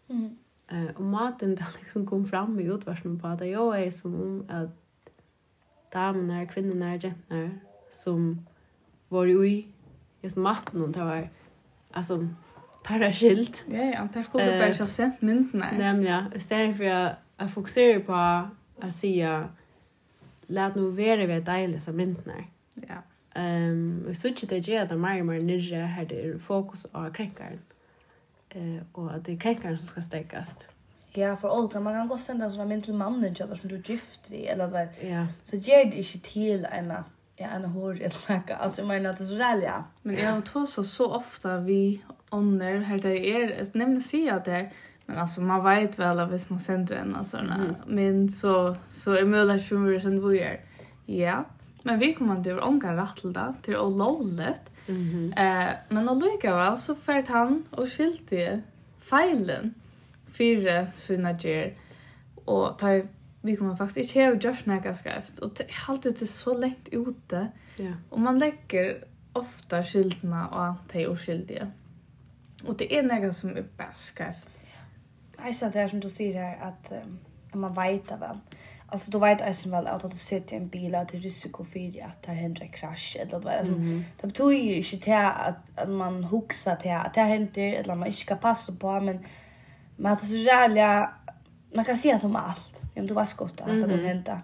Mm 0.07 0.37
Eh 0.71 0.95
och 0.95 1.03
maten 1.03 1.55
där 1.59 1.67
liksom 1.79 2.07
kom 2.07 2.27
fram 2.27 2.59
i 2.59 2.63
utvarsen 2.63 3.19
på 3.19 3.27
att 3.27 3.47
jag 3.47 3.83
är 3.83 3.91
som 3.91 4.15
om 4.15 4.45
att 4.49 4.69
damerna, 5.93 6.45
kvinnorna, 6.45 6.99
tjejerna 6.99 7.51
som 7.91 8.47
var 9.07 9.45
i 9.45 9.67
jeg 10.21 10.31
som 10.31 10.43
maten 10.43 10.81
och 10.81 10.89
det 10.89 11.03
var 11.03 11.29
alltså 11.91 12.27
tarra 12.83 13.11
skilt. 13.11 13.65
Ja, 13.67 13.77
ja, 13.77 13.97
antar 13.97 14.23
skulle 14.23 14.51
du 14.51 14.59
bara 14.59 14.73
ha 14.73 14.87
sett 14.87 15.21
myndena. 15.21 15.71
Nämligen, 15.77 16.33
istället 16.35 16.77
för 16.77 16.83
att 16.83 17.15
jag 17.37 17.51
fokuserar 17.51 17.99
på 17.99 18.13
att 18.85 18.93
säga 18.93 19.49
lät 20.47 20.75
nu 20.75 20.89
vara 20.89 21.25
vid 21.25 21.43
dejliga 21.43 21.81
som 21.81 21.95
myndena. 21.95 22.33
Ja. 22.75 23.03
Ehm, 23.33 24.03
um, 24.07 24.15
så 24.15 24.29
tycker 24.29 24.69
jag 24.69 24.83
att 24.83 24.89
det 24.89 24.97
mer 24.97 25.19
och 25.19 25.25
mer 25.25 25.39
nyrre 25.39 25.75
här 25.75 26.05
det 26.05 26.25
är 26.25 26.37
fokus 26.39 26.83
på 26.83 27.11
kränkaren 27.13 27.59
eh 28.55 28.83
och 28.91 29.13
att 29.13 29.25
det 29.25 29.31
är 29.31 29.37
kränkaren 29.37 29.77
som 29.77 29.87
ska 29.87 30.01
stäckas. 30.01 30.57
Ja, 31.13 31.37
för 31.37 31.49
Olga, 31.49 31.79
man 31.79 31.93
kan 31.93 32.07
gå 32.07 32.13
och 32.13 32.21
sända 32.21 32.49
såna 32.49 32.65
mynd 32.65 32.83
till 32.83 32.93
mannen 32.93 33.35
som 33.35 33.57
du 33.63 33.75
är 33.75 33.89
gift 33.89 34.29
vid, 34.29 34.45
eller 34.45 34.65
att 34.65 35.03
ja. 35.03 35.27
det 35.51 35.57
ger 35.57 35.85
det 35.85 35.97
inte 35.97 36.19
till 36.19 36.65
en 36.65 36.93
ja, 37.41 37.47
en 37.47 37.65
hår 37.65 37.91
eller 37.95 38.33
något. 38.33 38.51
Alltså 38.59 38.81
jag 38.81 38.87
menar 38.87 39.09
att 39.09 39.17
det 39.17 39.23
är 39.23 39.27
så 39.27 39.35
där, 39.35 39.61
ja. 39.61 39.83
Men 40.01 40.15
jag 40.15 40.31
har 40.31 40.41
tagit 40.41 40.69
så, 40.69 40.83
så 40.83 41.11
ofta 41.11 41.57
vi 41.57 42.01
ånder, 42.29 42.79
här 42.79 42.97
det 42.97 43.29
är, 43.29 43.67
nämligen 43.73 44.01
säga 44.01 44.35
att 44.35 44.45
det 44.45 44.51
är, 44.51 44.71
Men 45.05 45.17
alltså 45.17 45.41
man 45.41 45.63
vet 45.63 45.99
väl 45.99 46.19
att 46.19 46.31
hvis 46.31 46.49
man 46.49 46.59
sänder 46.59 46.95
en 46.95 47.15
alltså 47.15 47.37
mm. 47.37 47.75
men 47.87 48.29
så 48.29 48.75
så 48.89 49.13
är 49.13 49.25
möjligt 49.25 49.67
för 49.67 49.75
mig 49.75 50.01
sen 50.01 50.21
vad 50.21 50.35
gör. 50.35 50.59
Ja. 51.05 51.45
Men 51.83 51.99
vi 51.99 52.13
kommer 52.13 52.35
inte 52.35 52.51
över 52.51 52.67
ångar 52.67 52.95
rätt 52.95 53.15
till 53.15 53.33
det 53.33 53.53
till. 53.61 54.70
Mm 54.91 55.31
-hmm. 55.33 55.69
eh, 55.69 55.73
men 55.89 56.09
allikevel 56.09 56.77
så 56.77 56.95
fært 56.95 57.27
han 57.27 57.63
och 57.71 57.87
skilte 57.89 58.63
feilen 58.99 59.75
fyra 60.31 60.87
sina 60.93 61.31
gjer. 61.31 61.73
Ta 62.79 63.01
vi 63.41 63.55
kommer 63.55 63.75
faktiskt 63.75 64.15
inte 64.15 64.25
ha 64.25 64.51
just 64.51 64.65
nekka 64.65 64.95
skrift 64.95 65.39
och 65.39 65.53
det 65.57 65.63
är 65.63 65.89
alltid 65.89 66.15
det 66.19 66.27
så 66.27 66.57
lätt 66.57 66.89
ute. 66.91 67.47
Ja. 67.77 67.93
Och 68.09 68.19
man 68.19 68.39
lägger 68.39 69.03
ofta 69.33 69.83
skyldna 69.83 70.47
och 70.47 70.75
de 70.93 71.05
uskyldige. 71.05 71.71
Och 72.67 72.77
det 72.77 72.97
är 72.97 73.03
nekka 73.03 73.33
som 73.33 73.57
är 73.57 73.65
bäst 73.77 74.05
skrift. 74.05 74.49
Jag 75.37 75.55
sa 75.55 75.69
det 75.69 75.79
här 75.79 75.87
som 75.87 75.99
du 75.99 76.09
säger 76.09 76.43
här 76.43 76.57
att 76.61 76.91
um, 76.91 77.19
man 77.61 77.73
vet 77.73 78.11
av 78.11 78.19
han. 78.19 78.41
Alltså 78.91 79.11
då 79.11 79.19
vet 79.19 79.39
jag 79.39 79.71
väl 79.71 79.87
att 79.87 80.11
du 80.11 80.17
sitter 80.17 80.53
i 80.53 80.57
en 80.57 80.67
bil 80.67 80.95
att 80.95 81.09
det 81.09 81.17
är 81.17 81.21
risiko 81.21 81.63
för 81.63 82.03
att 82.09 82.23
det 82.23 82.31
händer 82.31 82.61
en 82.61 82.69
krasch 82.69 83.17
eller 83.19 83.37
att 83.37 83.45
alltså 83.45 83.73
det 84.21 84.27
betyder 84.27 84.51
ju 84.51 84.75
inte 84.75 84.97
till 84.97 85.13
att 85.13 85.55
att 85.75 85.89
man 85.89 86.23
huxar 86.23 86.75
till 86.75 86.91
att 86.91 87.13
det 87.13 87.21
händer 87.21 87.73
eller 87.73 87.95
man 87.95 88.07
inte 88.07 88.19
ska 88.19 88.35
passa 88.35 88.73
på 88.73 88.99
men 88.99 89.25
men 89.95 90.11
att 90.11 90.27
så 90.27 90.35
jävla 90.35 91.13
man 91.73 91.85
kan 91.85 91.97
se 91.97 92.11
att 92.11 92.23
om 92.23 92.35
allt 92.35 92.81
om 92.95 93.07
du 93.07 93.13
var 93.13 93.25
skott 93.25 93.61
att 93.61 93.67
det 93.67 93.81
kan 93.81 94.05
hända. 94.05 94.41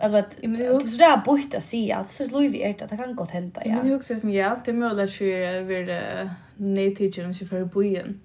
Alltså 0.00 0.18
att 0.18 0.30
det 0.40 0.66
är 0.66 0.80
så 0.80 0.96
där 0.96 1.24
bort 1.24 1.54
att 1.54 1.64
se 1.64 1.92
att 1.92 2.08
så 2.08 2.26
slår 2.26 2.40
vi 2.40 2.62
är 2.62 2.82
att 2.84 2.90
det 2.90 2.96
kan 2.96 3.16
gott 3.16 3.30
hända 3.30 3.62
ja. 3.64 3.76
Men 3.76 3.86
hur 3.86 3.96
också 3.96 4.20
som 4.20 4.30
ja 4.30 4.60
det 4.64 4.72
möjligt 4.72 5.10
att 5.10 5.20
vi 5.20 5.32
är 5.90 6.30
nej 6.56 6.94
teacher 6.94 7.26
om 7.26 7.34
sig 7.34 7.48
för 7.48 7.64
bojen. 7.64 8.20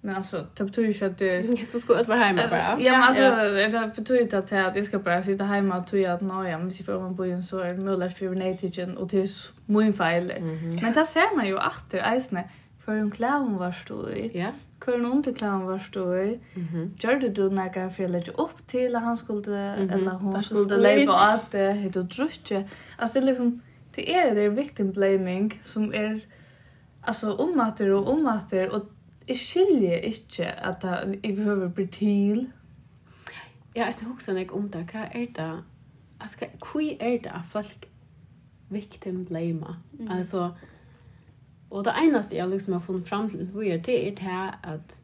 Men 0.00 0.16
alltså 0.16 0.46
det 0.54 0.64
betyder 0.64 0.88
ju 0.88 1.06
att 1.06 1.18
det 1.18 1.68
så 1.72 1.78
ska 1.80 1.96
jag 1.96 2.04
vara 2.04 2.18
hemma 2.18 2.42
bara. 2.50 2.80
Ja 2.80 2.92
men 2.92 3.02
alltså 3.02 3.22
det 3.22 3.92
betyder 3.96 4.22
inte 4.22 4.38
att 4.38 4.76
jag 4.76 4.84
ska 4.84 4.98
bara 4.98 5.22
sitta 5.22 5.44
hemma 5.44 5.78
och 5.78 5.86
tog 5.86 6.04
att 6.04 6.20
nej 6.20 6.50
jag 6.50 6.84
får 6.84 7.00
man 7.00 7.08
mig 7.08 7.16
på 7.16 7.24
en 7.24 7.44
så 7.44 7.58
är 7.58 7.72
det 7.74 7.80
möjligt 7.80 8.18
för 8.18 8.78
en 8.78 8.96
och 8.96 9.10
till 9.10 9.28
min 9.66 9.92
file. 9.92 10.34
Men 10.82 10.92
där 10.92 11.04
ser 11.04 11.36
man 11.36 11.46
ju 11.46 11.58
att 11.58 11.90
det 11.90 12.00
är 12.00 12.20
för 12.84 12.92
en 12.92 13.10
clown 13.10 13.56
var 13.56 13.72
stod 13.72 14.10
i. 14.10 14.30
Ja. 14.38 14.52
För 14.84 14.94
en 14.94 15.06
ond 15.06 15.26
var 15.42 15.78
stod 15.78 16.18
i. 16.18 16.40
Gjorde 16.98 17.28
du 17.28 17.50
några 17.50 17.90
för 17.90 18.04
att 18.04 18.10
lägga 18.10 18.32
upp 18.32 18.66
till 18.66 18.96
att 18.96 19.02
han 19.02 19.16
skulle 19.16 19.74
eller 19.74 20.10
hon 20.10 20.42
skulle 20.42 20.76
lägga 20.76 21.12
att 21.12 21.50
det 21.50 21.72
heter 21.72 22.02
drutje. 22.02 22.68
Alltså 22.96 23.20
det 23.20 23.24
är 23.24 23.26
liksom 23.26 23.60
det 23.94 24.14
är 24.14 24.34
det 24.34 24.48
victim 24.48 24.92
blaming 24.92 25.60
som 25.64 25.94
är 25.94 26.20
alltså 27.00 27.32
omater 27.32 27.90
och 27.90 28.12
omater 28.12 28.74
och 28.74 28.84
jeg 29.30 29.38
skiljer 29.38 29.96
ikke 29.96 30.46
at 30.66 30.82
det, 30.82 31.20
jeg 31.24 31.34
blir 31.34 31.68
bli 31.68 31.86
til. 31.86 32.48
Ja, 33.76 33.84
jeg 33.84 33.94
husker 34.02 34.36
ikke 34.36 34.54
om 34.54 34.68
det. 34.68 34.88
Hva 34.90 35.06
er 35.14 35.26
det? 35.36 35.52
Altså, 36.20 36.48
hva 36.58 36.82
er 37.00 37.18
det 37.22 37.30
at 37.30 37.46
folk 37.46 37.86
victim 38.70 39.24
blame? 39.24 39.76
Mm. 39.92 40.10
Altså, 40.10 40.50
og 41.70 41.84
det 41.84 41.92
eneste 42.02 42.36
jeg 42.36 42.48
liksom 42.48 42.72
har 42.72 42.80
funnet 42.80 43.08
fram 43.08 43.30
til 43.30 43.46
hvor 43.46 43.62
det 43.62 44.08
er 44.08 44.14
det 44.14 44.70
at 44.72 44.96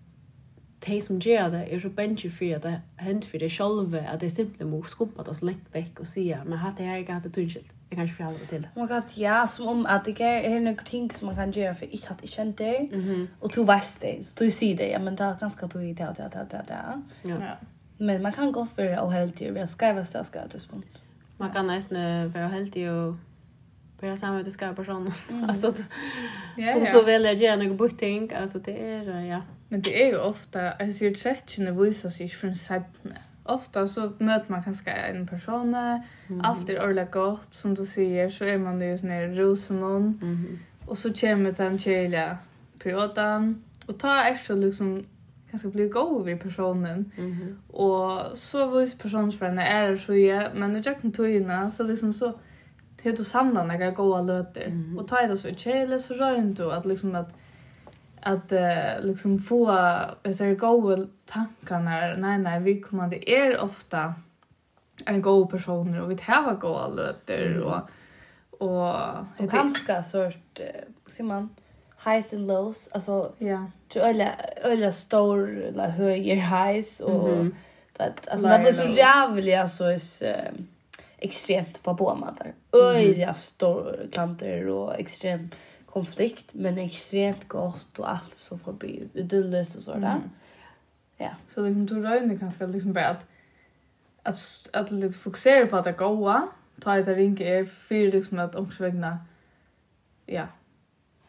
de 0.87 1.01
som 1.01 1.21
gjør 1.21 1.49
det 1.49 1.75
er 1.75 1.81
så 1.81 1.89
benskje 1.89 2.31
for 2.31 2.55
at 2.57 2.63
det 2.63 2.81
hender 3.01 3.29
for 3.29 3.39
det 3.39 3.53
selv, 3.53 3.95
at 3.95 4.21
det 4.21 4.33
simpelthen 4.33 4.71
må 4.71 4.85
skumpe 4.85 5.23
det 5.23 5.37
så 5.37 5.45
lengt 5.47 5.75
vekk 5.75 6.01
og 6.01 6.07
sier, 6.07 6.45
men 6.45 6.59
hatt 6.59 6.79
det 6.79 6.87
her 6.87 6.97
ikke 6.97 7.13
hatt 7.13 7.25
det 7.25 7.35
tunnskyld. 7.35 7.76
Jag 7.89 7.99
kanske 7.99 8.17
får 8.17 8.33
det 8.33 8.47
till. 8.47 8.69
Oh 8.75 8.83
my 8.83 8.89
god, 8.89 9.03
ja, 9.15 9.47
som 9.47 9.69
om 9.69 9.87
att 9.87 10.05
det 10.05 10.21
är 10.21 10.61
några 10.61 10.83
ting 10.83 11.11
som 11.11 11.27
man 11.27 11.37
kan 11.37 11.51
göra 11.51 11.75
för 11.75 11.87
att 11.87 12.05
hade 12.05 12.25
ich 12.25 12.31
känt 12.31 12.59
dig. 12.59 12.91
Mhm. 12.93 13.29
Och 13.41 13.53
du 13.55 13.65
vet 13.65 14.01
det. 14.01 14.25
Så 14.25 14.33
du 14.35 14.51
säger 14.51 14.77
det. 14.77 14.91
Ja, 14.91 14.99
men 14.99 15.17
det 15.17 15.25
är 15.25 15.35
ganska 15.35 15.67
du 15.67 15.79
det 15.79 16.15
det 16.17 16.31
det 16.33 16.47
det 16.51 16.65
det. 16.69 17.03
Ja. 17.29 17.37
Men 17.99 18.23
man 18.23 18.33
kan 18.33 18.53
gå 18.53 18.67
för 18.67 19.01
och 19.01 19.13
helt 19.13 19.41
Vi 19.41 19.61
Jag 19.61 19.69
ska 19.69 19.93
vara 19.93 20.05
så 20.05 20.25
ska 20.25 20.39
jag 20.39 20.49
just 20.55 20.71
Man 21.37 21.51
kan 21.51 21.67
nästan 21.67 22.33
vara 22.33 22.49
helt 22.49 22.73
till 22.73 22.89
och 22.89 23.15
börja 24.01 24.17
samma 24.17 24.43
du 24.43 24.51
ska 24.51 24.73
person. 24.73 25.13
Mm. 25.31 25.51
alltså 25.51 25.75
yeah, 26.57 26.73
som 26.73 26.83
yeah. 26.83 26.93
så 26.93 27.03
väl 27.03 27.27
är 27.27 27.33
göra 27.33 27.57
något 27.57 27.79
butting 27.79 28.33
alltså 28.33 28.59
det 28.59 28.95
är 28.95 29.21
ja. 29.21 29.43
Men 29.69 29.83
det 29.83 30.03
är 30.03 30.07
ju 30.07 30.19
ofta 30.19 30.63
jag 30.79 30.95
ser 30.95 31.11
att 31.11 31.57
det 31.57 31.71
visar 31.73 32.11
sig 32.11 32.29
från 32.29 32.55
sidan 32.55 32.85
ofta 33.49 33.89
så 33.89 34.13
möter 34.19 34.53
man 34.53 34.63
kanske 34.63 34.91
en 34.91 35.27
person, 35.27 35.75
mm. 35.75 36.41
allt 36.41 36.69
är 36.69 36.83
ordentligt 36.83 37.11
gott 37.11 37.55
som 37.55 37.75
du 37.75 37.87
säger 37.87 38.31
så 38.31 38.45
är 38.45 38.59
man 38.59 38.81
ju 38.81 38.99
sån 38.99 39.11
här 39.11 39.29
rosenon 39.29 40.21
mm. 40.23 40.59
och 40.87 40.99
så 40.99 41.13
kommer 41.13 41.53
den 41.53 41.79
kärliga 41.79 42.39
perioden 42.79 43.63
och 43.87 43.99
ta 43.99 44.25
efter 44.25 44.57
liksom 44.57 45.05
kanske 45.51 45.69
bli 45.69 45.89
god 45.89 46.25
vid 46.25 46.41
personen 46.41 47.13
mm. 47.19 47.59
och 47.69 48.39
så 48.39 48.71
vis 48.71 48.99
personen 48.99 49.33
för 49.33 49.47
henne 49.47 49.67
är 49.67 49.91
det 49.91 49.99
så 49.99 50.15
ju 50.15 50.49
men 50.55 50.73
det 50.73 50.87
jag 50.87 51.01
kan 51.01 51.13
ta 51.13 51.71
så 51.71 51.83
liksom 51.83 52.15
så 52.15 52.39
det 53.03 53.13
du 53.13 53.25
samlar 53.25 53.65
några 53.65 53.91
goda 53.91 54.23
löter 54.23 54.67
mm. 54.67 54.99
och 54.99 55.09
ta 55.09 55.27
det 55.27 55.37
så 55.37 55.55
kärligt 55.55 56.03
så 56.03 56.15
rör 56.15 56.37
inte 56.37 56.75
att 56.75 56.87
liksom 56.87 57.15
att 57.15 57.33
att 58.21 58.53
uh, 58.53 59.01
liksom 59.01 59.39
få 59.39 59.67
så 60.37 60.45
här 60.45 60.55
goda 60.55 61.07
tankar 61.27 62.17
nej 62.17 62.39
nej 62.39 62.61
vi 62.61 62.81
kommer 62.81 63.09
det 63.09 63.31
är 63.37 63.61
ofta 63.61 64.15
en 65.07 65.23
god 65.23 65.51
person 65.51 66.01
och 66.01 66.11
vi 66.11 66.19
har 66.23 66.55
goda 66.55 66.89
löter 66.89 67.61
och 67.61 67.81
och 68.59 68.97
och 69.39 69.49
ganska 69.51 70.03
sort 70.03 70.61
ser 71.11 71.25
man 71.25 71.49
highs 72.05 72.33
and 72.33 72.47
lows. 72.47 72.89
Alltså 72.93 73.33
ja. 73.39 73.71
tror 73.93 74.03
alla 74.03 74.35
alla 74.65 74.93
stor 74.93 75.71
la 75.75 75.89
höger 75.89 76.37
highs 76.37 77.01
och 77.01 77.29
mm 77.29 77.53
-hmm. 77.97 78.05
att 78.05 78.29
alltså 78.29 78.47
det 78.47 78.59
blir 78.59 78.73
så 78.73 78.89
jävligt 78.89 79.59
alltså 79.59 79.85
är 79.85 80.01
extremt 81.19 81.83
på 81.83 81.97
på 81.97 82.15
matar 82.15 82.53
öliga 82.73 83.35
stor 83.35 84.07
klanter 84.13 84.69
och 84.69 84.99
extremt 84.99 85.55
konflikt 85.97 86.55
men 86.55 86.79
extremt 86.79 87.49
gott 87.49 87.99
och 87.99 88.11
allt 88.11 88.35
så 88.35 88.59
förbi 88.59 89.09
idylliskt 89.15 89.77
och 89.77 89.83
sådär. 89.83 90.17
Mm. 90.17 90.31
Ja. 91.17 91.31
Så 91.49 91.67
liksom 91.67 91.87
du 91.87 92.03
röjde 92.03 92.39
kanske 92.39 92.67
liksom 92.67 92.93
bara 92.93 93.09
att 93.09 93.27
att 94.23 94.69
att 94.73 94.91
liksom 94.91 95.13
fokusera 95.13 95.67
på 95.67 95.77
att 95.77 95.85
det 95.85 95.93
goa, 95.93 96.49
ta 96.81 96.97
det 96.97 97.15
ringa 97.15 97.45
är 97.45 97.65
för 97.65 98.13
liksom 98.13 98.39
att 98.39 98.55
omkring 98.55 99.05
ja. 100.27 100.47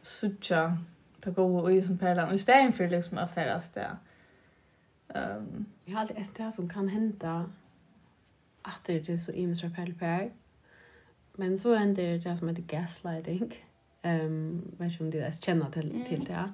Sucha 0.04 0.78
ta 1.22 1.32
gå 1.32 1.60
och 1.60 1.74
i 1.74 1.82
som 1.82 1.98
perlan 1.98 2.30
och 2.30 2.36
istället 2.36 2.76
för 2.76 2.88
liksom 2.90 3.18
att 3.18 3.34
färdas 3.34 3.72
det. 3.72 3.98
Ehm 5.14 5.66
jag 5.86 5.94
har 5.94 6.02
alltid 6.02 6.18
ett 6.18 6.54
som 6.54 6.70
kan 6.70 6.88
hända 6.88 7.46
att 8.62 8.82
det 8.86 9.10
är 9.10 9.18
så 9.18 9.32
imens 9.32 9.64
rappel. 9.64 10.30
Men 11.36 11.60
så 11.60 11.76
händer 11.76 12.18
det 12.18 12.38
som 12.38 12.50
heter 12.50 12.62
gaslighting. 12.62 13.67
Ehm 14.08 14.62
vet 14.78 14.92
inte 14.92 15.04
om 15.04 15.12
det 15.12 15.20
är 15.20 15.32
känna 15.32 15.72
till 15.72 16.04
till 16.08 16.24
det. 16.26 16.54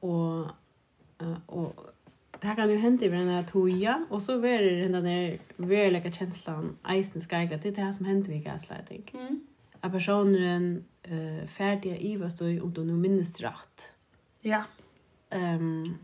Och 0.00 0.46
och 1.46 1.74
det 2.40 2.46
här 2.46 2.54
kan 2.56 2.70
ju 2.70 2.76
hända 2.76 3.04
i 3.04 3.08
den 3.08 3.28
här 3.28 3.42
toja 3.42 4.06
och 4.10 4.22
så 4.22 4.32
är 4.44 4.62
det 4.62 4.88
den 4.88 5.04
där 5.04 5.38
verkliga 5.56 6.12
känslan 6.12 6.76
isen 6.88 7.20
skajgat 7.20 7.62
det 7.62 7.68
är 7.68 7.72
det 7.72 7.82
här 7.82 7.92
som 7.92 8.06
händer 8.06 8.28
vid 8.28 8.44
gaslighting. 8.44 9.10
Mm. 9.14 9.46
Att 9.80 9.92
personen 9.92 10.84
eh 11.02 11.46
färdiga 11.46 11.96
i 11.96 12.16
vad 12.16 12.32
står 12.32 12.62
och 12.62 12.68
då 12.68 12.82
nu 12.82 12.92
minns 12.92 13.40
rätt. 13.40 13.92
Ja. 14.40 14.64
Ehm 15.30 15.94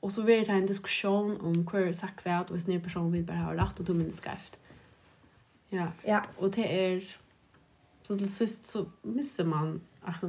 och 0.00 0.12
så 0.12 0.22
blir 0.22 0.46
det 0.46 0.52
en 0.52 0.66
diskussion 0.66 1.40
om 1.40 1.68
hur 1.72 1.92
sagt 1.92 2.24
vad 2.24 2.50
och 2.50 2.62
snir 2.62 2.80
person 2.80 3.12
vill 3.12 3.24
bara 3.24 3.36
ha 3.36 3.54
rätt 3.54 3.78
och 3.78 3.84
då 3.84 3.94
minns 3.94 4.16
skrift. 4.16 4.58
Ja. 5.68 5.86
Ja, 6.04 6.22
och 6.36 6.50
det 6.50 6.86
är 6.86 7.16
Så 8.06 8.18
till 8.18 8.32
sist 8.32 8.66
så 8.66 8.86
missar 9.02 9.44
man 9.44 9.80
att 10.00 10.22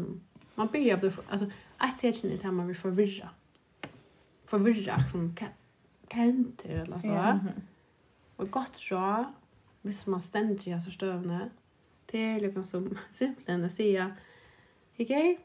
man 0.55 0.67
börjar 0.67 0.97
bli, 0.97 1.11
alltså 1.29 1.45
ett 1.79 2.01
helt 2.01 2.23
är 2.23 2.47
att 2.47 2.53
man 2.53 2.65
blir 2.65 2.75
förvirrad. 2.75 3.29
Förvirrad, 4.45 5.09
som 5.09 5.35
kan 6.07 6.25
inte 6.25 6.67
eller 6.67 6.99
så. 6.99 7.07
Ja. 7.07 7.39
Och 8.35 8.51
gott 8.51 8.75
så 8.75 9.25
visst 9.81 10.07
man 10.07 10.21
ständigt 10.21 10.67
i 10.67 10.81
så 10.81 10.91
stövne, 10.91 11.49
det 12.05 12.17
är 12.17 12.39
liksom 12.39 12.63
som 12.63 12.97
simpelthen 13.11 13.65
att 13.65 13.73
säga, 13.73 14.15
Hej, 14.93 15.39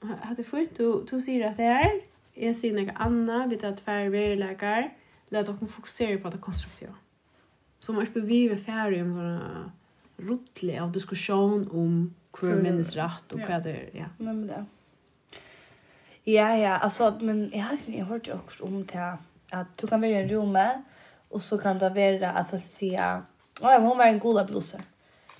hade 0.00 0.44
fått 0.44 0.76
du 0.76 1.04
du 1.10 1.20
säger 1.20 1.50
att 1.50 1.56
det 1.56 1.64
är 1.64 2.00
jag 2.34 2.56
sin 2.56 2.78
egen 2.78 2.96
Anna 2.96 3.46
vid 3.46 3.64
att 3.64 3.84
tvär 3.84 4.08
verkar 4.08 4.96
låt 5.28 5.48
oss 5.48 5.70
fokusera 5.70 6.18
på 6.18 6.30
det 6.30 6.38
konstruktiva. 6.38 6.94
Så 7.78 7.92
man 7.92 8.06
behöver 8.14 8.56
färre 8.56 9.02
om 9.02 9.12
sådana 9.12 9.72
ruttlig 10.16 10.78
av 10.78 10.92
diskussion 10.92 11.68
om 11.72 12.14
hur 12.40 12.62
minns 12.62 12.92
rätt 12.92 13.32
och 13.32 13.40
vad 13.40 13.62
det 13.62 13.70
är. 13.70 13.90
Ja. 13.92 14.04
Men 14.18 14.46
det. 14.46 14.64
Ja, 16.24 16.56
ja, 16.56 16.76
alltså 16.76 17.18
men 17.20 17.50
jag 17.54 17.64
har 17.64 17.76
sen 17.76 17.98
jag 17.98 18.04
hört 18.04 18.28
också 18.28 18.64
om 18.64 18.86
det 18.86 19.18
att 19.50 19.76
du 19.76 19.86
kan 19.86 20.00
välja 20.00 20.20
en 20.20 20.28
rumme 20.28 20.82
och 21.28 21.42
så 21.42 21.58
kan 21.58 21.78
det 21.78 21.88
vara 21.88 22.30
att 22.30 22.50
få 22.50 22.58
se 22.58 23.00
ja, 23.60 23.78
hon 23.78 23.98
var 23.98 24.04
en 24.04 24.18
goda 24.18 24.44
bluse. 24.44 24.80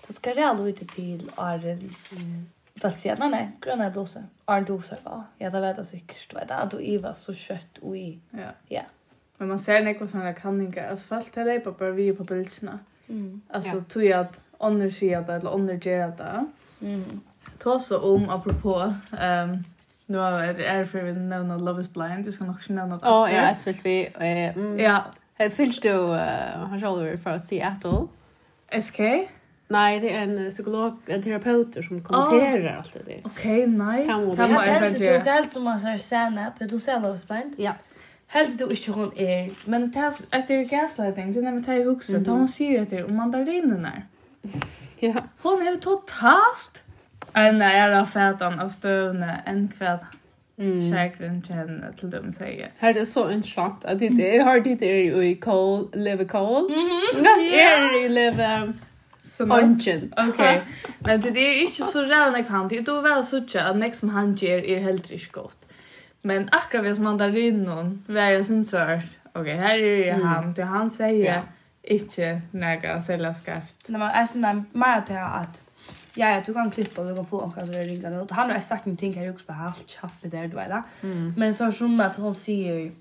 Det 0.07 0.13
ska 0.13 0.35
det 0.35 0.43
alltså 0.43 0.69
inte 0.69 0.87
till 0.87 1.31
Arren. 1.35 1.91
Mm. 2.13 2.47
Fast 2.77 3.01
sen 3.01 3.31
nej, 3.31 3.51
gröna 3.61 3.91
bluse. 3.91 4.25
Arren 4.45 4.65
du 4.65 4.83
sa 4.83 4.97
ja, 5.05 5.25
ja 5.39 5.51
det 5.51 5.61
vet 5.61 5.77
jag 5.77 5.87
säkert. 5.87 6.31
Du 6.31 6.37
vet 6.37 6.51
att 6.51 6.71
du 6.71 6.87
Eva 6.89 7.15
så 7.15 7.35
kött 7.35 7.79
och 7.81 7.97
i. 7.97 8.19
Ja. 8.31 8.39
Ja. 8.69 8.83
Men 9.37 9.49
man 9.49 9.59
ser 9.59 9.83
några 9.83 10.09
sådana 10.09 10.33
kanningar. 10.33 10.89
Alltså 10.89 11.07
folk 11.07 11.33
tar 11.33 11.45
det 11.45 11.79
bara 11.79 11.91
vi 11.91 12.13
på 12.13 12.25
bilderna. 12.25 12.79
Mm. 13.09 13.43
Alltså 13.49 13.77
ja. 13.77 13.85
tog 13.89 14.05
jag 14.05 14.21
att 14.21 14.41
ånder 14.59 14.91
sig 14.91 15.09
det, 15.09 15.35
eller 15.35 15.55
ånder 15.55 15.75
gera 15.75 16.07
det. 16.07 16.47
Mm. 16.83 17.21
Ta 17.59 17.81
så 17.81 18.15
om, 18.15 18.31
apropå, 18.31 18.95
ehm 19.19 19.65
nu 20.07 20.19
är 20.19 20.55
det 20.55 20.67
är 20.67 20.85
för 20.85 21.03
vi 21.03 21.13
nämna 21.13 21.57
Love 21.57 21.81
is 21.81 21.93
Blind, 21.93 22.27
jag 22.27 22.35
ska 22.35 22.45
nog 22.45 22.57
nämna 22.69 22.97
det. 22.97 23.09
Åh, 23.09 23.33
ja, 23.33 23.47
jag 23.47 23.57
vi. 23.85 24.11
Ja. 24.79 25.05
Hur 25.35 25.51
fylls 25.51 25.81
du, 25.81 25.93
har 25.93 26.81
själv 26.81 27.19
för 27.19 27.39
Seattle? 27.39 28.07
SK? 28.83 29.01
Nej, 29.69 30.01
det 30.01 30.15
är 30.15 30.21
en 30.21 30.51
psykolog, 30.51 30.97
en 31.07 31.23
terapeut 31.23 31.85
som 31.85 32.03
kommenterar 32.03 32.77
allt 32.77 32.97
det. 33.07 33.21
Okej, 33.25 33.67
nej. 33.67 34.07
Kan 34.07 34.27
man 34.27 34.61
helt 34.61 34.99
du 34.99 35.19
helt 35.19 35.57
om 35.57 35.63
man 35.63 35.81
säger 35.81 35.99
sanna, 35.99 36.53
du 36.59 36.81
ser 36.81 37.01
Love 37.01 37.17
is 37.17 37.29
Blind? 37.29 37.55
Ja. 37.57 37.73
Helt 38.27 38.59
du 38.59 38.65
inte 38.65 38.93
hon 38.93 39.13
är. 39.17 39.51
Men 39.65 39.93
det 40.47 40.55
är 40.55 40.65
gaslighting, 40.65 41.33
det 41.33 41.39
är 41.39 41.43
när 41.43 41.53
vi 41.53 41.65
tar 41.65 41.73
i 41.73 41.83
huxet, 41.83 42.15
mm 42.15 42.25
-hmm. 42.25 42.31
hon 42.31 42.49
ser 42.49 42.71
ju 42.71 42.79
att 42.79 42.91
det 42.91 42.97
är 42.97 43.07
om 43.07 43.17
man 43.17 43.31
där. 43.83 44.03
Ja. 44.99 45.15
Hon 45.43 45.67
är 45.67 45.77
totalt 45.77 46.85
en 47.33 47.59
nära 47.59 48.07
fätan 48.07 48.61
av 48.61 48.69
stövne 48.69 49.43
en 49.47 49.73
kväll. 49.79 49.99
Mm. 50.59 50.93
Säkert 50.93 51.47
känner 51.47 51.93
till 51.93 52.11
dem 52.11 52.33
säger. 52.33 52.71
Här 52.79 52.95
är 52.95 53.05
så 53.05 53.31
intressant 53.31 53.85
att 53.85 53.99
det 53.99 54.07
är 54.07 54.45
har 54.45 54.61
det 54.61 54.85
är 54.85 55.23
i 55.23 55.35
kol, 55.35 55.89
live 55.93 56.25
kol. 56.25 56.63
Mhm. 56.63 57.25
Ja, 57.25 57.99
i 57.99 58.09
live 58.09 58.73
som 59.37 59.53
Ongen. 59.53 60.13
Okej. 60.17 60.63
Men 60.99 61.21
det 61.21 61.41
är 61.41 61.63
inte 61.63 61.83
så 61.83 62.03
rävna 62.03 62.43
kan 62.43 62.69
det. 62.69 62.81
Då 62.81 63.01
väl 63.01 63.25
så 63.25 63.47
tjä 63.47 63.63
att 63.65 63.77
nästa 63.77 63.99
som 63.99 64.09
han 64.09 64.35
ger 64.35 64.65
är 64.65 64.81
helt 64.81 65.11
riktigt 65.11 65.33
gott. 65.33 65.67
Men 66.23 66.49
akkurat 66.53 66.85
vis 66.85 66.99
mandarinen 66.99 68.05
vad 68.07 68.35
jag 68.35 68.47
syns 68.47 68.71
så 68.71 69.01
Okej, 69.33 69.57
här 69.57 69.79
är 69.79 70.13
han. 70.13 70.55
Det 70.55 70.65
han 70.65 70.91
säger 70.91 71.43
inte 71.87 72.41
näga 72.51 73.03
sälja 73.03 73.35
skaft. 73.35 73.77
När 73.87 73.99
man 73.99 74.11
är 74.11 74.27
sån 74.27 74.65
mer 74.73 75.01
till 75.01 75.17
att 75.17 75.61
ja 76.15 76.29
ja 76.29 76.43
du 76.47 76.55
kan 76.55 76.71
klippa 76.71 77.01
och 77.01 77.09
du 77.09 77.15
kan 77.17 77.27
få 77.27 77.41
om 77.41 77.53
kanske 77.53 77.77
det 77.77 77.83
ringa 77.83 78.23
ut. 78.23 78.31
han 78.31 78.51
har 78.51 78.61
sagt 78.61 78.87
någonting 78.87 79.15
här 79.15 79.31
också 79.31 79.47
på 79.47 79.53
halvt 79.53 79.91
chaffet 79.91 80.31
där 80.31 80.49
du 80.49 80.57
vet. 80.57 80.73
Mm. 81.03 81.35
Men 81.37 81.55
så 81.55 81.73
som 81.73 82.01
att 82.01 82.17
hon 82.17 82.35
säger 82.35 82.93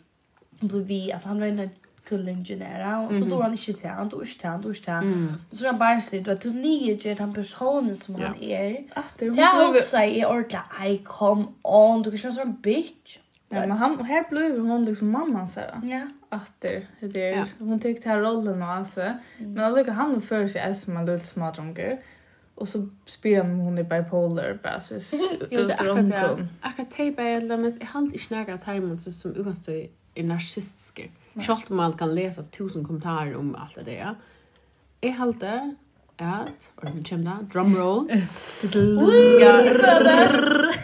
blev 0.60 0.86
vi 0.86 1.12
att 1.12 1.24
han 1.24 1.40
var 1.40 1.48
inne 1.48 1.70
kullen 2.04 2.46
genera 2.46 3.00
och 3.00 3.18
så 3.18 3.26
då 3.26 3.42
han 3.42 3.52
inte 3.52 3.74
till 3.74 3.90
han 3.90 4.10
då 4.10 4.22
inte 4.22 4.40
till 4.40 4.50
han 4.50 4.62
då 4.62 4.70
inte 4.70 4.92
han 4.92 5.42
så 5.52 5.66
han 5.66 5.78
bara 5.78 6.02
säger 6.02 6.32
att 6.32 6.42
du 6.42 6.54
nio 6.54 6.96
ger 6.96 7.16
han 7.16 7.34
personen 7.34 7.96
som 7.96 8.16
han 8.16 8.42
är 8.42 8.84
att 8.94 9.14
det 9.18 9.30
hon 9.30 9.82
säger 9.82 10.30
ordla 10.30 10.64
i 10.88 10.98
come 10.98 11.46
on 11.62 12.02
du 12.02 12.12
kan 12.12 12.20
köra 12.20 12.34
som 12.34 12.62
bitch 12.62 13.18
Ja, 13.54 13.60
men 13.60 13.72
han, 13.72 14.06
här 14.06 14.30
blev 14.30 14.60
hon 14.60 14.86
liksom 14.86 15.12
mamman 15.12 15.48
så 15.48 15.60
här. 15.60 15.82
Ja. 15.84 16.38
Efter 16.38 16.88
det 17.00 17.30
är 17.30 17.38
ja. 17.38 17.46
hon 17.60 17.80
tog 17.80 18.04
här 18.06 18.20
rollen 18.20 18.62
och 18.62 18.68
alltså. 18.68 19.02
Mm. 19.02 19.54
Men 19.54 19.64
alltså 19.64 19.92
han 19.92 20.22
för 20.22 20.48
sig 20.48 20.62
är 20.62 20.74
som 20.74 20.98
en 20.98 21.06
liten 21.06 21.52
drunker. 21.52 22.00
Och 22.56 22.68
så 22.70 22.90
spelar 23.06 23.50
hon 23.50 23.78
i 23.78 23.84
bipolar 23.84 24.60
basis. 24.64 25.14
Jo, 25.52 25.62
det 25.68 25.74
är 25.74 25.90
akkurat 25.90 26.10
det. 26.10 26.48
Akkurat 26.62 26.92
tejpa 26.92 27.24
är 27.24 27.42
det, 27.42 27.58
men 27.58 27.78
jag 27.80 27.88
har 27.88 28.02
inte 28.02 28.36
nära 28.36 28.98
så 28.98 29.12
som 29.12 29.32
utgångstår 29.32 29.88
är 30.16 30.24
narcissistiska. 30.24 31.04
Självt 31.36 31.70
om 31.70 31.78
man 31.78 31.94
kan 31.94 32.16
läsa 32.16 32.44
tusen 32.44 32.86
kommentarer 32.86 33.36
om 33.36 33.56
allt 33.56 33.76
det 33.76 33.84
där. 33.84 34.16
Jag 35.02 35.12
har 35.12 35.28
inte 35.28 35.76
at, 36.22 36.68
og 36.78 36.84
nå 36.86 37.02
kommer 37.10 37.26
det, 37.26 37.48
drumroll. 37.54 38.06
ja, 39.42 39.54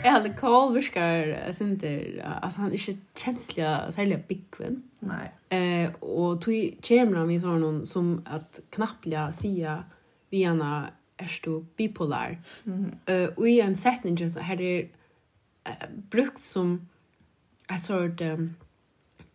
Jeg 0.04 0.12
hadde 0.12 0.34
Cole 0.38 0.74
virkar, 0.74 1.30
jeg 1.34 1.56
synes 1.56 1.82
det, 1.82 2.22
altså 2.24 2.60
han 2.60 2.72
er 2.72 2.80
ikke 2.80 2.98
kjenslig, 3.16 3.66
særlig 3.94 4.22
byggven. 4.30 4.84
Nei. 5.02 5.28
Eh, 5.52 5.90
og 6.02 6.42
tog 6.42 6.82
kommer 6.88 7.22
han 7.22 7.32
i 7.32 7.40
sånn 7.40 7.84
som 7.88 8.16
at 8.26 8.62
knapplega 8.76 9.30
sier 9.36 9.84
vi 10.34 10.44
henne 10.46 10.90
er 11.20 11.28
stå 11.28 11.60
bipolar. 11.78 12.38
Mm. 12.66 12.92
Uh, 13.10 13.28
og 13.38 13.46
i 13.50 13.60
en 13.64 13.76
setning 13.76 14.20
så 14.20 14.44
her 14.46 14.62
er 14.64 14.88
uh, 15.68 15.88
brukt 16.12 16.44
som 16.44 16.80
en 17.70 17.82
sort, 17.82 18.22
um, 18.22 18.54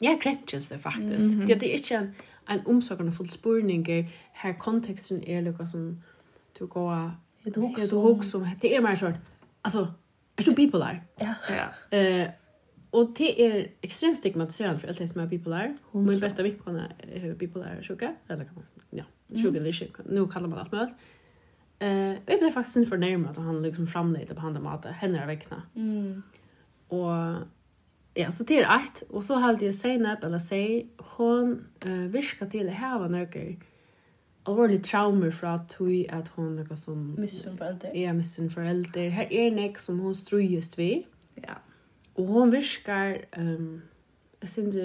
ja, 0.03 0.17
krenkelse 0.21 0.79
faktisk. 0.79 1.37
Mm 1.37 1.41
-hmm. 1.41 1.47
Det 1.47 1.63
er 1.63 1.75
ikke 1.75 1.99
en, 1.99 2.15
en 2.49 2.67
omsorgerne 2.67 3.13
full 3.13 3.31
spurninger, 3.31 4.09
her 4.33 4.53
konteksten 4.59 5.23
er 5.27 5.41
noe 5.41 5.67
som 5.67 6.03
du 6.59 6.67
går 6.67 7.13
Det 7.45 7.57
hugg 7.57 7.79
ett 7.79 7.91
hugg 7.91 8.25
som 8.25 8.47
det 8.61 8.77
är 8.77 8.81
mer 8.81 8.97
sort 8.97 9.15
alltså 9.63 9.95
är 10.37 10.45
du 10.45 10.55
bipolar? 10.55 11.05
Ja. 11.21 11.35
Ja. 11.51 11.99
Eh 11.99 12.29
och 12.91 13.11
det 13.17 13.47
är 13.47 13.69
extremt 13.81 14.19
stigmatiserande 14.19 14.81
för 14.81 14.89
alla 14.89 15.07
som 15.07 15.21
är 15.21 15.27
bipolar. 15.27 15.77
Min 15.93 16.21
bästa 16.21 16.43
vän 16.43 16.81
är 16.99 17.35
bipolar 17.35 17.83
sjuka 17.83 18.15
eller 18.29 18.45
kan 18.45 18.55
man 18.55 18.65
ja 18.91 19.05
sjuka 19.29 19.59
eller 19.59 19.73
sjuka 19.73 20.03
nu 20.05 20.27
kallar 20.27 20.49
man 20.49 20.59
allt 20.59 20.73
möjligt 20.73 20.95
eh 21.79 21.89
jag 22.27 22.39
blev 22.39 22.51
faktiskt 22.51 22.77
inte 22.77 22.91
förnärmad 22.91 23.31
att 23.31 23.45
han 23.45 23.63
liksom 23.63 23.87
framlade 23.87 24.35
på 24.35 24.41
handen 24.41 24.63
med 24.63 24.75
att 24.75 24.85
henne 24.85 25.19
är 25.19 25.27
väckna 25.27 25.63
mm. 25.75 26.23
Och 26.89 27.35
Ja, 28.15 28.31
så 28.31 28.45
det 28.45 28.59
är 28.59 28.77
ett. 28.77 29.03
Och 29.11 29.25
så 29.25 29.35
hade 29.35 29.65
jag 29.65 29.75
Seinab, 29.75 30.25
eller 30.25 30.39
Zey, 30.39 30.87
hon 30.97 31.67
uh, 31.87 31.93
virkar 31.93 32.47
till 32.47 32.69
att 32.69 32.75
häva 32.75 33.09
några 33.09 33.27
alvorlig 34.45 34.85
traumer 34.85 35.31
fra 35.31 35.59
tog 35.59 36.07
at 36.11 36.29
hon 36.29 36.57
noe 36.57 36.77
som... 36.77 37.15
Missun 37.19 37.57
forelder. 37.57 37.95
Ja, 37.97 38.13
missun 38.13 38.51
forelder. 38.51 39.09
Her 39.11 39.33
er 39.33 39.51
nek 39.55 39.81
som 39.81 39.99
hon 40.05 40.15
strøyest 40.15 40.77
vi. 40.79 41.07
Ja. 41.41 41.59
Og 42.15 42.27
hon 42.27 42.53
virkar, 42.53 43.17
um, 43.39 43.83
jeg 44.43 44.51
synes 44.51 44.77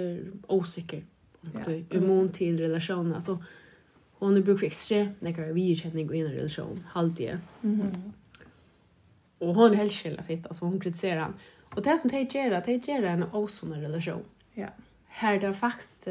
osikker 0.48 1.02
er. 1.44 1.72
Ja. 1.72 1.98
Immun 1.98 2.32
til 2.32 2.58
relasjonen. 2.64 3.14
Altså, 3.14 3.38
hon 4.20 4.38
er 4.38 4.44
brukt 4.44 4.64
ekstra 4.64 5.06
nekker 5.22 5.54
virkjenning 5.54 6.10
i 6.16 6.24
en 6.24 6.32
relasjon, 6.32 6.80
halvdige. 6.96 7.40
Mm 7.62 7.82
-hmm. 7.82 7.96
Og 9.40 9.54
hon 9.56 9.72
er 9.72 9.76
helt 9.76 9.94
skjellig 9.94 10.26
fitt, 10.28 10.46
altså 10.46 10.66
hon 10.66 10.80
kritiserer 10.80 11.20
han. 11.20 11.34
Och 11.76 11.84
det 11.84 11.98
som 11.98 12.10
de 12.10 12.26
gjør, 12.26 12.60
de 12.66 12.80
gjør 12.88 13.06
en 13.06 13.24
osund 13.34 13.74
relation. 13.74 14.26
Ja. 14.56 14.68
Här 15.08 15.40
det 15.40 15.54
faktiskt, 15.54 16.08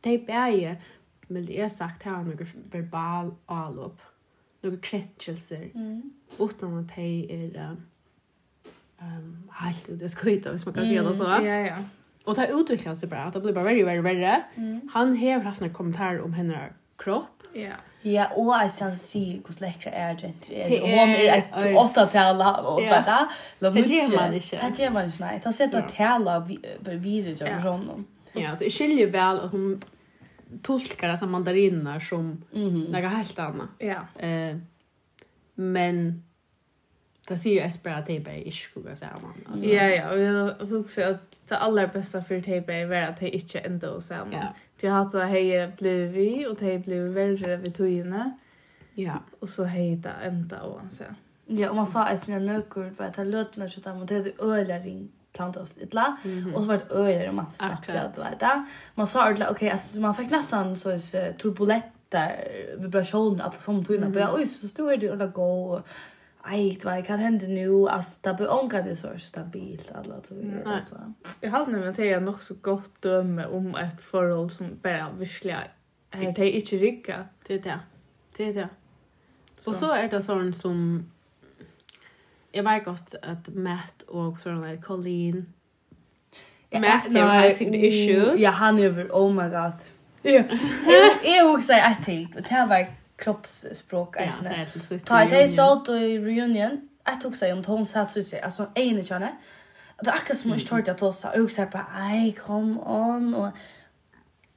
de 0.00 0.18
bär 0.18 0.76
men 1.32 1.46
det 1.46 1.60
är 1.60 1.68
sagt 1.68 2.02
här 2.02 2.22
noe 2.24 2.46
verbal 2.72 3.34
avlopp, 3.46 4.00
några 4.62 4.76
krenkelser, 4.76 5.70
mm. 5.74 6.02
utan 6.38 6.78
at 6.78 6.92
de 6.96 7.06
är 7.30 7.76
um, 9.00 9.50
helt 9.50 9.88
ute 9.88 10.08
skjuta, 10.08 10.50
hvis 10.50 10.66
man 10.66 10.74
kan 10.74 10.86
säga 10.86 11.02
det 11.02 11.14
så. 11.14 11.24
Ja, 11.24 11.56
ja. 11.66 11.76
Och 12.24 12.36
det 12.36 12.48
utvecklas 12.52 13.00
seg 13.00 13.10
bara, 13.10 13.30
det 13.30 13.40
blir 13.40 13.52
bara 13.52 13.64
verre, 13.64 13.84
verre, 13.84 14.02
värre. 14.02 14.44
Mm. 14.54 14.88
Han 14.92 15.16
har 15.16 15.40
haft 15.40 15.60
några 15.60 15.74
kommentarer 15.74 16.20
om 16.20 16.32
hennes 16.32 16.72
kropp, 16.96 17.41
Ja. 17.54 17.78
Ja, 18.04 18.24
og 18.34 18.48
jeg 18.62 18.70
skal 18.74 18.96
si 18.98 19.20
hvor 19.44 19.54
lekkere 19.62 19.94
er 19.94 20.16
jenter 20.22 20.56
er. 20.56 20.72
Og 20.82 20.88
hun 20.88 21.12
er 21.14 21.36
et 21.36 21.76
åttetala 21.78 22.50
og 22.66 22.80
bare 22.80 23.04
da. 23.06 23.70
Det 23.70 23.84
gjør 23.86 24.16
man 24.16 24.34
ikke. 24.34 24.58
Det 24.58 24.80
gjør 24.82 24.90
man 24.90 25.12
ikke, 25.12 25.22
nei. 25.22 25.36
Det 25.44 25.54
sitter 25.54 25.82
og 25.82 25.92
taler 25.94 26.40
videre 26.98 27.36
til 27.36 27.46
personen. 27.46 28.06
Ja, 28.34 28.56
så 28.56 28.64
jeg 28.64 28.72
skiljer 28.72 29.12
vel 29.12 29.40
at 29.44 29.48
hun 29.52 29.82
tolkar 30.64 31.10
dessa 31.12 31.26
mandariner 31.26 31.98
som 32.00 32.20
mm 32.52 32.68
-hmm. 32.68 32.90
något 32.90 33.10
helt 33.10 33.38
annat. 33.38 33.68
Ja. 33.80 34.00
Eh 34.18 34.56
men 35.54 36.22
det 37.28 37.38
ser 37.38 37.50
ju 37.50 37.60
Espera 37.60 38.00
Tape 38.00 38.30
är 38.30 38.36
inte 38.36 38.56
skulle 38.56 38.96
säga 38.96 39.18
man. 39.22 39.52
Alltså. 39.52 39.66
Ja 39.66 39.88
ja, 39.88 40.10
och 40.10 40.18
jag 40.18 40.72
också 40.80 41.02
att 41.02 41.48
det 41.48 41.56
allra 41.56 41.86
bästa 41.86 42.22
för 42.22 42.40
Tape 42.40 42.72
är 42.74 43.02
att 43.02 43.20
det 43.20 43.28
inte 43.28 43.58
ändå 43.58 44.00
så 44.00 44.14
man. 44.14 44.46
Jag 44.82 45.00
att 45.00 45.12
det 45.12 45.24
hej 45.24 45.72
blev 45.78 46.08
vi 46.08 46.46
och 46.46 46.56
det 46.56 46.78
blev 46.78 47.02
värre 47.02 47.56
vid 47.56 47.74
tojene. 47.74 48.32
Ja. 48.94 49.12
Och 49.40 49.48
så 49.48 49.64
hej 49.64 49.96
det 49.96 50.10
ända 50.22 50.62
och 50.62 50.80
så. 50.90 51.04
Ja, 51.46 51.70
och 51.70 51.76
man 51.76 51.86
sa 51.86 52.04
att 52.04 52.26
när 52.26 52.40
nökur 52.40 52.90
för 52.90 53.04
att 53.04 53.14
det 53.14 53.24
låter 53.24 53.58
när 53.58 53.68
så 53.68 53.94
mot 53.94 54.08
det 54.08 54.40
öliga 54.40 54.78
ring 54.78 55.08
tant 55.32 55.56
oss 55.56 55.78
illa 55.78 56.16
och 56.54 56.62
så 56.62 56.68
vart 56.68 56.90
öliga 56.90 57.30
om 57.30 57.38
att 57.38 57.56
snacka 57.56 57.92
du 57.92 58.22
vet 58.22 58.40
det. 58.40 58.66
Man 58.94 59.06
sa 59.06 59.30
ordla 59.30 59.50
okej 59.50 59.70
alltså 59.70 59.98
man 59.98 60.14
fick 60.14 60.30
nästan 60.30 60.76
så 60.76 60.98
turbulent 61.42 61.84
där 62.08 62.44
vibrationer 62.78 63.44
att 63.44 63.62
som 63.62 63.84
tojene 63.84 64.12
på 64.12 64.34
oj 64.34 64.46
så 64.46 64.68
stod 64.68 65.00
det 65.00 65.10
och 65.10 65.32
gå 65.32 65.82
Aj, 66.44 66.76
det 66.76 66.84
var 66.84 66.94
jag 66.94 67.06
kan 67.06 67.18
hända 67.18 67.46
nu 67.46 67.88
alltså 67.88 68.18
det 68.20 68.34
blir 68.34 68.52
onka 68.52 68.82
det 68.82 68.96
så 68.96 69.08
stabilt 69.18 69.92
alla 69.94 70.20
tror 70.20 70.42
jag 70.42 70.74
alltså. 70.74 71.12
Jag 71.40 71.50
har 71.50 71.88
at 71.88 71.98
jeg 71.98 72.06
jag 72.06 72.22
nok 72.22 72.42
så 72.42 72.54
gott 72.54 73.02
döme 73.02 73.46
om 73.46 73.74
ett 73.74 74.00
förhåll 74.00 74.50
som 74.50 74.66
bare 74.82 75.06
verkligen 75.18 75.60
er 76.12 76.32
det 76.32 76.50
inte 76.50 76.76
rikka 76.76 77.24
det 77.46 77.54
är 77.54 77.58
det. 77.58 77.80
Det 78.36 78.44
är 78.44 78.52
det. 78.52 78.68
Og 79.66 79.74
så 79.74 79.92
är 79.92 80.08
det 80.08 80.22
sån 80.22 80.52
som 80.52 81.06
jeg 82.54 82.64
vet 82.64 82.84
gott 82.84 83.14
att 83.22 83.48
Matt 83.54 84.02
och 84.08 84.40
sånn 84.40 84.62
där 84.62 84.76
Colleen 84.82 85.46
Matt 86.72 87.12
har 87.12 87.54
sina 87.54 87.76
issues. 87.76 88.40
Ja, 88.40 88.50
han 88.50 88.78
är 88.78 88.84
över 88.84 89.08
oh 89.12 89.32
my 89.32 89.48
god. 89.48 89.80
Ja. 90.22 90.42
Jag 91.24 91.54
också 91.54 91.72
ett 91.72 92.04
ting 92.04 92.34
och 92.36 92.42
det 92.42 92.66
var 92.68 93.01
kroppsspråk 93.22 94.18
ja, 94.18 94.28
eisne. 94.28 94.98
Ta 95.06 95.22
et 95.24 95.34
hei 95.34 95.46
sånt 95.50 95.90
i 95.94 96.16
reunion, 96.22 96.80
jeg 97.06 97.20
tok 97.22 97.36
seg 97.38 97.54
om 97.54 97.64
hon 97.66 97.86
satt 97.86 98.16
Alltså 98.16 98.38
altså 98.42 98.68
i 98.76 98.88
kjønne. 99.02 99.32
Det 100.02 100.10
er 100.10 100.16
akkurat 100.18 100.38
som 100.38 100.50
hun 100.50 100.58
ikke 100.58 100.68
tørte 100.68 100.90
at 100.90 101.00
hun 101.00 101.12
sa, 101.14 101.28
og 101.30 101.44
jeg 101.46 101.50
sa 101.50 101.64
bare, 101.70 102.06
ei, 102.10 102.32
kom 102.34 102.78
on, 102.78 103.34
og 103.34 103.52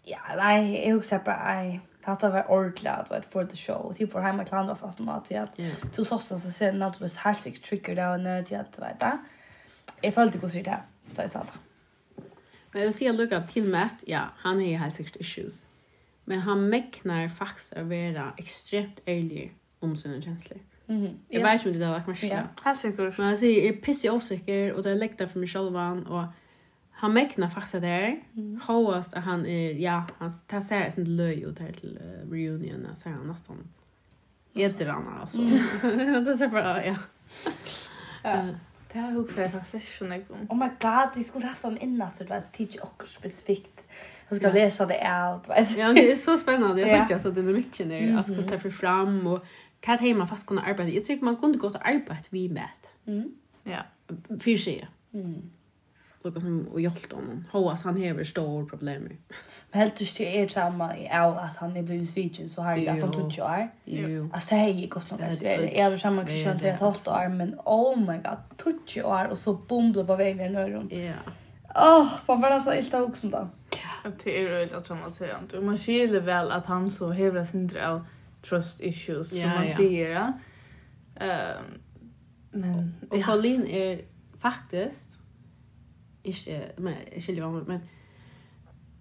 ja, 0.09 0.21
nei, 0.37 0.81
jeg 0.85 0.95
också 0.95 1.19
bare, 1.25 1.57
ei, 1.61 1.81
Hatta 2.05 2.29
var 2.29 2.45
ordentlig 2.53 2.91
at 2.91 3.07
det 3.09 3.25
for 3.31 3.43
the 3.43 3.57
show. 3.57 3.93
Tid 3.97 4.07
for 4.11 4.21
hjemme 4.21 4.43
til 4.45 4.69
oss 4.69 4.79
satt 4.79 4.99
mat. 4.99 5.29
Du 5.97 6.03
så 6.03 6.19
sånn 6.21 6.39
så 6.39 6.51
ser 6.53 6.75
at 6.85 6.97
du 6.97 7.01
var 7.01 7.15
helt 7.23 7.41
sikkert 7.41 7.63
trigger 7.65 7.95
der 7.95 8.11
og 8.13 8.19
nødt 8.21 8.47
til 8.47 8.59
at 8.59 8.77
vet 8.77 8.99
det. 9.01 9.13
Jeg 10.03 10.13
følte 10.13 10.37
ikke 10.37 10.45
å 10.45 10.53
si 10.53 10.61
det, 10.61 10.77
da 11.15 11.25
jeg 11.25 11.33
sa 11.33 11.41
det. 11.47 11.61
Men 12.73 12.81
jeg 12.81 12.89
vil 12.91 12.93
si 12.93 13.07
at 13.09 13.17
Luka 13.17 13.39
til 13.49 13.69
Matt, 13.71 14.03
ja, 14.07 14.27
han 14.43 14.61
har 14.61 14.83
helt 14.83 14.93
sikkert 14.93 15.17
issues. 15.19 15.65
Men 16.25 16.39
han 16.39 16.69
mäknar 16.69 17.27
faktiskt 17.27 17.73
att 17.73 17.85
vara 17.85 18.33
extremt 18.37 18.99
ärlig 19.05 19.53
om 19.79 19.97
sina 19.97 20.21
känslor. 20.21 20.59
Mm 20.87 21.01
-hmm. 21.01 21.13
Jag 21.27 21.39
yeah. 21.39 21.51
vet 21.51 21.65
inte 21.65 21.69
om 21.69 21.79
det 21.79 21.85
där 21.85 21.91
verkar 21.91 22.17
Ja, 22.21 22.27
Yeah. 22.27 22.45
Helt 22.63 22.79
säkert. 22.79 23.17
Men 23.17 23.27
han 23.27 23.37
säger, 23.37 23.65
jag 23.65 23.75
är 23.75 23.81
pissig 23.81 24.13
osäker 24.13 24.73
och 24.73 24.83
det 24.83 24.91
är 24.91 24.95
läckta 24.95 25.27
för 25.27 25.39
mig 25.39 25.47
själv. 25.47 25.77
Och 25.77 26.23
han 26.91 27.13
mäknar 27.13 27.47
faktiskt 27.47 27.81
det 27.81 27.87
här. 27.87 28.19
Mm. 28.33 28.61
Håast 28.63 29.13
att 29.13 29.23
han 29.23 29.45
är, 29.45 29.71
ja, 29.71 30.03
han 30.17 30.31
tar 30.47 30.61
sig 30.61 30.91
sin 30.91 31.15
löj 31.15 31.45
och 31.45 31.57
tar 31.57 31.71
till 31.71 31.99
uh, 32.01 32.31
reunion. 32.31 32.87
Så 32.95 33.09
han 33.09 33.27
nästan 33.27 33.57
äter 34.55 34.85
han 34.85 35.07
alltså. 35.21 35.41
Mm. 35.41 35.59
det 36.25 36.31
är 36.31 36.35
så 36.35 36.47
bra, 36.47 36.85
ja. 36.85 36.95
ja. 38.23 38.47
Det 38.93 38.99
har 38.99 39.11
jag 39.11 39.19
också 39.19 39.35
faktiskt 39.35 39.73
inte 39.73 39.97
så 39.97 40.05
mycket 40.05 40.31
om. 40.31 40.47
Oh 40.49 40.57
my 40.57 40.69
god, 40.81 41.09
vi 41.15 41.23
skulle 41.23 41.45
haft 41.45 41.63
honom 41.63 41.79
innan 41.81 42.11
så 42.11 42.23
det 42.23 42.29
var 42.29 42.37
ett 42.37 42.53
tidigt 42.53 42.81
och 42.81 43.03
specifikt. 43.07 43.81
Jag 44.29 44.37
ska 44.37 44.47
ja. 44.47 44.53
läsa 44.53 44.85
det 44.85 45.01
allt. 45.01 45.47
ja, 45.77 45.93
det 45.93 46.11
är 46.11 46.15
så 46.15 46.37
spännande. 46.37 46.81
Jag 46.81 46.89
tycker 47.01 47.13
alltså 47.13 47.31
den 47.31 47.53
mycket 47.53 47.87
när 47.87 48.17
alltså 48.17 48.35
kostar 48.35 48.57
för 48.57 48.69
fram 48.69 49.27
och 49.27 49.45
kan 49.79 49.97
hemma 49.97 50.27
fast 50.27 50.45
kunna 50.45 50.61
arbeta. 50.61 50.89
Jag 50.89 51.03
tycker 51.03 51.25
man 51.25 51.35
kunde 51.35 51.57
gå 51.57 51.69
till 51.69 51.79
arbete 51.83 52.23
vi 52.29 52.49
med. 52.49 52.69
Mm. 53.05 53.31
Ja, 53.63 53.79
för 54.39 54.57
sig. 54.57 54.87
Mm. 55.13 55.51
Lukas 56.23 56.43
som 56.43 56.67
och 56.67 56.81
hjälpt 56.81 57.11
honom. 57.13 57.45
Hoas 57.51 57.83
han 57.83 58.01
häver 58.01 58.23
stora 58.23 58.65
problem. 58.65 59.09
Men 59.71 59.81
helt 59.81 60.01
just 60.01 60.17
det 60.17 60.41
är 60.41 60.47
samma 60.47 60.97
i 60.97 61.09
all 61.09 61.37
att 61.37 61.57
han 61.57 61.77
är 61.77 61.83
blivit 61.83 62.09
sviken 62.09 62.49
så 62.49 62.61
har 62.61 62.77
jag 62.77 62.97
att 62.97 63.03
han 63.03 63.11
tog 63.11 63.31
ju 63.31 63.43
är. 63.43 63.69
Alltså 64.33 64.55
det 64.55 64.61
är 64.61 64.69
ju 64.69 64.87
gott 64.87 65.11
nog 65.11 65.21
att 65.21 65.39
det 65.39 65.79
är 65.79 65.91
har 65.91 65.97
samma 65.97 66.25
kursen 66.25 66.59
till 66.59 66.67
ett 66.67 66.79
halvt 66.79 67.07
år 67.07 67.29
men 67.29 67.59
oh 67.65 67.99
my 67.99 68.17
god 68.17 68.57
tog 68.57 68.79
ju 68.87 69.01
är 69.01 69.27
och 69.27 69.37
så 69.37 69.53
bombla 69.53 70.03
på 70.03 70.15
vägen 70.15 70.55
i 70.55 70.57
öron. 70.57 70.89
Ja. 70.91 71.13
Åh, 71.75 72.07
man 72.27 72.41
var 72.41 72.59
så 72.59 72.73
illa 72.73 73.03
också 73.03 73.27
då. 73.27 73.49
Det 74.23 74.41
är 74.41 74.49
röjligt 74.49 74.73
att 74.73 74.85
traumatisera. 74.85 75.37
Och 75.57 75.63
man 75.63 75.77
skiljer 75.77 76.21
väl 76.21 76.51
att 76.51 76.65
han 76.65 76.91
så 76.91 77.11
hävrar 77.11 77.43
sindra 77.43 77.91
av 77.91 78.05
trust 78.41 78.81
issues 78.81 79.29
som 79.29 79.49
man 79.49 79.67
ja. 79.67 79.75
säger. 79.75 80.27
Um, 81.15 81.81
men, 82.51 82.95
och, 83.09 83.17
och 83.17 83.23
Colleen 83.23 83.67
är 83.67 84.05
faktiskt 84.37 85.19
inte, 86.23 86.71
men, 86.77 86.93
skiljer 87.19 87.43
vad 87.43 87.67
men 87.67 87.79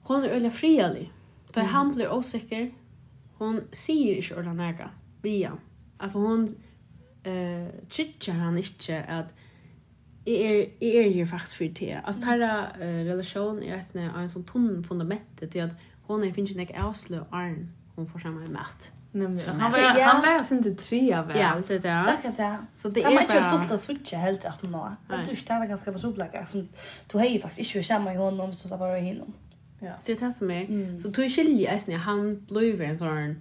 hon 0.02 0.24
är 0.24 0.28
väldigt 0.28 0.55
frialig. 0.55 1.12
Då 1.52 1.61
mm. 1.61 1.72
han 1.72 1.94
blir 1.94 2.12
osäker. 2.12 2.74
Hon 3.34 3.61
säger 3.72 4.16
inte 4.16 4.34
ordan 4.34 4.57
näka. 4.57 4.90
Bian. 5.22 5.61
Alltså 5.96 6.18
hon 6.18 6.57
uh, 7.26 7.66
uh, 7.88 8.34
han 8.34 8.59
inte 8.59 9.02
att 9.02 9.32
jeg 10.26 10.68
är 10.80 11.00
är 11.00 11.08
ju 11.08 11.26
faktisk 11.26 11.56
for 11.56 11.64
det. 11.64 12.00
Altså 12.04 12.22
mm. 12.22 12.28
tarra 12.28 12.66
uh, 12.80 13.04
relation 13.04 13.62
är 13.62 13.76
nästan 13.76 14.02
en 14.02 14.28
sånn 14.28 14.44
tunn 14.44 14.84
fundament 14.84 15.42
til 15.50 15.58
at 15.58 15.70
hon 16.08 16.24
er 16.24 16.32
finns 16.32 16.50
ikke 16.50 16.80
avslø 16.80 17.20
arn 17.32 17.70
hun 17.96 18.06
får 18.06 18.18
sammen 18.18 18.42
med 18.42 18.50
mat. 18.50 18.92
Nämligen. 19.12 19.60
Han 19.60 19.72
var 19.72 19.78
ja. 19.78 20.04
han 20.04 20.22
var 20.22 20.42
sin 20.42 20.62
til 20.62 20.76
tre 20.76 21.12
av. 21.12 21.30
Ja, 21.36 21.52
det 21.68 21.82
där. 21.82 22.04
Tack 22.04 22.24
att 22.24 22.34
säga. 22.34 22.66
Så 22.72 22.88
det 22.88 23.02
är 23.02 23.10
bara 23.10 23.34
Man 23.34 23.42
stolt 23.42 23.70
att 23.70 23.80
switcha 23.80 24.16
helt 24.16 24.44
att 24.44 24.62
nå. 24.62 24.96
Att 25.08 25.28
du 25.30 25.36
stannar 25.36 25.66
ganska 25.66 25.92
på 25.92 25.98
soplaga 25.98 26.46
som 26.46 26.68
du 27.12 27.18
har 27.18 27.24
ju 27.24 27.40
faktiskt 27.40 27.74
inte 27.74 27.86
samma 27.86 28.14
i 28.14 28.16
honom 28.16 28.54
så 28.54 28.68
så 28.68 28.76
bara 28.76 28.96
hinom. 28.96 29.32
Ja. 29.80 29.92
Det 30.06 30.12
er 30.12 30.26
det 30.26 30.32
som 30.32 30.50
är. 30.50 30.98
Så 30.98 31.08
du 31.08 31.28
skiljer 31.28 31.72
nästan 31.72 31.94
han 31.94 32.46
blev 32.48 32.80
en 32.80 32.98
sånn 32.98 33.40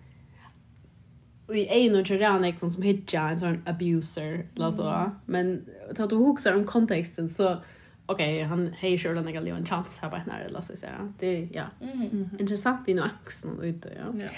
I 1.49 1.67
en 1.67 1.95
och 1.95 2.07
tjärna 2.07 2.47
är 2.47 2.69
som 2.69 2.83
hitcha 2.83 3.29
en 3.29 3.39
sån 3.39 3.63
abuser 3.65 4.45
eller 4.55 4.71
så. 4.71 5.11
Men 5.25 5.65
ta 5.95 6.07
du 6.07 6.15
huxar 6.15 6.55
om 6.55 6.65
kontexten 6.65 7.29
så 7.29 7.57
okej, 8.05 8.35
okay, 8.35 8.43
han 8.43 8.73
hej 8.77 8.97
kör 8.97 9.15
den 9.15 9.33
galjon 9.33 9.57
en 9.57 9.65
chans 9.65 9.99
här 10.01 10.09
på 10.09 10.15
henne 10.15 10.39
eller 10.45 10.61
så 10.61 10.75
säga. 10.75 11.13
Det 11.19 11.49
ja. 11.53 11.65
Mm. 11.81 12.29
Intressant 12.39 12.81
vi 12.87 12.93
nu 12.93 13.01
axeln 13.01 13.61
ute 13.61 13.89
ja. 13.97 14.19
Ja. 14.19 14.29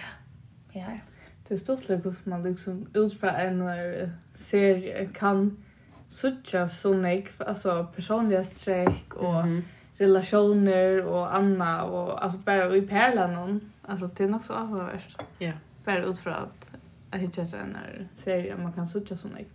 Ja. 0.72 1.00
Det 1.48 1.54
är 1.54 1.58
stort 1.58 1.90
lek 1.90 2.04
man 2.24 2.44
liksom 2.44 2.88
utifrån 2.94 3.30
en 3.30 4.12
serie 4.36 5.06
kan 5.06 5.64
sucha 6.08 6.68
sånig 6.68 7.28
alltså 7.38 7.88
personliga 7.96 8.44
streck 8.44 9.14
och 9.14 9.40
mm 9.40 9.58
-hmm. 9.58 9.62
relationer 9.98 11.06
och 11.06 11.36
Anna 11.36 11.84
och 11.84 12.24
alltså 12.24 12.40
bara 12.40 12.76
i 12.76 12.82
perlan 12.82 13.72
alltså 13.82 14.08
det 14.08 14.24
är 14.24 14.28
nog 14.28 14.46
så 14.46 14.54
avvärt. 14.54 15.22
Ja. 15.40 15.52
Bara 15.86 16.04
utifrån 16.04 16.34
att 16.34 16.75
Jag 17.16 17.20
hittar 17.20 17.56
en 17.56 17.78
här 18.26 18.56
man 18.58 18.74
kan 18.74 18.88
sucha 18.88 19.18
såna. 19.18 19.40
Ja. 19.40 19.46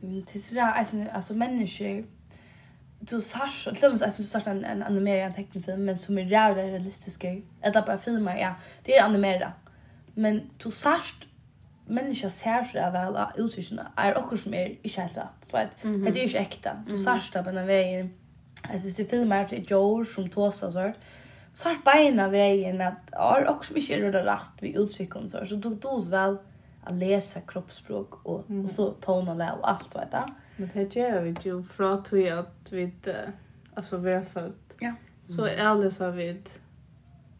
Det 0.00 0.38
är 0.38 0.42
sådär, 0.42 1.10
alltså 1.12 1.34
människor 1.34 2.04
du 3.00 3.20
sars 3.20 3.64
till 3.64 3.84
och 3.84 3.92
med 3.92 4.02
att 4.02 4.16
du 4.16 4.24
sa 4.24 4.38
en, 4.38 4.64
en 4.64 4.82
animerad 4.82 5.34
tecknefilm 5.34 5.84
men 5.84 5.98
som 5.98 6.18
är 6.18 6.22
jävla 6.22 6.62
realistisk 6.62 7.24
eller 7.24 7.86
bara 7.86 7.98
filmer 7.98 8.38
ja 8.38 8.54
det 8.84 8.96
är 8.96 9.04
animerad 9.04 9.52
men 10.14 10.50
du 10.62 10.70
sars 10.70 11.14
människa 11.86 12.30
ser 12.30 12.62
för 12.62 12.78
det 12.78 12.90
väl 12.90 13.26
uttrycken 13.36 13.80
är 13.96 14.18
också 14.18 14.36
som 14.36 14.54
är 14.54 14.68
inte 14.82 15.00
helt 15.00 15.16
rätt 15.16 15.50
du 15.50 15.56
vet 15.56 15.70
det 15.82 16.20
är 16.20 16.22
ju 16.22 16.22
inte 16.22 16.38
äkta 16.38 16.84
du 16.86 16.98
sars 16.98 17.30
på 17.30 17.42
den 17.42 17.66
vägen 17.66 18.14
att 18.62 18.84
hvis 18.84 18.96
du 18.96 19.04
filmar 19.04 19.44
till 19.44 19.64
Joe 19.68 20.04
som 20.04 20.30
tåsar 20.30 20.70
så 20.70 20.92
så 21.54 21.68
har 21.68 21.76
beina 21.84 22.28
vägen 22.28 22.80
att 22.80 23.10
har 23.12 23.48
också 23.48 23.74
mycket 23.74 23.98
rullar 23.98 24.24
rätt 24.24 24.62
vid 24.62 24.76
uttrycken 24.76 25.28
så 25.28 25.46
så 25.46 25.60
tog 25.60 25.76
dos 25.76 26.08
väl 26.08 26.36
att 26.84 26.94
läsa 26.94 27.40
kroppsspråk 27.40 28.26
och 28.26 28.50
mm. 28.50 28.64
och 28.64 28.70
så 28.70 28.90
tonala 28.90 29.52
och 29.52 29.70
allt 29.70 29.96
vet 29.96 30.12
du 30.12 30.18
Men 30.56 30.70
det 30.74 30.96
gjør 30.96 31.20
vi 31.20 31.34
ju 31.42 31.62
från 31.62 31.92
att 31.92 32.12
vi 32.12 32.30
att 32.30 32.72
vi 32.72 32.92
alltså 33.74 33.96
vi 33.96 34.12
är 34.12 34.24
født 34.24 34.76
Ja. 34.80 34.94
Så 35.28 35.48
alldeles 35.58 35.98
har 35.98 36.10
vi 36.10 36.42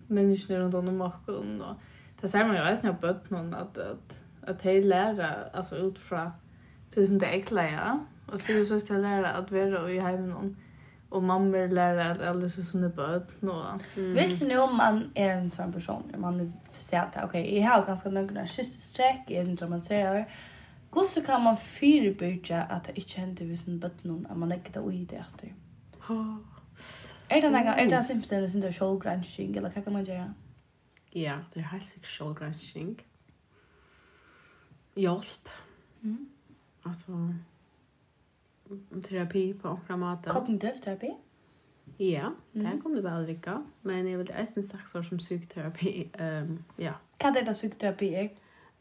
människor 0.06 0.54
rundt 0.54 0.74
om 0.74 1.00
och 1.00 1.28
och 1.28 1.76
det 2.20 2.28
ser 2.28 2.44
man 2.44 2.56
ju 2.56 2.62
även 2.62 2.78
när 2.82 2.92
bøtt 2.92 3.30
noen 3.30 3.54
att 3.54 3.78
att 3.78 4.20
at 4.46 4.62
hej 4.62 4.82
lära 4.82 5.34
alltså 5.52 5.76
ut 5.76 5.98
fra 5.98 6.32
det 6.94 7.06
som 7.06 7.18
det 7.18 7.26
är 7.26 7.40
klara. 7.40 8.00
Och 8.26 8.40
det 8.46 8.52
är 8.52 8.64
så 8.64 8.76
att 8.76 9.00
lära 9.00 9.30
att 9.30 9.50
vara 9.50 9.90
i 9.90 9.98
hemmen 9.98 10.56
Och 11.10 11.22
man 11.22 11.52
vill 11.52 11.74
lära 11.74 12.10
att 12.10 12.20
alla 12.20 12.48
så 12.48 12.62
såna 12.62 12.88
böt 12.88 13.42
nå. 13.42 13.64
Mm. 13.96 14.14
Visst 14.14 14.42
nu 14.42 14.58
om 14.58 14.76
man 14.76 15.10
är 15.14 15.28
en 15.28 15.50
sån 15.50 15.72
person, 15.72 16.12
om 16.14 16.20
man 16.20 16.52
säger 16.72 17.02
att 17.02 17.16
okej, 17.24 17.24
okay, 17.24 17.58
jag 17.58 17.70
har 17.70 17.86
ganska 17.86 18.10
några 18.10 18.46
kysstreck, 18.46 19.20
jag 19.26 19.44
inte 19.44 19.64
om 19.64 19.70
man 19.70 19.82
säger 19.82 20.26
Gosse 20.90 21.20
kan 21.20 21.42
man 21.42 21.56
förebygga 21.56 22.62
att 22.62 22.84
det 22.84 22.98
ikke 22.98 23.20
hender 23.20 23.44
hvis 23.46 23.66
en 23.68 23.80
bøtten 23.80 24.26
att 24.30 24.36
man 24.36 24.48
lägger 24.48 24.72
det 24.72 24.94
i 24.94 25.04
det 25.04 25.16
efter. 25.16 25.54
Är 27.28 27.42
det 27.42 27.50
några 27.50 27.74
är 27.74 27.90
det 27.90 28.02
simpelt 28.02 28.06
simpelthen 28.06 28.50
sin 28.50 28.60
der 28.60 28.72
sjålgransking, 28.72 29.56
eller 29.56 29.70
hva 29.70 29.82
kan 29.82 29.92
man 29.92 30.04
göra? 30.04 30.34
Ja, 31.12 31.38
det 31.54 31.60
er 31.60 31.70
helt 31.70 31.86
sikkert 31.86 32.06
sjålgransking. 32.06 33.00
Hjelp. 34.96 35.48
Mm. 36.02 36.28
Altså, 36.82 37.34
terapi 39.02 39.54
på 39.54 39.68
okra 39.68 39.96
måte. 39.96 40.30
Kognitiv 40.30 40.80
terapi? 40.82 41.10
Ja, 41.98 42.30
det 42.52 42.60
Mm. 42.66 42.80
kan 42.82 42.94
du 42.94 43.00
vel 43.02 43.26
rikka. 43.26 43.62
Men 43.82 44.06
jeg 44.08 44.18
vil 44.18 44.30
eisen 44.34 44.62
sagt 44.62 44.88
som 44.88 45.18
psykoterapi. 45.18 46.10
Um, 46.20 46.64
ja. 46.78 46.92
Vad 47.22 47.36
är 47.36 47.42
det 47.44 47.52
psykoterapi 47.52 48.14
är? 48.14 48.28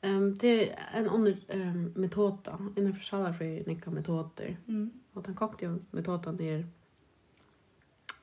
Um, 0.03 0.33
det 0.35 0.71
er 0.71 0.99
en 0.99 1.07
under 1.09 1.35
um, 1.53 1.93
metoda, 1.95 2.57
innenfor 2.77 3.01
salafri 3.03 3.63
nikka 3.67 3.89
metoder. 3.91 4.55
Mm. 4.67 4.91
Og 5.13 5.25
den 5.25 5.35
kognitive 5.35 5.79
metoden 5.91 6.39
er 6.41 6.63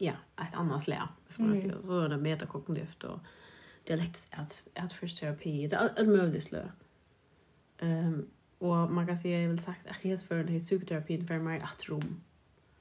ja, 0.00 0.12
et 0.40 0.54
annet 0.54 0.82
slag, 0.82 1.08
Mm. 1.38 1.84
Så 1.84 1.92
er 1.92 2.08
det 2.08 2.18
metakognitivt 2.22 3.04
og 3.04 3.20
dialektisk 3.88 4.28
at, 4.38 4.64
atferdsterapi. 4.76 5.62
Det 5.62 5.72
er 5.72 5.78
alt- 5.78 5.98
alt 5.98 6.08
mulig 6.08 6.42
slag. 6.42 6.70
Um, 7.82 8.26
Och 8.66 8.90
man 8.90 9.06
kan 9.06 9.18
säga, 9.18 9.40
jeg 9.40 9.48
vil 9.48 9.58
sagt, 9.58 9.86
att 9.86 10.04
jag 10.04 10.20
för 10.20 10.36
den 10.36 10.48
här 10.48 10.58
psykoterapin 10.58 11.26
för 11.26 11.38
mig 11.38 11.62
rom. 11.88 12.20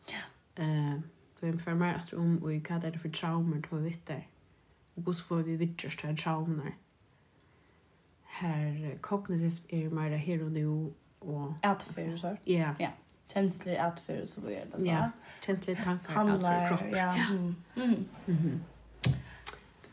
Ja. 0.10 0.64
Eh, 0.64 1.00
det 1.40 1.48
är 1.48 1.58
for 1.58 1.74
mig 1.74 1.94
at 1.94 2.14
rom, 2.14 2.44
og 2.44 2.52
hva 2.68 2.76
er 2.76 2.92
det 2.92 3.00
för 3.00 3.10
traumer 3.10 3.62
då 3.62 3.76
vi 3.76 3.90
vet 3.90 4.08
där. 4.08 4.28
Och 4.96 5.04
hur 5.06 5.14
får 5.14 5.44
vi 5.44 5.56
vidrörst 5.56 6.02
här 6.02 6.16
traumor. 6.16 6.72
Här 8.24 8.98
kognitivt 9.02 9.66
är 9.70 9.84
det 9.84 9.90
mer 9.90 10.18
här 10.18 10.44
och 10.44 10.52
nu. 10.52 10.68
Och, 11.20 11.54
så. 12.20 12.38
Ja. 12.44 12.76
Ja. 12.80 12.90
Känslor, 13.34 13.76
atfyr 13.76 14.22
och 14.22 14.30
så 14.30 14.42
vidare. 14.42 14.68
Ja. 14.78 15.12
känsliga 15.46 15.84
tankar, 15.84 16.16
atfyr, 16.16 16.68
kropp. 16.68 16.92
Ja. 16.92 17.16
Mm. 17.16 17.56
Mm. 17.76 18.06
Mm. 18.28 18.64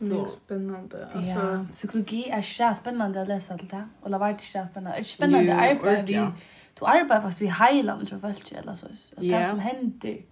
Så 0.02 0.14
det 0.14 0.20
är 0.20 0.24
spännande. 0.24 1.08
Alltså 1.14 1.38
ja, 1.38 1.66
psykologi 1.74 2.30
är 2.30 2.42
så 2.42 2.74
spännande 2.80 3.22
att 3.22 3.28
läsa 3.28 3.52
allt 3.52 3.70
det. 3.70 3.88
Och 4.00 4.10
det 4.10 4.18
var 4.18 4.28
inte 4.28 4.44
så 4.44 4.66
spännande. 4.70 4.96
Det 4.96 5.00
är 5.00 5.04
spännande 5.04 5.54
arbete. 5.54 6.12
Ja. 6.12 6.32
Du 6.78 6.86
arbetar 6.86 7.22
fast 7.22 7.40
vi 7.40 7.46
heilar 7.46 7.96
med 7.96 8.20
folk 8.20 8.52
eller 8.52 8.74
så. 8.74 8.86
Alltså 8.86 9.14
det 9.16 9.48
som 9.50 9.58
händer. 9.58 10.22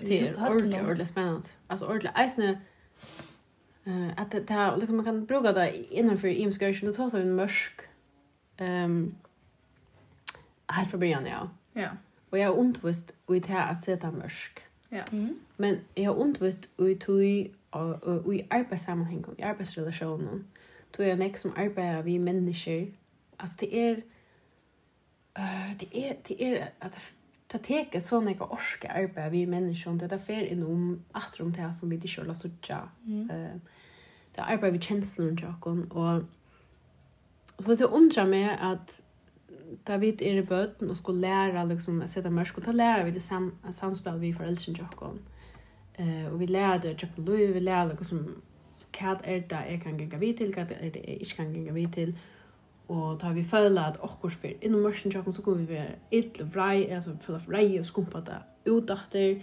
Det 0.00 0.28
är 0.28 0.34
ordentligt, 0.34 0.82
ordentligt 0.82 1.08
spännande. 1.08 1.48
Alltså 1.66 1.86
ordentligt. 1.86 2.12
Eisne 2.14 2.60
eh 3.84 4.08
att 4.16 4.30
det 4.30 4.50
här 4.50 4.76
liksom 4.76 4.96
man 4.96 5.04
kan 5.04 5.26
bruka 5.26 5.52
det 5.52 5.94
innanför 5.94 6.28
imskation 6.28 6.88
då 6.88 6.94
tar 6.94 7.10
så 7.10 7.18
en 7.18 7.34
mörsk 7.34 7.80
ehm 8.56 9.14
helt 10.66 10.90
från 10.90 11.00
början 11.00 11.26
ja. 11.26 11.50
Ja. 11.72 11.88
Och 12.30 12.38
jag 12.38 12.48
har 12.48 12.56
undervisat 12.56 13.12
och 13.26 13.34
det 13.34 13.46
här 13.46 13.72
att 13.72 13.84
sätta 13.84 14.10
mörsk. 14.10 14.60
Ja. 14.88 15.02
Men 15.56 15.78
jag 15.94 16.12
har 16.12 16.18
undervisat 16.18 16.80
i 16.80 16.94
tog 16.94 17.50
og, 17.72 17.98
og, 18.02 18.34
i 18.34 18.42
arbeidssammenhengen, 18.50 19.34
i 19.38 19.42
arbeidsrelasjonen, 19.42 20.46
tog 20.92 21.06
jeg 21.06 21.16
nek 21.16 21.38
som 21.40 21.54
arbeider 21.56 22.02
vi 22.02 22.18
mennesker. 22.18 22.86
Altså, 23.38 23.56
det 23.60 23.88
er, 23.88 23.96
uh, 25.38 25.80
det 25.80 25.88
er, 25.94 26.14
det 26.28 26.36
er, 26.40 26.66
at 26.80 26.98
det 27.52 27.60
teke 27.60 28.00
så 28.00 28.20
nek 28.20 28.40
orske 28.40 28.88
arbeid 28.88 29.30
vi 29.30 29.44
mennesker, 29.44 29.92
det 29.92 30.02
er 30.02 30.16
derfor 30.16 30.32
innom 30.32 31.00
atrom 31.14 31.52
det 31.52 31.74
som 31.74 31.90
vi 31.90 31.96
ikke 31.96 32.24
har 32.26 32.34
suttja. 32.34 32.80
Mm. 33.04 33.22
Uh, 33.22 33.80
det 34.32 34.40
er 34.40 34.52
arbeid 34.52 34.72
vi 34.72 34.78
kjenslen 34.78 35.36
til 35.36 35.48
okken, 35.48 35.86
og, 35.90 36.24
og 37.56 37.64
så 37.64 37.74
det 37.74 37.86
undrar 37.86 38.28
meg 38.28 38.48
at 38.60 39.00
da 39.86 39.96
vi 39.96 40.08
er 40.20 40.38
i 40.38 40.44
bøten 40.44 40.90
og 40.90 40.96
skulle 40.96 41.20
lære 41.20 41.68
liksom, 41.68 42.02
å 42.04 42.06
sette 42.06 42.30
mørk, 42.30 42.58
og 42.58 42.66
da 42.66 42.72
lærer 42.72 43.04
vi 43.04 43.10
det 43.16 43.22
sam 43.22 43.54
samspill 43.72 44.20
vi 44.20 44.32
foreldrene 44.36 44.76
til 44.76 44.84
okken. 44.84 45.16
Mm 45.16 45.31
Eh 45.94 46.26
och 46.32 46.40
vi 46.40 46.46
lärde 46.46 46.94
typ 46.94 47.10
Louis 47.16 47.56
vi 47.56 47.60
lärde 47.60 47.96
liksom 47.98 48.42
kat 48.90 49.18
är 49.24 49.40
det 49.40 49.70
jag 49.70 49.82
kan 49.82 49.98
gänga 49.98 50.18
vid 50.18 50.38
till 50.38 50.54
kat 50.54 50.70
är 50.70 50.90
det 50.90 50.98
jag 50.98 51.08
inte 51.08 51.34
kan 51.34 51.54
gänga 51.54 51.72
vid 51.72 51.94
till 51.94 52.18
och 52.86 53.18
då 53.18 53.28
vi 53.28 53.44
följt 53.44 53.78
att 53.78 53.96
och 53.96 54.20
kurs 54.20 54.36
för 54.36 54.64
inom 54.64 54.82
mörsen 54.82 55.12
jag 55.14 55.34
så 55.34 55.42
kommer 55.42 55.58
vi 55.58 55.74
vara 55.74 55.86
ett 56.10 56.40
vraj 56.40 56.94
alltså 56.94 57.16
full 57.16 57.34
av 57.34 57.46
vraj 57.46 57.80
och 57.80 57.86
skumpa 57.86 58.20
där 58.20 58.42
utdachter 58.64 59.42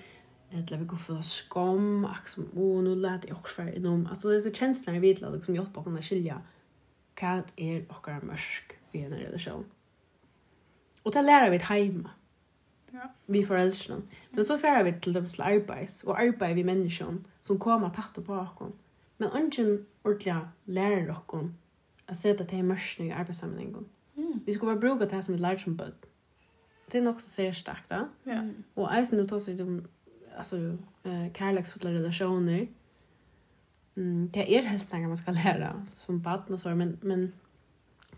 eller 0.52 0.78
vi 0.78 0.86
går 0.86 0.98
för 0.98 1.22
skam 1.22 2.06
axel 2.06 2.44
och 2.56 2.84
nu 2.84 2.96
lät 2.96 3.26
jag 3.28 3.38
också 3.38 3.56
för 3.56 3.76
inom 3.76 4.08
alltså 4.08 4.30
det 4.30 4.36
är 4.36 4.42
så 4.42 4.54
känslan 4.54 4.96
jag 4.96 5.02
vet 5.02 5.22
liksom 5.22 5.56
jag 5.56 5.74
på 5.74 5.84
kunna 5.84 6.02
skilja 6.02 6.42
kat 7.14 7.46
är 7.56 7.86
och 7.90 8.24
mörsk 8.24 8.74
vi 8.92 9.04
är 9.04 9.10
när 9.10 9.32
det 9.32 9.40
så 9.40 9.64
och 11.04 11.12
det 11.12 11.22
lärar 11.22 11.50
vi 11.50 11.58
hemma 11.58 12.10
Ja. 12.92 13.14
Vi 13.26 13.46
föräldrar. 13.46 14.02
Men 14.30 14.46
så 14.46 14.58
färrar 14.58 14.84
vi 14.84 14.94
till 14.94 15.14
det 15.14 15.40
arbets 15.40 16.04
och 16.04 16.20
arbetar 16.20 16.54
vi 16.54 16.64
människan 16.64 17.26
som 17.42 17.60
kommer 17.60 17.90
tatt 17.90 18.14
på 18.14 18.22
bakom. 18.22 18.74
Men 19.18 19.30
ungen 19.30 19.86
ordliga 20.04 20.50
lärer 20.64 21.08
rockon 21.08 21.58
att 22.06 22.18
sätta 22.18 22.46
till 22.46 22.64
mörsna 22.64 23.06
i 23.06 23.12
arbetssamlingen. 23.12 23.86
Mm. 24.16 24.40
Vi 24.46 24.54
ska 24.54 24.66
bara 24.66 24.76
bruka 24.76 25.06
det 25.06 25.16
här 25.16 25.22
som 25.22 25.34
ett 25.34 25.40
lärt 25.40 25.62
som 25.62 25.76
bud. 25.76 25.94
Det 26.92 26.98
är 26.98 27.08
också 27.08 27.30
ser 27.30 27.52
starkt 27.52 27.90
då. 27.90 28.08
Ja. 28.24 28.50
Och 28.74 28.94
alltså 28.94 29.16
nu 29.16 29.28
tar 29.28 29.40
vi 29.40 29.64
om 29.64 29.88
alltså 30.38 30.58
eh 31.04 31.34
kärleksfulla 31.34 31.92
relationer. 31.92 32.68
Mm, 33.96 34.30
det 34.34 34.58
är 34.58 34.62
helst 34.62 34.92
när 34.92 35.08
man 35.08 35.18
ska 35.18 35.32
lära 35.32 35.86
som 35.88 36.22
barn 36.22 36.54
och 36.54 36.60
så 36.60 36.76
men 36.76 36.98
men 37.02 37.34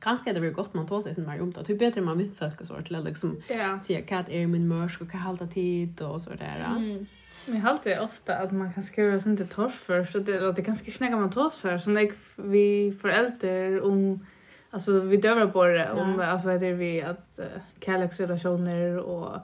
Kanske 0.01 0.33
det 0.33 0.39
blir 0.39 0.51
gott 0.51 0.73
man 0.73 0.87
tar 0.87 1.01
sig 1.01 1.15
sin 1.15 1.25
Marium 1.25 1.51
det. 1.51 1.67
Hur 1.67 1.77
bättre 1.77 2.01
man 2.01 2.17
vet 2.17 2.37
folk 2.37 2.61
och 2.61 2.67
så 2.67 2.81
till 2.81 3.03
liksom 3.03 3.41
yeah. 3.49 3.79
se 3.79 4.01
kat 4.01 4.29
är 4.29 4.47
min 4.47 4.67
mörsk 4.67 5.01
och 5.01 5.11
kan 5.11 5.19
hålla 5.19 5.47
tid 5.47 6.01
och 6.01 6.21
så 6.21 6.29
där. 6.29 6.65
Mm. 6.75 7.05
Men 7.45 7.55
jag 7.55 7.61
håller 7.61 8.03
ofta 8.03 8.35
att 8.35 8.51
man 8.51 8.73
kan 8.73 8.83
skriva 8.83 9.19
sånt 9.19 9.39
till 9.39 9.47
torf 9.47 9.73
först 9.73 10.15
och 10.15 10.21
det 10.21 10.49
att 10.49 10.55
det 10.55 10.61
kanske 10.61 10.91
knäcka 10.91 11.15
man 11.15 11.31
tar 11.31 11.49
sig 11.49 11.79
så 11.79 11.89
när 11.89 12.11
vi 12.35 12.97
föräldrar 13.01 13.81
om 13.81 14.25
alltså 14.69 14.99
vi 14.99 15.17
dövar 15.17 15.47
på 15.47 15.65
det 15.65 15.91
om 15.91 16.19
ja. 16.19 16.25
alltså 16.25 16.49
heter 16.49 16.73
vi 16.73 17.01
att 17.01 17.39
uh, 17.39 17.45
kärleksrelationer 17.85 18.97
och 18.97 19.35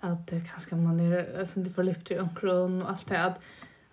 att 0.00 0.32
uh, 0.32 0.40
kanske 0.52 0.74
man 0.74 1.00
är 1.00 1.44
sånt 1.44 1.74
förlippt 1.74 2.10
i 2.10 2.18
omkring 2.18 2.82
och 2.82 2.90
allt 2.90 3.08
det 3.08 3.24
att 3.24 3.40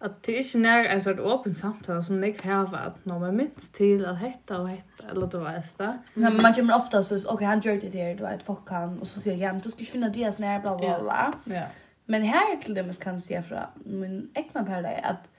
at 0.03 0.17
det 0.25 0.33
ikke 0.41 0.59
nær 0.59 0.89
en 0.91 1.01
sånn 1.03 1.21
åpen 1.23 1.55
samtale 1.55 2.03
som 2.03 2.23
jeg 2.23 2.35
har 2.43 2.73
at 2.75 3.05
når 3.07 3.21
man 3.21 3.37
minst 3.39 3.71
til 3.77 4.03
at 4.05 4.19
hetta 4.19 4.59
og 4.59 4.69
hetta, 4.73 5.07
eller 5.09 5.29
du 5.31 5.37
vet 5.39 5.69
det. 5.79 5.91
Men 6.15 6.41
man 6.43 6.55
kommer 6.57 6.75
ofte 6.75 6.99
og 6.99 7.07
sier, 7.07 7.23
ok, 7.31 7.45
han 7.47 7.63
gjør 7.63 7.79
det 7.81 7.93
her, 7.95 8.17
du 8.19 8.25
vet, 8.25 8.43
fuck 8.43 8.69
han, 8.75 8.97
og 8.99 9.07
så 9.07 9.21
sier 9.23 9.37
jeg, 9.37 9.45
ja, 9.45 9.53
men 9.55 9.63
du 9.63 9.69
skal 9.71 9.85
ikke 9.85 9.95
finne 9.95 10.11
det 10.13 10.33
sånn 10.35 10.49
her, 10.49 10.59
bla, 10.65 10.75
bla, 10.79 10.97
bla. 10.99 11.21
Ja. 11.51 11.67
Men 12.11 12.27
her 12.27 12.57
til 12.61 12.75
det 12.75 12.83
man 12.85 12.99
kan 12.99 13.19
se 13.23 13.39
fra 13.47 13.69
min 13.85 14.25
egna 14.35 14.65
per 14.67 14.83
er 14.89 14.99
at 15.13 15.29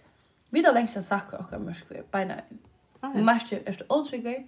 vi 0.54 0.62
da 0.64 0.72
lengst 0.72 0.96
har 0.96 1.04
sagt 1.04 1.34
hva 1.34 1.60
mørkvær, 1.60 2.06
beina. 2.14 2.40
Mørkvær 3.04 3.66
er 3.68 3.76
det 3.76 4.38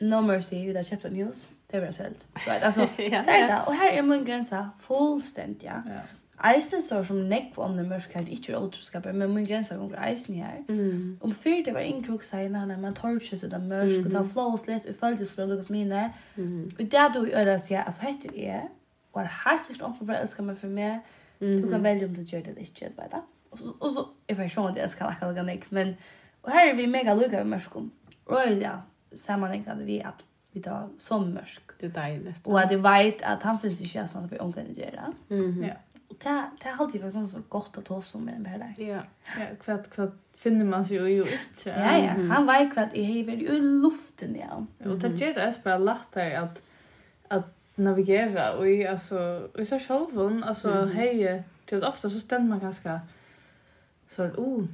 no 0.00 0.20
mercy, 0.20 0.54
vi 0.66 0.74
da 0.74 0.82
kjøpt 0.86 1.10
news, 1.12 1.46
det 1.70 1.82
blir 1.82 1.92
selt. 1.94 2.26
Right? 2.46 2.62
Altså, 2.66 2.88
det 2.96 3.12
er 3.14 3.24
det, 3.26 3.58
og 3.66 3.74
her 3.76 3.98
er 3.98 4.02
min 4.02 4.24
grensa 4.26 4.68
fullstendig, 4.86 5.66
ja. 5.66 5.80
ja. 5.86 6.04
Eisen 6.44 6.82
så 6.82 7.00
som 7.02 7.16
nekv 7.16 7.58
om 7.58 7.76
det 7.76 7.86
mørkhet, 7.88 8.28
ikke 8.30 8.52
er 8.52 9.12
men 9.12 9.34
min 9.34 9.46
grensa 9.46 9.74
gonger 9.74 9.98
eisen 10.06 10.34
her. 10.34 10.60
Mm. 10.68 11.18
Om 11.20 11.34
fyrt 11.34 11.64
det 11.66 11.74
var 11.74 11.80
en 11.80 12.02
krok 12.04 12.22
i 12.22 12.44
denne, 12.44 12.76
man 12.80 12.94
tar 12.94 13.16
ikke 13.18 13.36
seg 13.36 13.50
det 13.50 13.62
mørk, 13.62 14.06
og 14.06 14.12
tar 14.12 14.28
flås 14.32 14.66
litt, 14.66 14.86
og 14.86 14.94
følger 14.94 15.24
som 15.24 15.48
det 15.48 15.70
mine. 15.70 16.12
Mm. 16.36 16.70
Og 16.78 16.84
det 16.92 17.08
du 17.14 17.24
gjør 17.26 17.44
det, 17.44 17.60
sier, 17.60 17.82
altså 17.82 18.02
heter 18.02 18.36
jeg, 18.36 18.68
og 19.12 19.22
er 19.22 19.32
helt 19.44 19.66
sikkert 19.66 19.88
åpen 19.88 20.06
for 20.06 20.14
å 20.14 20.20
elske 20.20 20.42
meg 20.42 20.60
for 20.60 20.68
meg, 20.68 21.00
du 21.40 21.68
kan 21.70 21.82
velge 21.82 22.06
om 22.06 22.14
du 22.14 22.22
gjør 22.22 22.46
det 22.46 22.54
eller 22.54 22.62
ikke, 22.62 22.92
vet 22.98 23.12
du. 23.12 23.18
Og 23.80 23.90
så, 23.90 24.06
jeg 24.28 24.36
får 24.36 24.48
sånn 24.52 24.70
at 24.72 24.78
jeg 24.78 24.94
skal 24.94 25.10
akka 25.10 25.30
lukka 25.30 25.42
nekv, 25.42 25.68
men, 25.74 25.94
og 26.44 26.52
her 26.54 26.70
er 26.70 26.78
vi 26.78 26.86
mega 26.90 27.14
lukka 27.18 27.42
med 27.42 27.56
mørkom. 27.56 27.90
Og 28.28 28.60
ja, 28.62 28.76
sammanhengande 29.16 29.86
vi 29.88 29.98
at 30.04 30.22
vi 30.54 30.62
tar 30.62 30.88
som 30.98 31.28
mørk. 31.32 31.74
Det 31.80 31.90
er 31.90 31.94
deilig. 31.94 32.34
Og 32.44 32.62
at 32.62 32.70
jeg 32.70 32.82
vet 32.82 33.22
at 33.22 33.42
han 33.46 33.60
finnes 33.62 33.80
ikke 33.84 34.06
sånn 34.10 34.26
at 34.26 34.32
vi 34.32 34.40
omkring 34.42 34.70
gjør 34.76 34.96
det. 34.96 35.10
Mm. 35.30 35.62
Ja 35.68 35.76
det 36.08 36.44
det 36.62 36.68
har 36.68 36.84
alltid 36.84 37.02
varit 37.02 37.30
så 37.30 37.38
gott 37.48 37.78
att 37.78 37.88
hos 37.88 38.14
om 38.14 38.24
med 38.24 38.34
det 38.40 38.50
där. 38.58 38.86
Ja. 38.86 39.02
Ja, 39.38 39.46
kvart 39.64 39.90
kvart 39.90 40.14
finner 40.36 40.64
man 40.64 40.84
sig 40.84 40.96
ju 40.96 41.22
inte. 41.22 41.38
Ja 41.64 41.96
ja, 41.98 42.34
han 42.34 42.46
vet 42.46 42.72
kvart 42.72 42.94
i 42.94 43.02
hever 43.02 43.32
i 43.32 43.60
luften 43.60 44.36
ja. 44.40 44.66
Och 44.90 44.98
det 44.98 45.08
gör 45.08 45.34
det 45.34 45.40
är 45.40 45.54
bara 45.64 45.78
lätt 45.78 46.16
att 46.16 46.62
att 47.28 47.54
navigera 47.74 48.56
och 48.56 48.68
i 48.68 48.86
alltså 48.86 49.48
i 49.58 49.64
så 49.64 49.78
själv 49.78 50.06
hon 50.14 50.44
alltså 50.44 50.84
hej 50.84 51.42
till 51.64 51.84
ofta 51.84 52.10
så 52.10 52.20
ständer 52.20 52.48
man 52.48 52.60
ganska 52.60 53.00
så 54.08 54.24
oh 54.24 54.64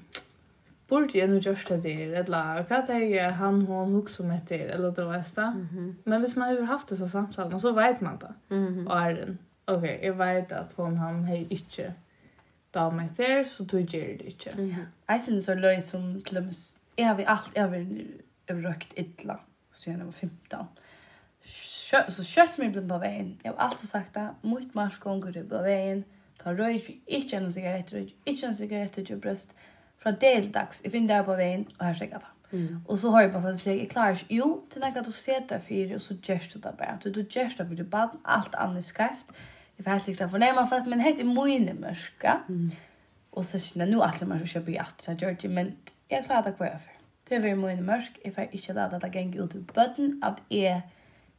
borde 0.89 1.18
jag 1.18 1.30
nu 1.30 1.39
just 1.39 1.68
det 1.68 1.76
där 1.76 2.12
eller 2.12 2.66
vad 2.68 2.87
det 2.87 3.18
är 3.18 3.30
han 3.30 3.62
hon 3.62 3.95
hooks 3.95 4.14
som 4.14 4.30
heter 4.30 4.59
eller 4.59 4.91
då 4.91 5.11
är 5.11 5.24
det. 5.35 5.66
Men 6.05 6.20
hvis 6.20 6.37
man 6.37 6.57
har 6.57 6.62
haft 6.62 6.89
dessa 6.89 7.09
samtal 7.09 7.61
så 7.61 7.72
vet 7.72 8.01
man 8.01 8.18
det. 8.18 8.55
Mm. 8.55 8.87
Och 8.87 9.01
är 9.01 9.14
den 9.14 9.39
ok, 9.66 9.84
jeg 10.02 10.18
vet 10.18 10.52
at 10.52 10.72
hon 10.76 10.96
han 10.96 11.24
hei 11.28 11.44
ikke 11.50 11.92
da 12.74 12.88
meg 12.90 13.12
der, 13.16 13.44
så 13.46 13.64
du 13.64 13.76
gjør 13.78 14.16
det 14.18 14.32
ikke. 14.34 14.54
Ja. 14.58 14.86
Jeg 15.08 15.20
synes 15.22 15.46
det 15.46 15.52
er 15.54 15.60
løy 15.62 15.80
som 15.80 16.22
til 16.26 16.38
og 16.38 16.44
med, 16.48 16.62
jeg 16.98 17.06
har 17.06 17.14
vi 17.14 17.26
alt, 17.26 17.52
jeg 17.54 17.62
har 17.62 17.70
vi 17.70 18.06
røkt 18.50 18.94
idla, 18.98 19.36
så 19.74 19.90
jeg 19.90 20.00
var 20.00 20.10
15. 20.12 20.58
Sjø, 21.44 22.00
så 22.08 22.24
kjøtt 22.24 22.54
som 22.54 22.64
jeg 22.64 22.72
ble 22.74 22.82
på 22.88 22.98
veien, 22.98 23.34
jeg 23.44 23.52
har 23.52 23.68
alltid 23.68 23.88
sagt 23.88 24.14
det, 24.14 24.28
mot 24.42 24.74
mars 24.74 24.98
gonger 24.98 25.32
du 25.32 25.42
på 25.48 25.62
veien, 25.62 26.04
ta 26.40 26.54
røy 26.56 26.80
ikke 27.06 27.38
en 27.38 27.50
sigarett, 27.52 27.92
røy 27.94 28.08
ikke 28.26 28.50
en 28.50 28.58
sigarett 28.58 28.98
ut 28.98 29.16
brøst, 29.20 29.54
fra 30.02 30.12
deldags, 30.20 30.82
jeg 30.84 30.92
finner 30.92 31.20
det 31.20 31.26
på 31.28 31.36
veien, 31.38 31.68
og 31.78 31.86
her 31.86 32.00
stekker 32.00 32.24
det. 32.24 32.30
Mm. 32.54 32.80
Och 32.86 32.98
så 32.98 33.10
har 33.10 33.22
jag 33.22 33.32
bara 33.32 33.42
för 33.42 33.52
att 33.52 33.66
jag 33.66 33.90
klarar 33.90 34.14
sig. 34.14 34.26
Jo, 34.28 34.66
til 34.72 34.80
när 34.80 35.02
du 35.02 35.12
sitter 35.12 35.58
för 35.58 35.94
och 35.94 36.02
så 36.02 36.14
görs 36.22 36.52
du 36.52 36.58
det 36.58 36.74
bara. 36.78 36.98
Du, 37.02 37.10
du 37.10 37.26
görs 37.30 37.56
det 37.56 37.66
för 37.66 37.74
du 37.74 37.84
bad 37.84 38.10
allt 38.24 38.54
annat 38.54 38.92
jag 39.77 39.85
vet 39.85 40.09
inte 40.09 40.25
varför 40.25 40.39
nej 40.39 40.55
man 40.55 40.68
fattar 40.68 40.91
men 40.91 41.01
heter 41.01 41.25
mine 41.25 41.75
mörska. 41.75 42.41
Mm. 42.49 42.70
Och 43.31 43.45
så 43.45 43.59
känner 43.59 43.87
nu 43.87 44.03
att 44.03 44.20
man 44.20 44.39
ska 44.39 44.47
köpa 44.47 44.70
i 44.70 44.79
att 44.79 45.07
det 45.07 45.22
gör 45.22 45.37
det 45.41 45.49
men 45.49 45.77
jag 46.09 46.25
klarar 46.25 46.43
det 46.43 46.53
kvar. 46.53 46.79
Det 47.29 47.35
är 47.35 47.57
mine 47.57 47.83
mörsk. 47.83 48.18
if 48.25 48.39
jag 48.39 48.49
inte 48.53 48.72
låter 48.72 49.01
det 49.01 49.18
gänga 49.18 49.43
ut 49.43 49.55
ur 49.55 49.61
button 49.61 50.20
att 50.25 50.41
är 50.49 50.83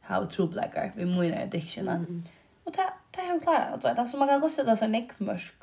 how 0.00 0.26
true 0.26 0.48
blacker 0.48 0.92
vi 0.96 1.04
mine 1.04 1.42
addiction. 1.42 1.88
Och 2.64 2.72
det 2.72 2.90
det 3.16 3.22
har 3.22 3.28
jag 3.28 3.42
klarat 3.42 3.84
att 3.84 3.98
vet 3.98 4.08
så 4.08 4.16
man 4.16 4.28
kan 4.28 4.40
gå 4.40 4.48
sätta 4.48 4.76
sig 4.76 4.88
nick 4.88 5.18
mörk. 5.18 5.54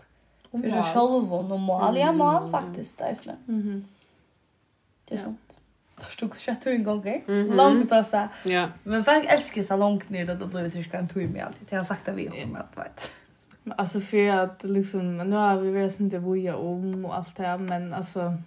För 0.52 0.70
så 0.70 0.82
själv 0.82 1.34
och 1.34 1.46
normal 1.46 1.98
ja 1.98 2.12
man 2.12 2.52
faktiskt 2.52 2.98
det 2.98 3.04
är 3.04 3.14
Mhm. 3.46 3.86
Det 5.06 5.16
är 5.16 5.20
så 5.20 5.36
stod 6.10 6.38
kött 6.38 6.66
en 6.66 6.84
gång. 6.84 7.08
Mm 7.08 7.24
-hmm. 7.28 7.56
Långt 7.56 7.91
alltså. 7.91 8.28
Ja. 8.43 8.70
Men 8.84 9.04
folk 9.04 9.26
älskar 9.26 9.62
så 9.62 9.78
långt 9.78 10.10
ner 10.10 10.30
att 10.30 10.39
det 10.39 10.45
blir 10.45 10.70
cirka 10.70 10.97
en 10.97 11.08
tur 11.08 11.28
med 11.28 11.45
alltid. 11.45 11.68
Det 11.70 11.76
har 11.76 11.84
sagt 11.84 12.06
det 12.06 12.12
vi 12.12 12.30
om 12.30 12.56
att 12.56 12.78
vet. 12.78 13.12
Alltså 13.78 13.99
för 13.99 14.30
att 14.30 14.64
liksom 14.64 15.18
nu 15.18 15.36
har 15.36 15.60
vi 15.60 15.72
väl 15.72 15.91
inte 15.99 16.20
boja 16.20 16.56
om 16.56 17.06
och 17.06 17.16
allt 17.18 17.36
det 17.36 17.43
här 17.43 17.58
men 17.58 17.93
alltså 17.93 18.38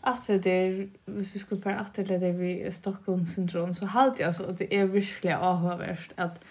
att 0.00 0.26
det 0.26 0.50
är 0.50 0.88
hvis 1.04 1.34
vi 1.34 1.38
skulle 1.38 1.60
på 1.60 1.68
att 1.68 1.94
det 1.94 2.02
där 2.02 2.32
vi 2.32 2.72
Stockholm 2.72 3.26
syndrom 3.26 3.74
så 3.74 3.86
halt 3.86 4.18
jag 4.18 4.26
alltså 4.26 4.50
att 4.50 4.58
det 4.58 4.74
är 4.74 4.84
verkligen 4.84 5.38
avhörst 5.38 6.12
att 6.16 6.44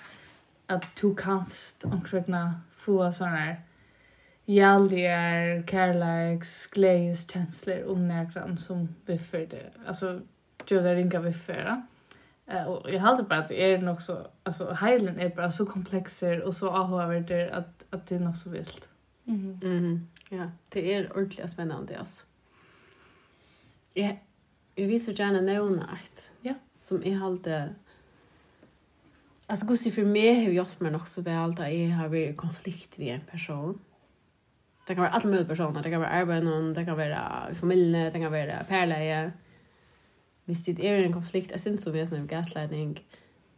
att 0.68 0.86
du 1.02 1.16
kanst 1.16 1.84
omkring 1.84 2.36
få 2.78 3.14
såna 3.14 3.30
här 3.30 3.62
jälligar, 4.48 5.64
kärleks, 5.68 6.68
glädjes, 6.68 7.32
känslor 7.32 7.84
och 7.84 7.98
nägran 7.98 8.58
som 8.58 8.96
viffer 9.06 9.48
det. 9.50 9.72
Alltså, 9.88 10.22
gör 10.68 10.84
det 10.84 10.96
ringa 10.96 11.20
viffer. 11.20 11.82
Eh, 12.46 12.64
och 12.64 12.92
jag 12.92 13.00
hade 13.00 13.24
bara 13.24 13.40
att 13.40 13.48
det 13.48 13.74
är 13.74 13.78
nog 13.78 14.02
så, 14.02 14.28
alltså 14.44 14.72
heilen 14.72 15.20
är 15.20 15.30
bara 15.30 15.52
så 15.52 15.66
komplexer 15.66 16.42
och 16.42 16.56
så 16.56 16.70
avhöver 16.70 17.50
att, 17.50 17.86
att 17.90 18.08
det 18.08 18.16
är 18.16 18.20
nog 18.20 18.36
så 18.36 18.50
vilt. 18.50 18.88
Mm. 19.26 19.60
Mm. 19.64 20.08
Ja, 20.30 20.52
det 20.70 20.94
är 20.94 21.12
ordentligt 21.12 21.52
spännande 21.52 22.00
alltså. 22.00 22.24
Ja, 23.94 24.18
jag 24.76 24.88
vill 24.88 25.06
så 25.06 25.12
gärna 25.12 25.42
nämna 25.42 25.98
ett. 26.04 26.32
Ja. 26.42 26.54
Som 26.80 27.04
är 27.04 27.16
halt 27.16 27.48
Alltså 29.50 29.66
gussi 29.66 29.92
för 29.92 30.06
mig 30.06 30.46
har 30.46 30.52
hjälpt 30.52 30.80
mig 30.80 30.96
också 30.96 31.22
väl 31.22 31.56
där 31.56 31.68
jag 31.68 31.98
har 31.98 32.08
varit 32.08 32.34
i 32.34 32.36
konflikt 32.36 32.98
med 32.98 33.16
en 33.16 33.22
person. 33.22 33.70
Mm 33.70 33.80
Det 34.88 34.96
kan 34.96 35.04
vara 35.04 35.12
alla 35.12 35.30
möjliga 35.30 35.48
personer. 35.48 35.84
Det 35.84 35.90
kan 35.90 36.00
vara 36.00 36.10
arbeten, 36.10 36.74
det 36.74 36.86
kan 36.86 36.98
vara 36.98 37.56
familjen, 37.56 38.12
det 38.14 38.20
kan 38.20 38.32
vara 38.32 38.64
pärleje. 38.64 39.32
Hvis 40.46 40.64
det 40.66 40.80
er 40.80 41.04
en 41.04 41.14
konflikt, 41.14 41.52
jeg 41.52 41.60
synes 41.60 41.84
så 41.84 41.92
vi 41.92 42.00
er 42.00 42.08
sånn 42.08 42.28
gaslighting, 42.28 42.94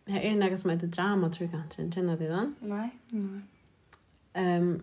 her 0.10 0.24
er 0.24 0.34
det 0.34 0.40
noe 0.42 0.58
som 0.58 0.72
heter 0.72 0.90
drama, 0.90 1.30
tror 1.30 1.52
jeg, 1.52 1.90
kjenner 1.94 2.18
du 2.18 2.26
den? 2.26 2.56
Nei. 2.66 2.88
Nei. 3.14 3.42
Um, 4.34 4.82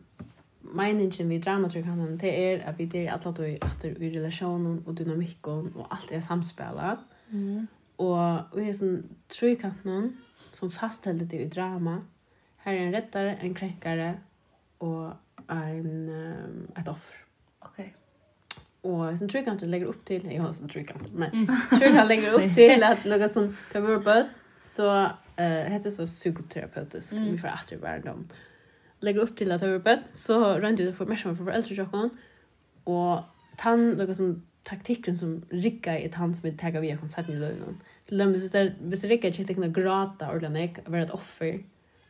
meningen 0.62 1.28
vi 1.30 1.38
drama 1.38 1.68
det 1.68 2.30
er 2.30 2.62
at 2.66 2.78
vi 2.78 2.86
der 2.86 3.12
at 3.14 3.38
vi 3.38 3.58
efter 3.62 4.02
i 4.02 4.10
relationen 4.18 4.82
og 4.86 4.98
dynamikken 4.98 5.72
og 5.74 5.86
alt 5.90 6.12
er 6.12 6.20
samspela. 6.20 6.96
Mm. 7.30 7.66
Og 7.98 8.40
vi 8.54 8.68
er 8.68 8.74
sånn 8.74 9.02
trekanten 9.28 10.16
som 10.52 10.70
fastholder 10.70 11.26
det 11.26 11.40
i 11.40 11.48
drama. 11.48 12.00
Her 12.64 12.72
er 12.72 12.86
en 12.86 12.94
rettare, 12.94 13.36
en 13.42 13.54
krenkare 13.54 14.16
og 14.80 15.16
en, 15.48 16.08
um, 16.08 16.72
ett 16.76 16.88
offer. 16.88 17.16
Okej. 17.58 17.94
Okay. 18.82 18.90
Och 18.90 19.18
sen 19.18 19.28
tror 19.28 19.44
jag 19.44 19.54
inte 19.54 19.66
lägger 19.66 19.86
upp 19.86 20.04
till, 20.04 20.32
jag 20.32 20.42
har 20.42 20.52
sen 20.52 20.68
tror 20.68 20.84
jag 20.88 21.12
men 21.12 21.46
tror 21.70 21.82
jag 21.82 22.08
lägger 22.08 22.32
upp 22.32 22.54
till 22.54 22.82
att 22.82 23.04
något 23.04 23.32
som 23.32 23.56
kan 23.72 23.82
vara 23.82 24.00
på 24.00 24.28
så 24.62 25.02
uh, 25.40 25.66
heter 25.72 25.90
så 25.90 26.06
psykoterapeutisk, 26.06 27.12
mm. 27.12 27.28
ungefär 27.28 27.48
att 27.48 27.66
det 27.70 27.76
var 27.76 27.98
dem. 27.98 28.28
Lägger 29.00 29.20
upp 29.20 29.36
till 29.36 29.52
att 29.52 29.60
ha 29.60 29.78
böd, 29.78 29.98
så 30.12 30.58
rent 30.58 30.80
ut 30.80 31.00
och 31.00 31.08
mer 31.08 31.16
som 31.16 31.36
för 31.36 31.50
äldre 31.50 31.74
tjockon, 31.74 32.10
och 32.84 33.20
tann, 33.56 33.90
något 33.90 34.16
som 34.16 34.42
taktikken 34.62 35.16
som 35.16 35.42
rikka 35.50 35.98
i 35.98 36.04
ett 36.04 36.14
som 36.14 36.34
vi 36.42 36.52
taggar 36.52 36.80
via 36.80 36.96
konserten 36.96 37.34
i 37.34 37.38
lönen. 37.38 37.80
Till 38.06 38.18
dem, 38.18 38.32
hvis 38.32 39.00
det 39.00 39.08
rikka 39.08 39.28
ikke 39.28 39.44
tekna 39.44 39.68
gråta 39.68 40.30
ordentlig, 40.30 40.76
være 40.86 41.02
et 41.02 41.10
offer, 41.10 41.58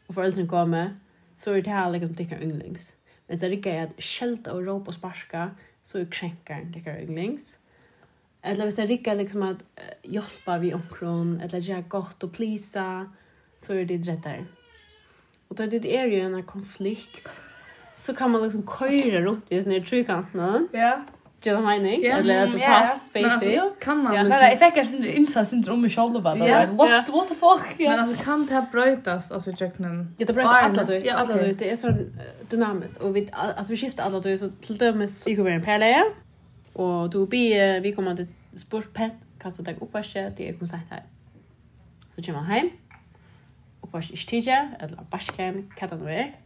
og 0.09 0.15
foreldrene 0.15 0.49
kommer, 0.49 0.91
så 1.37 1.51
er 1.51 1.63
det 1.63 1.73
her 1.73 1.91
liksom 1.91 2.15
tekna 2.15 2.41
ynglings. 2.43 2.95
Hvis 3.27 3.39
det 3.39 3.53
ikke 3.53 3.71
er 3.71 3.83
at 3.83 4.03
skjelta 4.03 4.55
og 4.55 4.67
råp 4.67 4.89
og 4.89 4.95
sparska, 4.95 5.49
så 5.85 5.99
er 5.99 6.11
krenkeren 6.11 6.73
det 6.75 6.83
er. 6.87 7.39
Eller 8.45 8.65
hvis 8.65 8.75
det 8.75 8.91
ikke 8.91 9.15
liksom 9.15 9.43
at 9.43 9.65
hjelpa 10.05 10.59
vi 10.59 10.73
omkron, 10.73 11.41
eller 11.41 11.61
gjøre 11.61 11.83
godt 11.89 12.23
og 12.23 12.33
plisa, 12.33 13.07
så 13.59 13.73
er 13.73 13.85
det 13.85 14.09
rettere. 14.09 14.47
Og 15.49 15.57
då 15.57 15.67
det 15.67 15.97
är 15.97 16.07
ju 16.07 16.21
en 16.21 16.43
konflikt 16.43 17.29
så 17.95 18.15
kan 18.15 18.31
man 18.31 18.43
liksom 18.43 18.67
köra 18.67 19.21
runt 19.21 19.53
i 19.53 19.63
sån 19.63 19.73
här 19.73 19.81
tryckkanten. 19.81 20.69
Ja. 20.73 21.05
Jill 21.43 21.57
Heining, 21.57 22.03
yeah. 22.03 22.21
eller 22.21 22.43
alltså 22.43 22.59
yeah. 22.59 22.91
pass 22.91 23.07
Spacey. 23.07 23.23
Men 23.23 23.33
alltså, 23.33 23.75
kan 23.81 24.03
man 24.03 24.15
ja. 24.15 24.23
liksom... 24.23 24.41
Nej, 24.43 24.59
jag 24.61 24.75
fick 24.75 24.95
en 24.95 25.05
insats 25.05 25.51
syndrom 25.51 25.75
om 25.75 25.81
mig 25.81 25.91
själv 25.91 26.23
bara. 26.23 26.39
Yeah. 26.39 26.75
What, 26.75 26.89
yeah. 26.89 27.11
what 27.11 27.29
the 27.29 27.35
fuck? 27.35 27.81
Yeah. 27.81 27.97
Men 27.97 28.01
alltså 28.01 28.25
kan 28.25 28.47
det 28.47 28.55
här 28.55 28.67
brötas, 28.73 29.33
alltså 29.33 29.51
Jackson? 29.51 30.15
Ja, 30.19 30.27
det 30.27 30.33
brötas 30.33 30.53
alla 30.53 30.85
du. 30.85 30.97
Ja, 30.99 31.15
alla 31.15 31.37
du. 31.37 31.53
Det 31.53 31.71
är 31.71 31.77
så 31.77 31.95
dynamiskt. 32.49 32.97
Och 32.97 33.17
vi, 33.17 33.29
alltså, 33.33 33.73
vi 33.73 33.77
skiftar 33.77 34.05
alla 34.05 34.21
du, 34.21 34.39
så 34.39 34.51
till 34.51 34.79
dömes 34.79 35.27
vi 35.27 35.37
kommer 35.37 35.51
en 35.51 35.63
pärleje. 35.63 36.05
Och 36.73 37.11
då 37.11 37.27
blir 37.27 37.81
vi 37.81 37.93
kommer 37.93 38.17
till 38.17 38.27
spårpen, 38.57 39.11
kastar 39.39 39.65
dig 39.65 39.77
upp 39.81 39.95
varset, 39.95 40.37
det 40.37 40.49
är 40.49 40.53
koncert 40.53 40.81
här. 40.91 41.03
Så 42.15 42.23
kommer 42.23 42.39
man 42.39 42.47
hem. 42.47 42.71
Uppvarset 43.81 44.13
i 44.13 44.17
stiga, 44.17 44.69
eller 44.81 44.99
barskan, 45.11 45.73
kattan 45.77 46.03
och 46.03 46.11
er. 46.11 46.37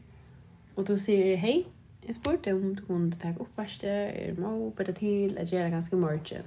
Och 0.74 0.84
då 0.84 0.98
säger 0.98 1.36
hej, 1.36 1.66
Jeg 2.06 2.14
spurte 2.14 2.52
om 2.52 2.74
du 2.74 2.82
kunde 2.86 3.16
ta 3.16 3.32
upp 3.38 3.58
värsta, 3.58 3.86
er 3.86 4.34
må 4.38 4.70
på 4.70 4.76
bättre 4.76 4.92
till 4.92 5.38
att 5.38 5.52
göra 5.52 5.68
ganska 5.68 5.96
mycket. 5.96 6.44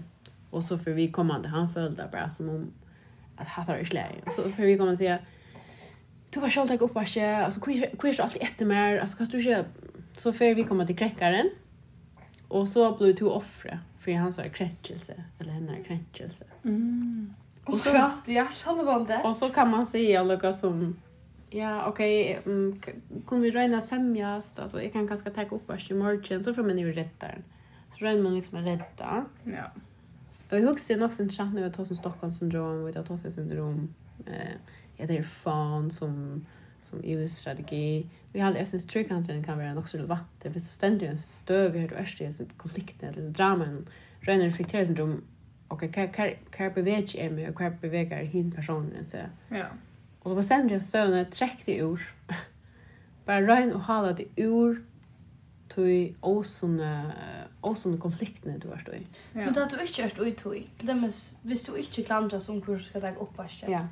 Och 0.50 0.64
så 0.64 0.78
för 0.78 0.92
vi 0.92 1.12
kommande, 1.12 1.50
han 1.50 1.70
följde 1.70 2.10
bara 2.12 2.30
som 2.30 2.50
om 2.50 2.72
att 3.38 3.48
han 3.48 3.66
tar 3.66 3.78
i 3.78 3.86
slägen. 3.86 4.22
Så 4.36 4.50
för 4.50 4.64
vi 4.64 4.78
kommande 4.78 4.98
säga, 4.98 5.20
du 6.30 6.40
kan 6.40 6.50
själv 6.50 6.68
ta 6.68 6.74
upp 6.74 6.96
värsta, 6.96 7.46
alltså 7.46 7.60
det 8.18 8.20
alltid 8.20 8.42
efter 8.42 8.66
mer, 8.66 9.00
alltså 9.00 9.18
kan 9.18 9.28
du 9.28 9.42
köpa. 9.42 9.70
Så 10.18 10.34
för 10.34 10.56
vi 10.56 10.64
kommer 10.64 10.86
till 10.86 10.98
kräckaren, 10.98 11.50
och 12.48 12.70
så 12.70 12.98
blev 12.98 13.16
du 13.16 13.26
offre 13.26 13.80
för 14.00 14.12
hans 14.12 14.40
kränkelse, 14.54 15.24
eller 15.40 15.52
hennes 15.52 15.88
kränkelse. 15.88 16.46
Mm. 16.64 17.34
Och 17.66 17.82
så, 17.82 17.90
ja, 17.90 18.06
och 18.06 18.26
så, 18.26 18.32
ja, 18.32 18.48
självande. 18.52 19.22
Och 19.24 19.36
så 19.36 19.50
kan 19.50 19.72
man 19.72 19.86
säga 19.86 20.24
något 20.24 20.56
som 20.56 20.96
Ja, 21.54 21.86
okej. 21.86 22.40
Okay. 22.40 22.54
Mm, 22.54 22.82
kan 23.28 23.42
vi 23.42 23.52
röna 23.52 23.82
sämjast? 23.82 24.60
Alltså, 24.60 24.84
jag 24.84 24.94
kan 24.94 25.08
ganska 25.08 25.30
ta 25.30 25.44
upp 25.44 25.68
vars 25.68 25.92
i 25.92 25.94
morgon. 25.94 26.44
Så 26.44 26.54
får 26.54 26.64
man 26.64 26.78
ju 26.78 26.94
rätta 26.94 27.28
den. 27.28 27.44
Så 27.92 28.06
röna 28.06 28.24
man 28.24 28.36
liksom 28.36 28.58
rätta. 28.58 29.26
Ja. 29.44 29.72
Och 30.50 30.60
jag 30.60 30.68
huxar 30.68 30.98
nog 30.98 31.14
sen 31.14 31.30
chatt 31.30 31.54
nu 31.54 31.66
att 31.66 31.74
ta 31.74 31.86
som 31.86 31.96
Stockholmssyndrom. 31.96 32.86
Vi 32.86 32.94
tar 32.94 33.04
ta 33.04 33.18
syndrom. 33.18 33.94
Eh, 34.26 35.08
det 35.08 35.18
är 35.18 35.24
fan 35.24 35.92
som 35.92 36.46
som 36.84 37.02
EU-strategi. 37.04 38.08
Vi 38.32 38.40
har 38.40 38.48
alltid 38.48 38.62
essens 38.62 38.88
tryggkanten 38.88 39.44
kan 39.44 39.58
vara 39.58 39.78
också 39.78 39.92
så 39.92 39.98
relevant. 39.98 40.28
Det 40.42 40.52
finns 40.52 40.68
så 40.68 40.74
ständigt 40.74 41.10
en 41.10 41.18
stöv 41.18 41.76
i 41.76 41.80
hur 41.80 41.88
du 41.88 41.96
är 41.96 42.42
i 42.42 42.46
konflikten 42.58 43.10
eller 43.10 43.30
dramen. 43.30 43.88
Röna 44.20 44.46
reflekterar 44.46 44.86
syndrom. 44.86 45.24
Okej, 45.68 45.90
okay, 45.90 46.36
kar 46.52 46.70
beveger 46.70 47.24
jeg 47.24 47.32
med, 47.34 47.48
og 47.50 47.58
hva 47.58 47.72
beveger 47.82 48.28
hin 48.30 48.52
personen 48.52 49.06
så. 49.06 49.24
Ja. 49.50 49.72
Og 50.24 50.32
det 50.32 50.36
var 50.40 50.48
stendig 50.48 50.76
at 50.80 50.88
støvnene 50.88 51.30
trekk 51.32 51.66
det 51.68 51.78
ur. 51.84 52.02
Bare 53.28 53.44
røyn 53.48 53.74
og 53.76 53.86
hala 53.88 54.14
det 54.18 54.30
ur 54.40 54.80
tui 55.74 56.14
åsunne 56.22 56.92
åsunne 57.64 57.98
konfliktene 57.98 58.60
du 58.60 58.70
har 58.70 58.82
stått 58.84 59.00
i. 59.00 59.06
Ja. 59.34 59.46
Men 59.46 59.56
da 59.56 59.66
du 59.72 59.78
ikke 59.80 60.04
har 60.04 60.12
stått 60.12 60.30
i 60.30 60.36
tui, 60.38 60.62
glemmes, 60.80 61.20
hvis 61.48 61.64
du 61.64 61.74
ikke 61.80 62.06
klandrer 62.08 62.44
som 62.44 62.60
hvor 62.64 62.82
skal 62.84 63.06
deg 63.06 63.20
oppvaske, 63.24 63.70
ja. 63.72 63.86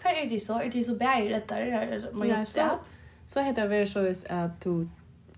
hva 0.00 0.14
er 0.14 0.28
det 0.30 0.42
så? 0.44 0.60
Er 0.60 0.72
det 0.72 0.84
så 0.86 0.96
bæger 1.00 1.36
etter? 1.40 1.64
Er 1.80 2.08
man 2.12 2.28
ja, 2.28 2.42
så, 2.44 2.74
så 3.26 3.44
heter 3.46 3.70
det 3.72 3.86
så 3.88 4.04
at 4.28 4.60
du 4.64 4.88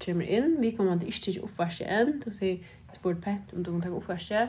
kommer 0.02 0.26
inn, 0.26 0.56
vi 0.58 0.72
kommer 0.74 0.98
til 0.98 1.12
ikke 1.12 1.24
til 1.28 1.44
oppvaske 1.46 1.86
enn, 1.86 2.18
du 2.24 2.32
sier, 2.34 2.58
jeg 2.88 2.98
spør 2.98 3.20
pent 3.22 3.54
om 3.54 3.62
du 3.62 3.70
kan 3.70 3.84
ta 3.84 3.94
oppvaske, 3.94 4.42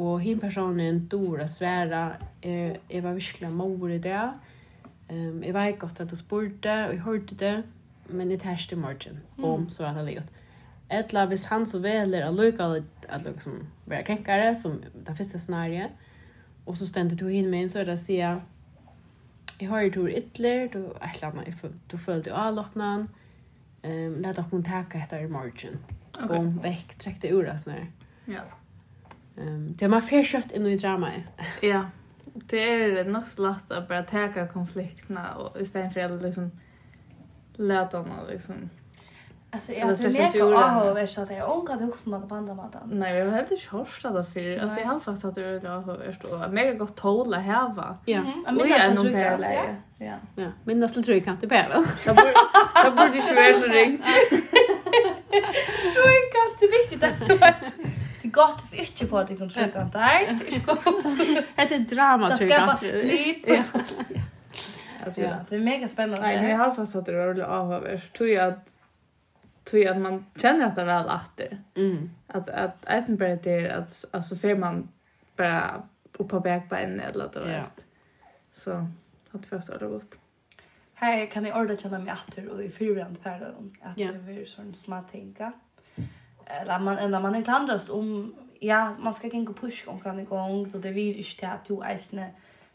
og 0.00 0.14
hin 0.24 0.40
personen 0.40 1.02
dora 1.12 1.44
sværa, 1.48 2.16
jeg, 2.42 2.78
jeg 2.88 3.04
var 3.04 3.18
virkelig 3.18 3.52
mor 3.52 3.92
i 3.92 4.00
det, 4.00 4.22
Ehm 5.08 5.44
jag 5.44 5.52
vet 5.52 5.78
godt 5.78 6.00
att 6.00 6.10
du 6.10 6.16
spurte, 6.16 6.86
och 6.86 6.94
jeg 6.94 7.00
hørte 7.00 7.34
det, 7.34 7.62
men 8.06 8.30
jeg 8.30 8.40
terste 8.40 8.76
morgon 8.76 9.20
om 9.38 9.70
så 9.70 9.84
han 9.84 9.96
har 9.96 10.08
Ett 10.08 10.32
Etla, 10.90 11.26
hvis 11.26 11.44
han 11.44 11.66
så 11.66 11.78
veler 11.78 12.24
at 12.24 12.34
lukka 12.34 12.82
att 13.08 13.24
liksom 13.24 13.66
vara 13.84 14.02
kränkare 14.02 14.54
som 14.54 14.82
det 15.06 15.14
första 15.16 15.38
scenariet, 15.38 15.90
og 16.66 16.76
så 16.78 16.86
stendte 16.86 17.16
du 17.16 17.28
inn 17.28 17.50
med 17.50 17.70
så 17.70 17.78
er 17.78 17.84
det 17.84 17.92
å 17.92 17.96
si 17.96 18.20
jeg 19.62 19.68
har 19.68 19.82
jo 19.82 20.08
ytler, 20.08 20.68
du, 20.72 20.78
et 20.78 21.22
eller 21.22 21.30
annet, 21.30 21.64
du 21.90 21.96
følte 21.96 22.30
jo 22.30 22.36
avloppnene, 22.36 23.08
um, 23.84 24.14
let 24.22 24.36
dere 24.36 24.62
taka 24.62 24.98
etter 24.98 25.22
i 25.22 25.30
morgen. 25.30 25.78
Okay. 26.14 26.28
Bom, 26.28 26.58
vekk, 26.62 26.96
trekk 26.98 27.22
det 27.22 27.32
ur, 27.32 27.46
sånn 27.62 27.72
her. 27.72 27.86
Ja. 28.26 28.42
Um, 29.36 29.72
det 29.78 29.86
er 29.86 29.92
man 29.92 30.02
fer 30.02 30.26
kjøtt 30.26 30.52
inn 30.56 30.66
i 30.66 30.76
dramaet. 30.76 31.44
ja 31.62 31.86
det 32.34 32.74
är 32.74 33.04
nog 33.04 33.26
så 33.26 33.42
lätt 33.42 33.70
att 33.70 33.88
bara 33.88 34.02
täcka 34.02 34.46
konflikterna 34.46 35.34
och 35.34 35.60
istället 35.60 35.92
för 35.92 36.00
att 36.00 36.22
liksom 36.22 36.50
låta 37.56 37.96
dem 37.98 38.08
liksom 38.30 38.70
Alltså 39.54 39.72
jag 39.72 39.98
tror 39.98 40.10
mig 40.10 40.22
att 40.24 40.36
AHO 40.36 40.96
är 40.96 41.06
så 41.06 41.22
att 41.22 41.30
jag 41.30 41.58
ångar 41.58 41.76
det 41.76 41.84
också 41.84 42.08
med 42.08 42.20
banda 42.20 42.54
maten. 42.54 42.80
Nej, 42.84 43.18
jag 43.18 43.24
har 43.24 43.32
helt 43.32 43.50
inte 43.50 43.66
hört 43.70 44.02
det 44.02 44.24
för. 44.24 44.58
Alltså 44.58 44.80
jag 44.80 44.86
har 44.86 45.00
fast 45.00 45.24
att 45.24 45.34
det 45.34 45.44
är 45.44 45.66
AHO 45.66 45.90
och. 46.28 46.52
Mega 46.52 46.74
gott 46.74 46.96
tåla 46.96 47.38
häva. 47.38 47.96
Ja, 48.04 48.20
och 48.46 48.68
jag 48.68 48.78
är 48.80 48.94
nog 48.94 49.12
pärle. 49.12 49.76
Ja. 49.98 50.14
Ja, 50.36 50.46
men 50.64 50.80
det 50.80 50.88
skulle 50.88 51.16
jag 51.16 51.26
inte 51.26 51.48
pärle. 51.48 51.74
Det 52.04 52.14
borde 52.14 52.32
det 52.84 52.90
borde 52.90 53.16
ju 53.16 53.34
vara 53.34 53.60
så 53.60 53.66
riktigt. 53.66 54.28
Tror 55.92 56.06
jag 56.06 56.16
inte 56.24 57.06
att 57.06 57.81
gott 58.32 58.62
att 58.62 58.74
inte 58.74 59.06
få 59.06 59.18
att 59.18 59.28
det 59.28 59.36
kan 59.36 59.50
trycka 59.50 59.84
där. 59.84 60.38
Det 61.56 61.74
är 61.74 61.78
drama 61.78 62.34
tror 62.36 62.50
jag. 62.50 62.60
Det 62.60 62.64
ska 62.64 62.66
bara 62.66 62.76
split. 62.76 63.44
Ja, 65.16 65.36
det 65.48 65.56
är 65.56 65.60
mega 65.60 65.88
spännande. 65.88 66.26
Nej, 66.26 66.40
men 66.40 66.50
jag 66.50 66.58
har 66.58 66.70
fast 66.70 66.96
att 66.96 67.06
det 67.06 67.12
är 67.12 67.26
roligt 67.26 67.44
avhörst. 67.44 68.12
Tror 68.12 68.28
jag 68.28 68.48
att 68.48 68.74
tror 69.64 69.82
jag 69.82 69.96
att 69.96 70.02
man 70.02 70.26
känner 70.36 70.66
att 70.66 70.74
det 70.74 70.82
är 70.82 70.86
väl 70.86 71.10
efter. 71.24 71.62
Mm. 71.74 72.10
Att 72.26 72.48
att 72.48 72.84
Eisen 72.84 72.96
Eisenberg 72.96 73.38
det 73.42 73.50
är 73.50 73.78
att 73.78 74.04
alltså 74.10 74.36
för 74.36 74.54
man 74.54 74.88
bara 75.36 75.82
uppa 76.12 76.40
backbeinen 76.40 77.00
eller 77.00 77.28
det 77.32 77.40
rest. 77.40 77.84
Så 78.52 78.70
att 78.70 79.46
först 79.46 79.48
första 79.48 79.78
det 79.78 79.86
gott 79.86 80.14
här 81.02 81.26
kan 81.26 81.44
jag 81.44 81.60
ordet 81.60 81.80
känna 81.80 81.98
mig 81.98 82.12
efter 82.12 82.48
och 82.48 82.62
i 82.62 82.70
fyrrande 82.70 83.20
färden 83.20 83.76
att 83.80 83.98
yeah. 83.98 84.14
det 84.14 84.32
är 84.32 84.46
sån 84.46 84.74
små 84.74 85.04
tänka 85.12 85.52
eller 86.60 86.78
man 86.78 87.10
när 87.10 87.20
man 87.20 87.34
inte 87.34 87.48
klandrast 87.48 87.90
om 87.90 88.34
ja 88.60 88.94
man 89.00 89.14
ska 89.14 89.28
gå 89.28 89.52
push 89.52 89.88
om 89.88 90.00
kan 90.00 90.20
igång 90.20 90.70
då 90.70 90.78
det 90.78 90.90
vill 90.90 91.06
ju 91.06 91.14
inte 91.14 91.48
att 91.48 91.64
du 91.64 91.80
isne 91.94 92.30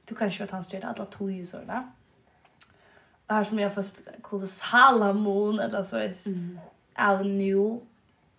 du 0.06 0.16
kanske 0.16 0.44
att 0.44 0.52
han 0.52 0.64
stöd 0.64 0.84
alla 0.84 1.06
två 1.06 1.30
ju 1.30 1.46
så 1.46 1.58
där. 1.58 1.84
Här 3.28 3.44
som 3.44 3.60
jag 3.60 3.76
fått 3.76 4.02
kolossala 4.22 5.14
mån 5.14 5.60
eller 5.60 5.84
så 5.84 5.98
är 5.98 6.14
av 6.96 7.26
nu 7.26 7.80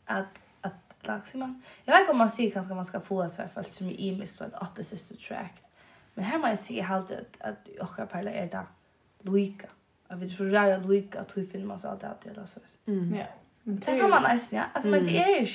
att 0.04 0.42
att 0.60 1.06
laxima 1.06 1.60
jag 1.84 1.92
vet 1.94 2.00
inte 2.00 2.12
om 2.12 2.18
man 2.18 2.30
ser 2.30 2.50
kanske 2.50 2.74
man 2.74 2.84
ska 2.84 3.00
få 3.00 3.28
så 3.28 3.42
här 3.42 3.48
för 3.48 3.62
som 3.62 3.90
i 3.90 4.18
mist 4.18 4.40
vad 4.40 4.54
opposite 4.62 5.14
attract. 5.14 5.62
Men 6.14 6.24
här 6.24 6.38
man 6.38 6.56
ser 6.56 6.82
helt 6.82 7.10
att 7.10 7.40
att 7.40 7.68
jag 7.96 8.10
parla 8.10 8.30
är 8.30 8.50
där 8.50 8.66
Luika. 9.22 9.68
Jag 10.08 10.16
vet 10.16 10.32
så 10.32 10.44
rätt 10.44 10.86
Luika 10.86 11.20
att 11.20 11.36
hur 11.36 11.76
så 11.78 11.88
allt 11.88 12.00
det 12.00 12.32
där 12.34 12.46
så. 12.46 12.60
Mm. 12.86 13.14
Ja. 13.14 13.26
Det 13.70 13.98
kan 14.00 14.10
man 14.10 14.22
nästan, 14.22 14.58
ja. 14.58 14.64
Alltså, 14.72 14.90
men 14.90 15.04
det 15.04 15.18
är 15.18 15.40
ju 15.40 15.46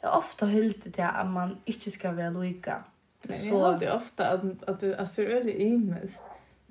Det 0.00 0.06
är 0.06 0.16
ofta 0.16 0.46
helt 0.46 0.96
det 0.96 1.02
att 1.02 1.26
man 1.26 1.56
inte 1.64 1.90
ska 1.90 2.12
vara 2.12 2.30
lika. 2.30 2.84
Men 3.22 3.46
jag 3.46 3.56
har 3.56 3.78
det 3.78 3.92
ofta 3.92 4.28
att, 4.28 4.64
att 4.68 4.80
det 4.80 4.86
är 4.86 5.28
väldigt 5.28 5.60
imest. 5.60 6.22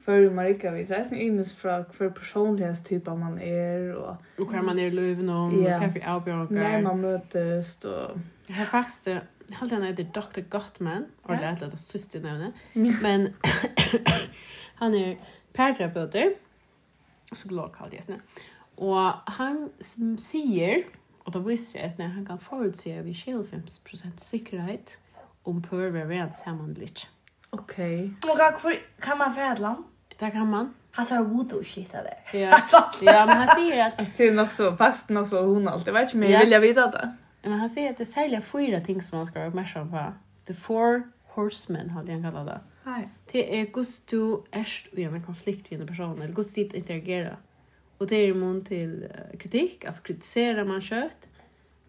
För 0.05 0.29
man 0.29 0.45
rikar 0.45 0.71
vid 0.71 0.89
resten 0.89 1.17
imest 1.17 1.57
från 1.57 1.85
för 1.85 2.09
personlighetstyp 2.09 3.05
man 3.05 3.39
är. 3.39 3.95
Och, 3.95 4.15
hur 4.37 4.61
man 4.61 4.79
är 4.79 4.83
i 4.83 4.91
löven 4.91 5.29
och 5.29 5.51
hur 5.51 5.87
vi 5.93 6.03
avbjörkar. 6.03 6.55
När 6.55 6.81
man 6.81 7.01
mötes 7.01 7.85
och... 7.85 8.17
Jag 8.47 8.55
har 8.55 8.65
faktiskt, 8.65 9.07
jag 9.07 9.21
har 9.49 9.61
alltid 9.61 10.05
heter 10.05 10.21
Dr. 10.21 10.41
Gottman, 10.49 11.05
och 11.21 11.37
det 11.37 11.43
är 11.43 11.63
ett 11.67 11.79
syster 11.79 12.19
nämne. 12.19 12.51
Men 13.01 13.33
han 14.75 14.95
är 14.95 15.17
pärterapeuter, 15.53 16.35
psykolog 17.33 17.75
kallar 17.75 17.91
det 17.91 18.19
Og 18.77 19.11
han 19.37 19.69
som 19.81 20.17
sier, 20.17 20.83
og 21.25 21.33
det 21.33 21.41
viser 21.45 21.79
jeg, 21.79 21.93
at 21.97 22.11
han 22.11 22.25
kan 22.25 22.39
forutse 22.39 22.91
vi 23.03 23.11
25% 23.11 24.23
sikkerhet 24.23 24.97
om 25.45 25.61
prøver 25.61 26.03
å 26.03 26.09
være 26.09 26.29
det 26.31 26.41
samme 26.43 26.73
litt. 26.73 27.05
Ok. 27.55 27.77
Men 27.77 28.39
hva, 28.39 28.49
kan 29.01 29.17
man 29.17 29.35
fra 29.35 29.53
et 29.53 29.61
land? 29.63 29.85
Det 30.19 30.31
kan 30.31 30.47
man. 30.47 30.73
Han 30.95 31.05
sa 31.05 31.21
voodoo 31.21 31.63
shit 31.63 31.91
där. 31.91 32.07
Ja. 32.33 32.61
ja, 33.01 33.25
men 33.25 33.37
han 33.37 33.47
sier 33.55 33.85
at... 33.85 34.17
det 34.17 34.27
är 34.27 34.33
nog 34.33 34.51
så 34.51 34.75
fast 34.75 35.09
nog 35.09 35.27
så 35.27 35.45
hon 35.45 35.67
alltid 35.67 35.93
vet 35.93 36.03
inte 36.03 36.17
men 36.17 36.31
ja. 36.31 36.39
vill 36.39 36.51
jag 36.51 36.61
veta 36.61 36.91
det. 36.91 37.15
Men 37.43 37.59
han 37.59 37.69
sier 37.69 37.89
at 37.89 37.97
det 37.97 38.07
er 38.07 38.11
særlig 38.11 38.43
fyra 38.43 38.79
ting 38.79 39.03
som 39.03 39.17
man 39.17 39.25
skal 39.25 39.41
være 39.41 39.51
oppmerksom 39.51 39.89
på. 39.91 40.05
The 40.47 40.53
four 40.53 41.03
horsemen 41.35 41.89
hadde 41.89 42.11
han 42.11 42.23
kallat 42.23 42.47
det. 42.47 42.59
Nej. 42.85 43.09
Det 43.31 43.59
er 43.59 43.65
hvordan 43.65 44.07
du 44.11 44.43
är 44.51 44.99
i 44.99 45.03
en 45.03 45.21
konflikt 45.21 45.71
med 45.71 45.81
en 45.81 45.87
person 45.87 46.21
eller 46.21 46.33
gusto 46.33 46.61
interagerar. 46.61 47.35
Och 47.97 48.07
det 48.07 48.15
är 48.15 48.27
immun 48.27 48.65
till 48.65 49.07
kritik, 49.39 49.85
alltså 49.85 50.01
kritiserar 50.01 50.65
man 50.65 50.81
kött 50.81 51.27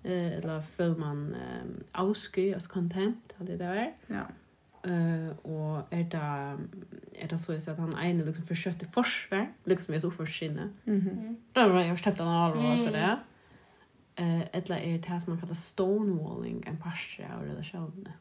eh 0.03 0.33
eller 0.33 0.61
för 0.61 0.97
man 0.97 1.37
um, 1.63 1.85
avsky, 1.93 2.55
alltså 2.55 2.71
contempt, 2.71 3.35
hade 3.39 3.57
det 3.57 3.65
där. 3.65 3.93
Ja. 4.07 4.27
Eh 4.91 5.37
och 5.43 5.83
är 5.91 6.05
det 6.05 6.59
är 7.23 7.29
det 7.29 7.39
så 7.39 7.71
att 7.71 7.79
han 7.79 7.99
ene 7.99 8.25
liksom 8.25 8.47
försökte 8.47 8.87
försvär, 8.87 9.49
liksom 9.65 9.95
är 9.95 10.01
så 10.01 10.11
för. 10.11 10.71
Mhm. 10.85 11.37
Då 11.53 11.69
var 11.69 11.81
jag 11.81 11.99
stämt 11.99 12.19
han 12.19 12.29
all 12.29 12.53
och 12.53 12.81
så 12.81 12.91
där. 12.91 13.19
Eh 14.15 14.41
eller 14.41 14.77
är 14.77 14.99
det 14.99 15.09
här 15.09 15.21
som 15.21 15.33
man 15.33 15.41
kallar 15.41 15.55
stonewalling 15.55 16.65
en 16.67 16.77
pastre 16.77 17.29
av 17.39 17.45
relationer. 17.45 18.13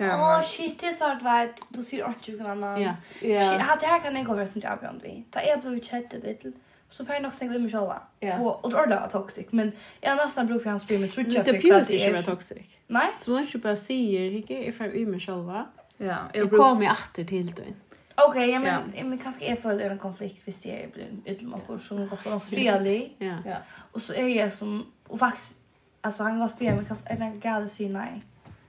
Åh, 0.00 0.38
oh, 0.38 0.42
shit, 0.42 0.80
det 0.80 0.86
är 0.86 0.92
så 0.92 1.04
att 1.04 1.22
vet, 1.22 1.60
du 1.68 1.82
ser 1.82 2.08
80 2.08 2.38
grannar. 2.38 2.78
Ja. 2.78 2.94
Shit, 3.20 3.60
här 3.60 4.00
kan 4.00 4.16
jag 4.16 4.26
gå 4.26 4.32
över 4.32 4.44
som 4.44 4.60
jag 4.60 4.80
bjönd 4.80 5.00
vi. 5.02 5.24
Det 5.30 5.50
är 5.50 5.56
blivit 5.56 5.84
kött 5.84 6.12
lite 6.12 6.52
så 6.92 7.04
får 7.04 7.14
jag 7.14 7.22
nog 7.22 7.34
sänka 7.34 7.54
ut 7.54 7.60
mig 7.60 7.70
själva. 7.70 8.02
Ja. 8.20 8.38
Och 8.38 8.88
det 8.88 8.94
är 8.94 9.08
toxic, 9.08 9.46
men 9.50 9.72
jag 10.00 10.10
har 10.10 10.16
nästan 10.16 10.46
bror 10.46 10.58
för 10.58 10.70
hans 10.70 10.86
film, 10.86 11.00
med 11.00 11.12
tror 11.12 11.26
inte 11.26 11.36
jag 11.36 11.44
det 11.46 12.04
är. 12.04 12.12
Det 12.12 12.22
toxic. 12.22 12.66
Nej. 12.86 13.08
Så 13.18 13.34
när 13.34 13.48
du 13.52 13.58
bara 13.58 13.76
säger, 13.76 14.30
Rikke, 14.30 14.64
jag 14.64 14.74
får 14.74 14.86
ut 14.86 15.08
mig 15.08 15.20
själva. 15.20 15.66
Ja. 15.96 16.16
Jag 16.34 16.50
kommer 16.50 16.90
åter 16.90 17.24
till 17.24 17.54
dig. 17.54 17.74
Okej, 18.14 18.50
ja 18.50 18.58
men 18.58 18.92
ja. 18.96 19.04
men 19.04 19.18
kanske 19.18 19.44
är 19.44 19.56
för 19.56 19.80
en 19.80 19.98
konflikt 19.98 20.48
visst 20.48 20.62
det 20.62 20.94
blir 20.94 21.06
utlåkor 21.24 21.78
som 21.78 22.08
går 22.08 22.16
för 22.16 22.34
oss 22.34 22.50
fredlig. 22.50 23.16
Ja. 23.18 23.36
ja. 23.44 23.56
Och 23.92 24.02
så 24.02 24.14
är 24.14 24.28
jag 24.28 24.52
som 24.52 24.86
och 25.06 25.18
faktiskt 25.18 25.56
alltså 26.00 26.22
han 26.22 26.40
går 26.40 26.48
spela 26.48 26.76
med 26.76 26.88
kaffe 26.88 27.02
eller 27.06 27.30
gade 27.30 27.68
sy 27.68 27.88
nej. 27.88 28.22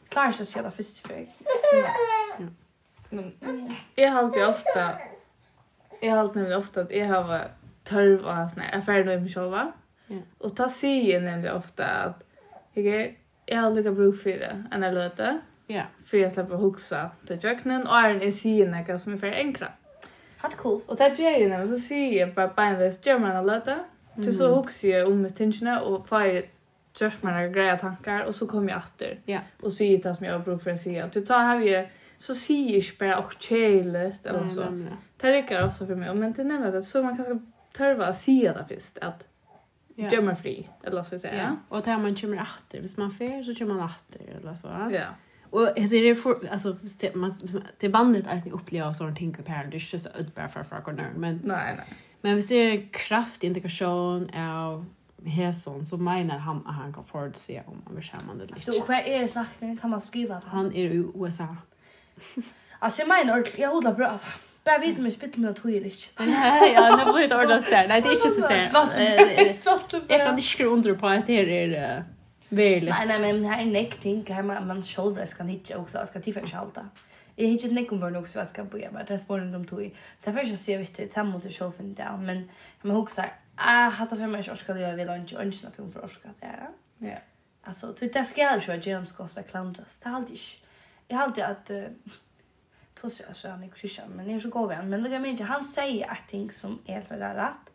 Klarar 0.10 0.32
sig 0.32 0.46
själva 0.46 0.72
först 0.72 1.08
för. 1.08 1.28
Ja. 2.40 2.46
Men 3.10 3.34
jag 3.96 4.12
har 4.12 4.20
alltid 4.20 4.48
ofta 4.48 4.92
jag 6.02 6.12
har 6.12 6.18
alltid 6.18 6.56
ofta 6.56 6.82
att 6.82 6.92
jag 6.96 7.08
har 7.08 7.48
törv 7.84 8.20
och 8.20 8.52
såna 8.52 8.64
här 8.64 8.78
affärer 8.78 9.04
med 9.04 9.22
mig 9.22 9.34
själva. 9.34 9.72
Ja. 10.08 10.18
Och 10.38 10.56
ta 10.56 10.70
sig 10.70 11.20
nämligen 11.20 11.56
ofta 11.56 11.86
att 11.86 12.24
jag 12.74 12.86
är 12.86 13.16
jag 13.46 13.62
har 13.62 13.72
lika 13.72 13.92
bruk 13.92 14.22
för 14.22 14.30
det 14.30 14.64
än 14.72 14.82
jag 14.82 14.94
låter. 14.94 15.40
Ja. 15.68 15.84
För 16.06 16.18
jag 16.18 16.32
släpper 16.32 16.56
huxa 16.56 17.10
till 17.28 17.42
köknen 17.42 17.88
och 17.88 17.98
är 17.98 18.22
en 18.22 18.32
sig 18.32 18.68
något 18.68 19.02
som 19.02 19.14
är 19.14 19.18
för 19.18 19.32
enkla. 19.32 19.72
Hatt 20.38 20.58
cool. 20.58 20.82
Och 20.86 20.96
det 20.96 21.20
gör 21.20 21.32
jag 21.32 21.50
nämligen, 21.50 21.70
så 21.70 21.80
säger 21.80 22.20
jag 22.20 22.34
bara 22.34 22.48
beinvis, 22.48 23.06
gör 23.06 23.20
man 23.20 23.48
låta. 23.48 23.80
Till 24.16 24.38
Så 24.38 24.56
huxar 24.56 24.88
jag 24.88 25.08
om 25.08 25.22
med 25.22 25.36
tingene 25.36 25.80
och 25.80 26.08
får 26.08 26.22
jag 26.22 26.44
Just 27.00 27.24
mina 27.24 27.48
grejer 27.48 27.78
tankar 27.78 28.24
och 28.24 28.36
så 28.36 28.48
kommer 28.48 28.70
jag 28.70 28.78
åter. 28.78 29.20
Ja. 29.26 29.40
Och 29.62 29.74
säger 29.74 30.04
det 30.04 30.16
som 30.16 30.26
jag 30.26 30.34
har 30.34 30.40
bruk 30.40 30.64
för 30.64 30.72
att 30.72 30.80
säga. 30.80 31.08
Du 31.08 31.22
tar 31.22 31.40
här 31.40 31.60
vi 31.60 31.88
så 32.18 32.36
säger 32.36 32.76
jag 32.76 32.84
bara 33.00 33.20
och 33.20 33.34
chillet 33.40 34.26
eller 34.26 34.50
så. 34.50 34.88
Det 35.18 35.32
räcker 35.32 35.68
ofta 35.68 35.86
för 35.86 35.96
mig. 35.96 36.16
Men 36.16 36.34
det 36.34 36.44
nämner 36.44 36.76
att 36.76 36.86
så 36.86 37.04
man 37.04 37.16
kanske 37.16 37.40
törva 37.74 38.06
att 38.06 38.18
säga 38.18 38.54
det 38.54 38.66
först 38.76 38.98
att 38.98 39.24
Ja. 39.96 40.04
Gör 40.04 40.12
Gömmer 40.12 40.36
fri, 40.36 40.70
eller 40.84 41.04
så 41.04 41.20
säga. 41.20 41.34
Ja, 41.34 41.40
säga. 41.40 41.58
och 41.70 41.82
där 41.82 41.98
man 41.98 42.16
kommer 42.16 42.42
åter. 42.42 42.82
Hvis 42.82 42.98
man 42.98 43.12
fer 43.12 43.44
så 43.44 43.56
kommer 43.56 43.74
man 43.74 43.84
åter, 43.84 44.38
eller 44.38 44.56
så. 44.56 44.68
Ja. 44.68 44.92
Yeah. 44.92 45.14
Och 45.50 45.70
det 45.76 45.96
är 45.96 46.16
för, 46.16 46.48
alltså, 46.52 46.78
det, 47.00 47.16
man, 47.16 47.32
det 47.80 47.90
bandet 47.90 48.28
är 48.28 48.38
att 48.38 48.48
uppleva 48.48 48.88
och 48.88 48.96
sådana 48.96 49.16
ting 49.16 49.34
på 49.34 49.52
här. 49.52 49.66
Det 49.66 49.78
är 49.78 49.80
inte 49.80 50.00
så 50.00 50.10
utbär 50.20 50.48
för 50.48 50.64
för 50.64 50.76
att 50.76 51.18
Men, 51.18 51.42
nej, 51.44 51.76
nej. 51.78 51.86
Men 52.22 52.34
hvis 52.34 52.48
det 52.48 52.56
är 52.56 52.72
en 52.72 52.90
kraftig 52.90 53.48
integration 53.48 54.30
av 54.36 54.86
Hesson 55.26 55.86
så 55.86 55.98
menar 55.98 56.38
han 56.38 56.58
att 56.68 56.76
han 56.76 56.94
kan 56.94 57.04
förutse 57.04 57.62
om 57.66 57.82
man 57.86 57.96
vill 57.96 58.04
skämma 58.04 58.34
det 58.34 58.46
lite. 58.46 58.62
Så 58.62 58.82
och 58.82 58.90
är 58.90 59.22
det 59.22 59.28
snacket? 59.28 59.82
Kan 59.82 59.90
man 59.90 60.02
skriva 60.02 60.36
det? 60.36 60.48
Han 60.48 60.74
är 60.74 60.92
i 60.92 61.12
USA. 61.16 61.56
alltså 62.80 63.02
jag 63.02 63.08
menar, 63.08 63.48
jag 63.58 63.70
håller 63.70 63.94
bra 63.94 64.08
att 64.08 64.22
Bara 64.64 64.78
vet 64.78 64.98
om 64.98 65.04
jag 65.04 65.14
spittar 65.14 65.40
mig 65.40 65.50
och 65.50 65.56
tog 65.56 65.76
eller 65.76 65.86
inte. 65.86 66.08
Nej, 66.24 66.74
ja, 66.74 67.04
nu 67.06 67.14
blir 67.14 67.28
det 67.28 67.36
ordet 67.36 67.64
så 67.64 67.76
här. 67.76 67.88
Nej, 67.88 68.02
det 68.02 68.08
är 68.08 68.12
inte 68.12 68.30
så 68.30 68.48
här. 68.48 68.70
Jag 70.08 70.22
kan 70.22 70.30
inte 70.30 70.48
skriva 70.48 70.70
under 70.70 70.94
på 70.94 71.08
att 71.08 71.28
det 71.28 71.34
är 71.34 71.98
uh, 71.98 72.04
verligt. 72.50 72.96
Nej, 73.00 73.08
nej, 73.08 73.34
men 73.34 73.46
här 73.46 73.62
är 73.62 73.66
näck 73.66 74.00
ting. 74.00 74.26
Här 74.30 74.44
man, 74.44 74.68
man 74.68 74.84
själv 74.84 75.26
ska 75.26 75.44
hitta 75.44 75.78
också. 75.78 75.98
Jag 75.98 76.08
ska 76.08 76.22
tillfärd 76.22 76.50
sig 76.50 76.60
allt 76.60 76.76
det. 76.76 76.88
Jag 77.36 77.48
hittar 77.48 77.78
inte 77.78 77.94
om 77.94 78.00
barn 78.00 78.16
också 78.16 78.38
vad 78.38 78.42
jag 78.42 78.50
ska 78.50 78.64
börja 78.64 78.92
med. 78.92 79.06
Det 79.08 79.14
är 79.14 79.18
spåren 79.18 79.52
de 79.52 79.66
tog 79.66 79.82
i. 79.82 79.94
Därför 80.24 80.40
är 80.40 80.46
det 80.46 80.58
så 80.58 80.72
jag 80.72 80.80
vet 80.80 80.96
det. 80.96 81.04
Det 81.04 81.16
här 81.16 81.24
måste 81.24 81.48
jag 81.48 81.56
själv 81.56 81.90
inte 81.90 82.10
av. 82.10 82.24
Men 82.24 82.50
jag 82.82 82.92
huxar. 82.92 83.34
Ah, 83.56 83.90
hattar 83.90 84.18
för 84.18 84.28
mig 84.28 84.52
orska 84.52 84.74
det, 84.74 84.80
jag 84.80 84.96
vill 84.96 85.10
inte. 85.10 85.38
Och 85.38 85.44
inte 85.44 85.66
något 85.66 85.94
för 85.94 86.06
orskade 86.06 86.34
jag. 86.40 87.10
Ja. 87.10 87.18
Alltså, 87.64 87.96
det 88.00 88.24
ska 88.24 88.42
jag 88.42 88.64
ju 88.64 88.74
att 88.74 88.86
jag 88.86 89.08
ska 89.08 89.44
klandras. 89.44 89.98
Det 90.04 90.10
är 90.10 90.14
alltid. 90.14 90.40
Jag 91.08 91.18
har 91.18 91.24
alltid 91.24 91.44
att 91.44 91.72
pussar 93.04 93.34
så 93.34 93.50
han 93.50 93.64
är 93.64 93.70
Christian 93.80 94.10
men 94.10 94.30
är 94.30 94.40
så 94.40 94.50
god 94.50 94.70
vän 94.70 94.90
men 94.90 95.04
det 95.04 95.20
men 95.20 95.38
han 95.38 95.64
säger 95.64 96.12
att 96.12 96.28
ting 96.28 96.52
som 96.52 96.80
är 96.86 96.94
helt 96.94 97.12
väl 97.12 97.20
rätt 97.20 97.70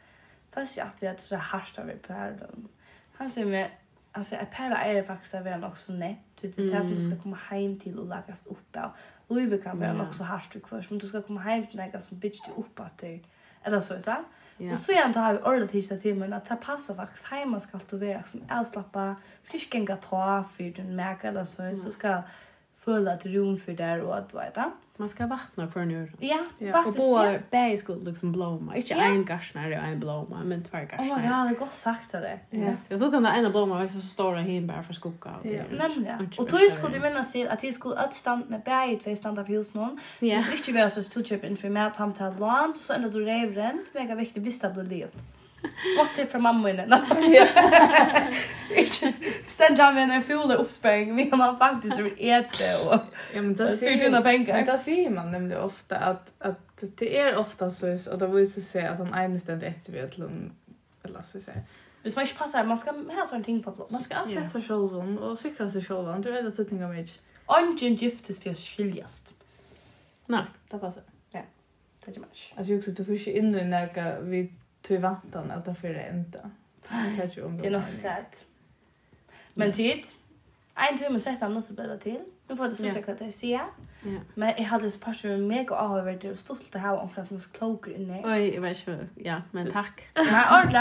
fast 0.51 0.76
jag 0.76 0.87
att 0.87 1.03
vi 1.03 1.07
är 1.07 1.16
så 1.16 1.37
harst 1.37 1.79
av 1.79 1.91
på 2.07 2.12
här 2.12 2.37
han 3.12 3.31
säger 3.31 3.47
med 3.47 3.70
alltså 4.12 4.35
att 4.37 4.51
Perla 4.51 4.76
är 4.85 4.95
det 4.95 5.05
faktiskt 5.05 5.35
av 5.35 5.47
en 5.47 5.64
också 5.64 5.93
nätt. 5.93 6.18
du 6.41 6.49
det 6.49 6.72
är 6.72 6.83
som 6.83 6.95
du 6.95 7.01
ska 7.01 7.22
komma 7.22 7.39
hem 7.51 7.81
till 7.81 7.99
och 7.99 8.09
läggas 8.09 8.47
upp 8.47 8.76
och 9.29 9.39
vi 9.39 9.59
kan 9.62 9.81
vara 9.81 10.09
också 10.09 10.22
harst 10.22 10.53
du 10.53 10.61
kvar 10.61 10.87
men 10.91 10.99
du 10.99 11.07
ska 11.07 11.22
komma 11.22 11.41
hem 11.41 11.66
till 11.66 11.81
något 11.81 12.05
som 12.05 12.18
bitch 12.18 12.41
dig 12.41 12.55
upp 12.57 12.81
att 12.81 12.99
dig 12.99 13.22
eller 13.62 13.81
så 13.81 14.01
så 14.01 14.16
Ja. 14.61 14.72
Och 14.72 14.79
så 14.79 14.93
igen 14.93 15.12
då 15.12 15.20
har 15.20 15.33
vi 15.33 15.39
ordet 15.39 15.70
tills 15.70 15.89
till 15.89 16.14
men 16.14 16.33
att 16.33 16.47
ta 16.47 16.57
passa 16.57 16.95
faktiskt 16.95 17.24
hemma 17.24 17.61
ska 17.61 17.81
du 17.91 17.99
vara 17.99 18.22
som 18.22 18.43
avslappa 18.51 19.16
ska 19.43 19.57
inte 19.57 19.76
gänga 19.76 19.97
ta 19.97 20.45
för 20.57 20.64
den 20.64 20.97
märker 20.97 21.33
det 21.33 21.47
så 21.47 21.74
så 21.85 21.91
ska 21.91 22.22
føla 22.89 23.12
att 23.12 23.26
rum 23.26 23.61
der 23.78 24.03
og 24.03 24.16
at, 24.16 24.34
vet 24.34 24.47
veta. 24.47 24.70
Man 25.01 25.09
ska 25.09 25.26
vattna 25.26 25.66
på 25.66 25.84
nu. 25.84 26.12
Ja, 26.18 26.39
ja. 26.59 26.72
faktiskt. 26.72 26.99
Och 26.99 27.05
båda 27.05 27.41
ja. 27.51 27.78
skulle 27.78 28.05
liksom 28.05 28.32
blomma. 28.32 28.76
Inte 28.76 28.95
ja. 28.95 29.05
en 29.05 29.24
garsnare 29.24 29.78
och 29.78 29.86
en 29.86 30.01
blomma, 30.01 30.41
men 30.45 30.64
två 30.64 30.78
garsnare. 30.78 31.11
Åh, 31.11 31.18
oh, 31.18 31.24
ja, 31.24 31.45
det 31.45 31.51
er 31.51 31.59
godt 31.59 31.72
sagt 31.72 32.14
av 32.14 32.20
det. 32.20 32.39
Ja. 32.51 32.72
ja. 32.89 32.99
Så 32.99 33.11
kan 33.11 33.22
det 33.22 33.30
ena 33.39 33.51
blomma 33.51 33.78
växa 33.78 34.01
så 34.01 34.07
stora 34.07 34.41
hinbär 34.41 34.82
för 34.82 34.95
skugga. 34.95 35.30
Och 35.41 35.47
ja. 35.47 35.62
Men 35.70 36.05
det. 36.05 36.18
Och 36.39 36.49
tog 36.49 36.70
skulle 36.70 36.95
du 36.95 37.01
minnas 37.01 37.32
till 37.32 37.49
at 37.49 37.64
jeg 37.64 37.74
skulle 37.74 37.97
att 37.97 38.14
stanna 38.14 38.59
bär 38.59 38.93
i 38.93 38.97
två 38.97 39.16
stanna 39.16 39.45
för 39.45 39.57
hos 39.57 39.74
noen. 39.74 40.01
Ja. 40.20 40.36
Det 40.36 40.55
ikke 40.55 40.70
inte 40.70 40.72
vara 40.72 40.91
så 40.91 41.03
stort 41.03 41.26
köp 41.26 41.45
inför 41.45 41.68
mig 41.68 41.82
at 41.82 41.97
han 41.97 42.12
tar 42.12 42.32
lån, 42.39 42.74
så 42.76 42.93
ändå 42.93 43.09
du 43.09 43.24
revränt. 43.24 43.95
Mega 43.95 44.14
viktig 44.14 44.43
visst 44.43 44.64
att 44.64 44.74
bli 44.74 44.84
levt. 44.84 45.16
Gott 45.96 46.14
till 46.14 46.26
från 46.26 46.42
mamma 46.42 46.70
inne. 46.70 46.84
Inte 48.76 49.12
stända 49.48 49.92
med 49.92 50.11
en 50.11 50.22
full 50.22 50.52
uppspärring 50.52 51.16
men 51.16 51.38
man 51.38 51.59
faktiskt 51.59 51.98
vill 51.98 52.14
äta 52.18 52.88
och 52.88 53.00
ja 53.34 53.42
men 53.42 53.54
det 53.54 53.76
ser 53.76 53.90
ju 53.90 54.22
pengar. 54.22 54.66
Det 54.66 54.78
ser 54.78 55.11
man 55.11 55.30
nämligen 55.30 55.62
ofta 55.62 55.96
att 55.96 56.32
att 56.38 56.82
det 56.96 57.18
är 57.18 57.36
ofta 57.36 57.70
så 57.70 57.86
att 57.86 58.18
det 58.18 58.26
vill 58.26 58.64
sig 58.64 58.86
att 58.86 58.98
han 58.98 59.14
ene 59.14 59.38
ständ 59.38 59.62
ett 59.62 59.88
vid 59.88 60.11
till 60.11 60.20
lån 60.20 60.52
eller 61.02 61.22
så 61.22 61.40
säga. 61.40 61.61
Hvis 62.02 62.16
man 62.16 62.24
ikke 62.24 62.38
passer, 62.38 62.64
man 62.64 62.78
skal 62.78 62.94
ha 63.11 63.24
sånne 63.26 63.44
ting 63.44 63.59
på 63.62 63.72
plass. 63.74 63.90
Man 63.92 64.02
skal 64.02 64.22
anse 64.22 64.44
seg 64.52 64.62
selv 64.64 64.94
og 64.96 65.34
sikre 65.38 65.66
seg 65.70 65.84
selv. 65.84 66.12
Du 66.22 66.30
vet 66.30 66.46
at 66.46 66.56
du 66.56 66.62
tenker 66.64 66.88
meg 66.88 67.02
ikke. 67.02 67.18
Ingen 67.59 67.98
giftes 67.98 68.38
for 68.42 68.54
å 68.54 68.56
skiljes. 68.56 69.18
Nei, 70.28 70.44
det 70.70 70.80
passer. 70.80 71.04
Ja, 71.34 71.42
det 71.42 72.09
er 72.09 72.14
ikke 72.14 72.22
mye. 72.22 72.46
Altså, 72.56 72.92
du 72.92 73.02
får 73.04 73.18
ikke 73.18 73.34
inn 73.40 73.50
i 73.56 73.66
noe 73.66 74.06
vi 74.30 74.42
till 74.89 75.01
vantan 75.01 75.51
att 75.51 75.64
det 75.64 75.74
för 75.74 75.89
det 75.89 76.11
inte. 76.11 76.51
Kanske 77.16 77.43
om 77.43 77.57
det. 77.57 77.62
Det 77.62 77.68
är 77.68 77.72
nog 77.72 77.86
sant. 77.86 78.45
Men 79.55 79.72
tid. 79.72 80.05
En 80.74 80.99
timme 80.99 81.16
och 81.16 81.24
13 81.24 81.49
minuter 81.49 81.74
blir 81.74 81.89
det 81.89 81.99
till. 81.99 82.24
Nu 82.49 82.57
får 82.57 82.68
du 82.68 82.74
så 82.74 82.82
checka 82.82 83.14
det 83.18 83.32
se. 83.32 83.61
Ja. 84.03 84.11
Men 84.34 84.53
jag 84.57 84.64
hade 84.64 84.90
så 84.90 84.99
passion 84.99 85.30
med 85.30 85.40
mig 85.40 85.68
och 85.70 85.76
har 85.76 86.03
varit 86.03 86.24
och 86.24 86.38
stolt 86.38 86.74
här 86.74 86.88
ha 86.88 86.96
omkring 86.96 87.24
som 87.24 87.40
kloker 87.40 87.90
inne. 87.96 88.22
Oj, 88.24 88.55
jag 88.55 88.62
vet 88.62 88.78
inte. 88.78 89.07
Ja, 89.14 89.42
men 89.51 89.70
tack. 89.72 90.09
Men 90.14 90.26
ordla, 90.66 90.80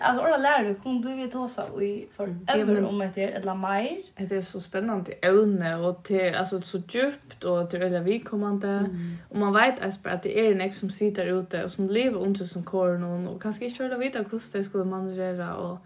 alltså 0.00 0.24
ordla 0.24 0.36
lär 0.36 0.64
du 0.64 0.74
kom 0.74 1.02
du 1.02 1.14
vet 1.14 1.34
och 1.34 1.82
i 1.82 2.08
för 2.16 2.36
över 2.48 2.84
om 2.84 2.98
det 2.98 3.22
är 3.22 3.28
eller 3.28 3.54
mer. 3.54 3.98
Det 4.28 4.36
är 4.36 4.42
så 4.42 4.60
spännande 4.60 5.12
ämne 5.12 5.76
och 5.76 6.04
till 6.04 6.34
alltså 6.34 6.60
så 6.60 6.78
djupt 6.78 7.44
och 7.44 7.70
till 7.70 7.82
eller 7.82 8.00
vi 8.00 8.20
kommande 8.20 8.84
och 9.28 9.36
man 9.36 9.52
vet 9.52 9.82
alltså 9.82 10.00
att 10.08 10.22
det 10.22 10.38
är 10.38 10.60
en 10.60 10.72
som 10.72 10.90
sitter 10.90 11.26
ute 11.26 11.64
och 11.64 11.70
som 11.70 11.90
lever 11.90 12.20
under 12.20 12.44
som 12.44 12.62
korn 12.64 13.04
och, 13.04 13.34
och 13.34 13.42
kanske 13.42 13.64
inte 13.64 13.78
själva 13.78 13.96
vita 13.96 14.18
hur 14.18 14.52
det 14.52 14.64
skulle 14.64 14.84
manövrera 14.84 15.54
och 15.54 15.78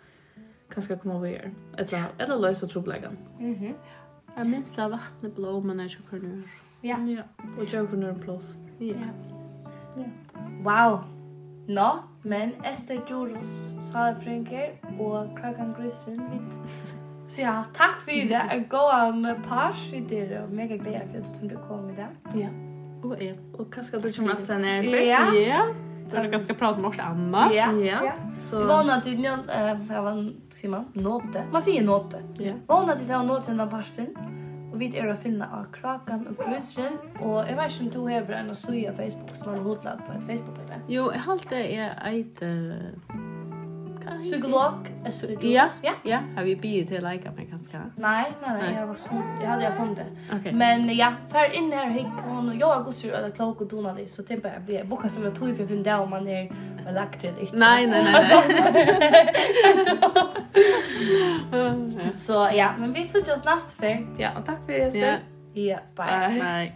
kanske 0.75 0.97
komma 0.97 1.15
över 1.15 1.53
eller 1.77 2.05
eller 2.19 2.39
lösa 2.39 2.67
trubblägen. 2.67 3.19
Mhm. 3.39 3.75
Jeg 4.37 4.49
minns 4.49 4.77
la 4.77 4.87
av 4.89 4.95
vattnet 4.97 5.35
blå, 5.37 5.59
men 5.61 5.81
jeg. 5.85 5.99
Ja. 6.83 6.97
ja. 7.07 7.25
Og 7.59 7.67
kjøper 7.69 8.01
nå 8.01 8.13
en 8.15 8.21
plass. 8.23 8.57
Ja. 8.81 9.11
ja. 9.97 10.07
Wow! 10.65 11.03
Nå, 11.69 11.75
no, 11.77 11.91
men 12.25 12.55
Esther 12.67 13.03
Joros, 13.11 13.53
Sara 13.91 14.17
Frynker 14.23 14.73
og 14.99 15.31
Krakan 15.37 15.75
Grissen, 15.77 16.19
vidt. 16.33 16.81
Så 17.29 17.41
ja, 17.47 17.61
takk 17.77 18.01
for 18.03 18.11
det. 18.11 18.41
Jeg 18.51 18.67
går 18.73 18.91
av 18.97 19.15
med 19.21 19.45
pars 19.47 19.85
i 19.93 20.01
det, 20.01 20.27
og 20.41 20.51
mega 20.51 20.77
glad 20.81 21.13
for 21.13 21.23
at 21.23 21.51
du 21.51 21.57
kom 21.69 21.87
i 21.91 21.97
det. 22.01 22.11
Ja. 22.41 22.51
Og 23.05 23.17
jeg. 23.21 23.37
Og 23.59 23.67
hva 23.67 23.85
skal 23.85 24.03
du 24.03 24.11
komme 24.17 24.35
etter 24.39 24.59
henne? 24.59 24.97
Ja. 25.07 25.25
Ja 25.37 25.63
där 26.13 26.23
jag 26.23 26.33
ganska 26.33 26.55
prata 26.55 26.81
med 26.81 26.89
oss 26.89 26.99
Anna. 26.99 27.55
Ja. 27.55 27.73
ja. 27.73 28.13
Så 28.41 28.67
vana 28.67 29.01
till 29.01 29.21
ni 29.21 29.29
jag 29.89 30.03
var 30.03 30.33
ska 30.51 30.69
man 30.69 30.85
nåte. 30.93 31.45
Man 31.53 31.63
säger 31.63 31.83
nåte. 31.83 32.23
Ja. 32.39 32.53
Vana 32.67 32.97
till 32.97 33.03
att 33.13 33.27
nåte 33.27 33.51
den 33.51 33.69
parsten. 33.71 34.07
Och 34.73 34.81
vi 34.81 34.99
är 34.99 35.09
att 35.09 35.23
finna 35.23 35.49
av 35.53 35.73
krakan 35.73 36.27
och 36.27 36.47
krusren. 36.47 36.93
Och 37.21 37.39
jag 37.39 37.57
vet 37.57 37.81
inte 37.81 37.99
om 37.99 38.07
du 38.07 38.13
har 38.13 38.33
en 38.33 38.51
att 38.51 38.59
på 38.59 38.93
Facebook 38.93 39.37
som 39.37 39.49
har 39.49 39.59
hotlat 39.59 39.99
på 39.99 40.13
Facebook 40.13 40.59
eller? 40.65 40.81
Jo, 40.87 41.13
jag 41.13 41.21
har 41.21 41.33
alltid 41.33 41.59
är 41.59 42.21
ett... 42.21 42.43
Psykolog. 44.21 44.73
Ja, 45.41 45.69
ja. 46.03 46.19
Har 46.37 46.43
vi 46.43 46.57
bitit 46.57 46.89
till 46.89 47.05
like 47.05 47.31
mig 47.31 47.47
kanske? 47.51 47.79
Nej, 47.97 48.33
nei, 48.43 48.59
nei. 48.59 48.75
Jag 48.75 48.87
var 48.87 48.95
så 48.95 49.23
jag 49.43 49.49
hade 49.49 49.63
jag 49.65 49.77
funnit 49.77 49.99
det. 50.43 50.53
Men 50.53 50.97
ja, 50.97 51.13
för 51.29 51.57
in 51.57 51.73
här 51.73 51.91
hick 51.91 52.07
hon 52.25 52.49
och 52.49 52.55
jag 52.55 52.85
går 52.85 52.93
sur 52.93 53.15
alla 53.15 53.31
klok 53.31 53.61
och 53.61 53.67
dona 53.67 53.97
så 54.09 54.23
typ 54.23 54.45
jag 54.45 54.63
blir 54.63 54.85
boka 54.85 55.09
som 55.09 55.25
jag 55.25 55.35
tog 55.35 55.57
för 55.57 55.67
fin 55.67 55.83
där 55.83 56.01
om 56.01 56.11
man 56.11 56.29
är 56.29 56.53
lagt 56.95 57.21
det 57.23 57.41
inte. 57.41 57.57
Nej, 57.57 57.87
nej, 57.87 58.05
nej. 58.05 59.35
Så 62.15 62.51
ja, 62.55 62.73
men 62.79 62.93
vi 62.93 63.05
såg 63.05 63.29
just 63.29 63.45
nästa 63.45 63.81
för. 63.81 64.07
Ja, 64.19 64.31
och 64.39 64.47
tack 64.47 64.67
för 64.67 64.73
det. 64.73 65.21
Ja, 65.55 65.79
bye. 65.97 66.41
Bye. 66.41 66.73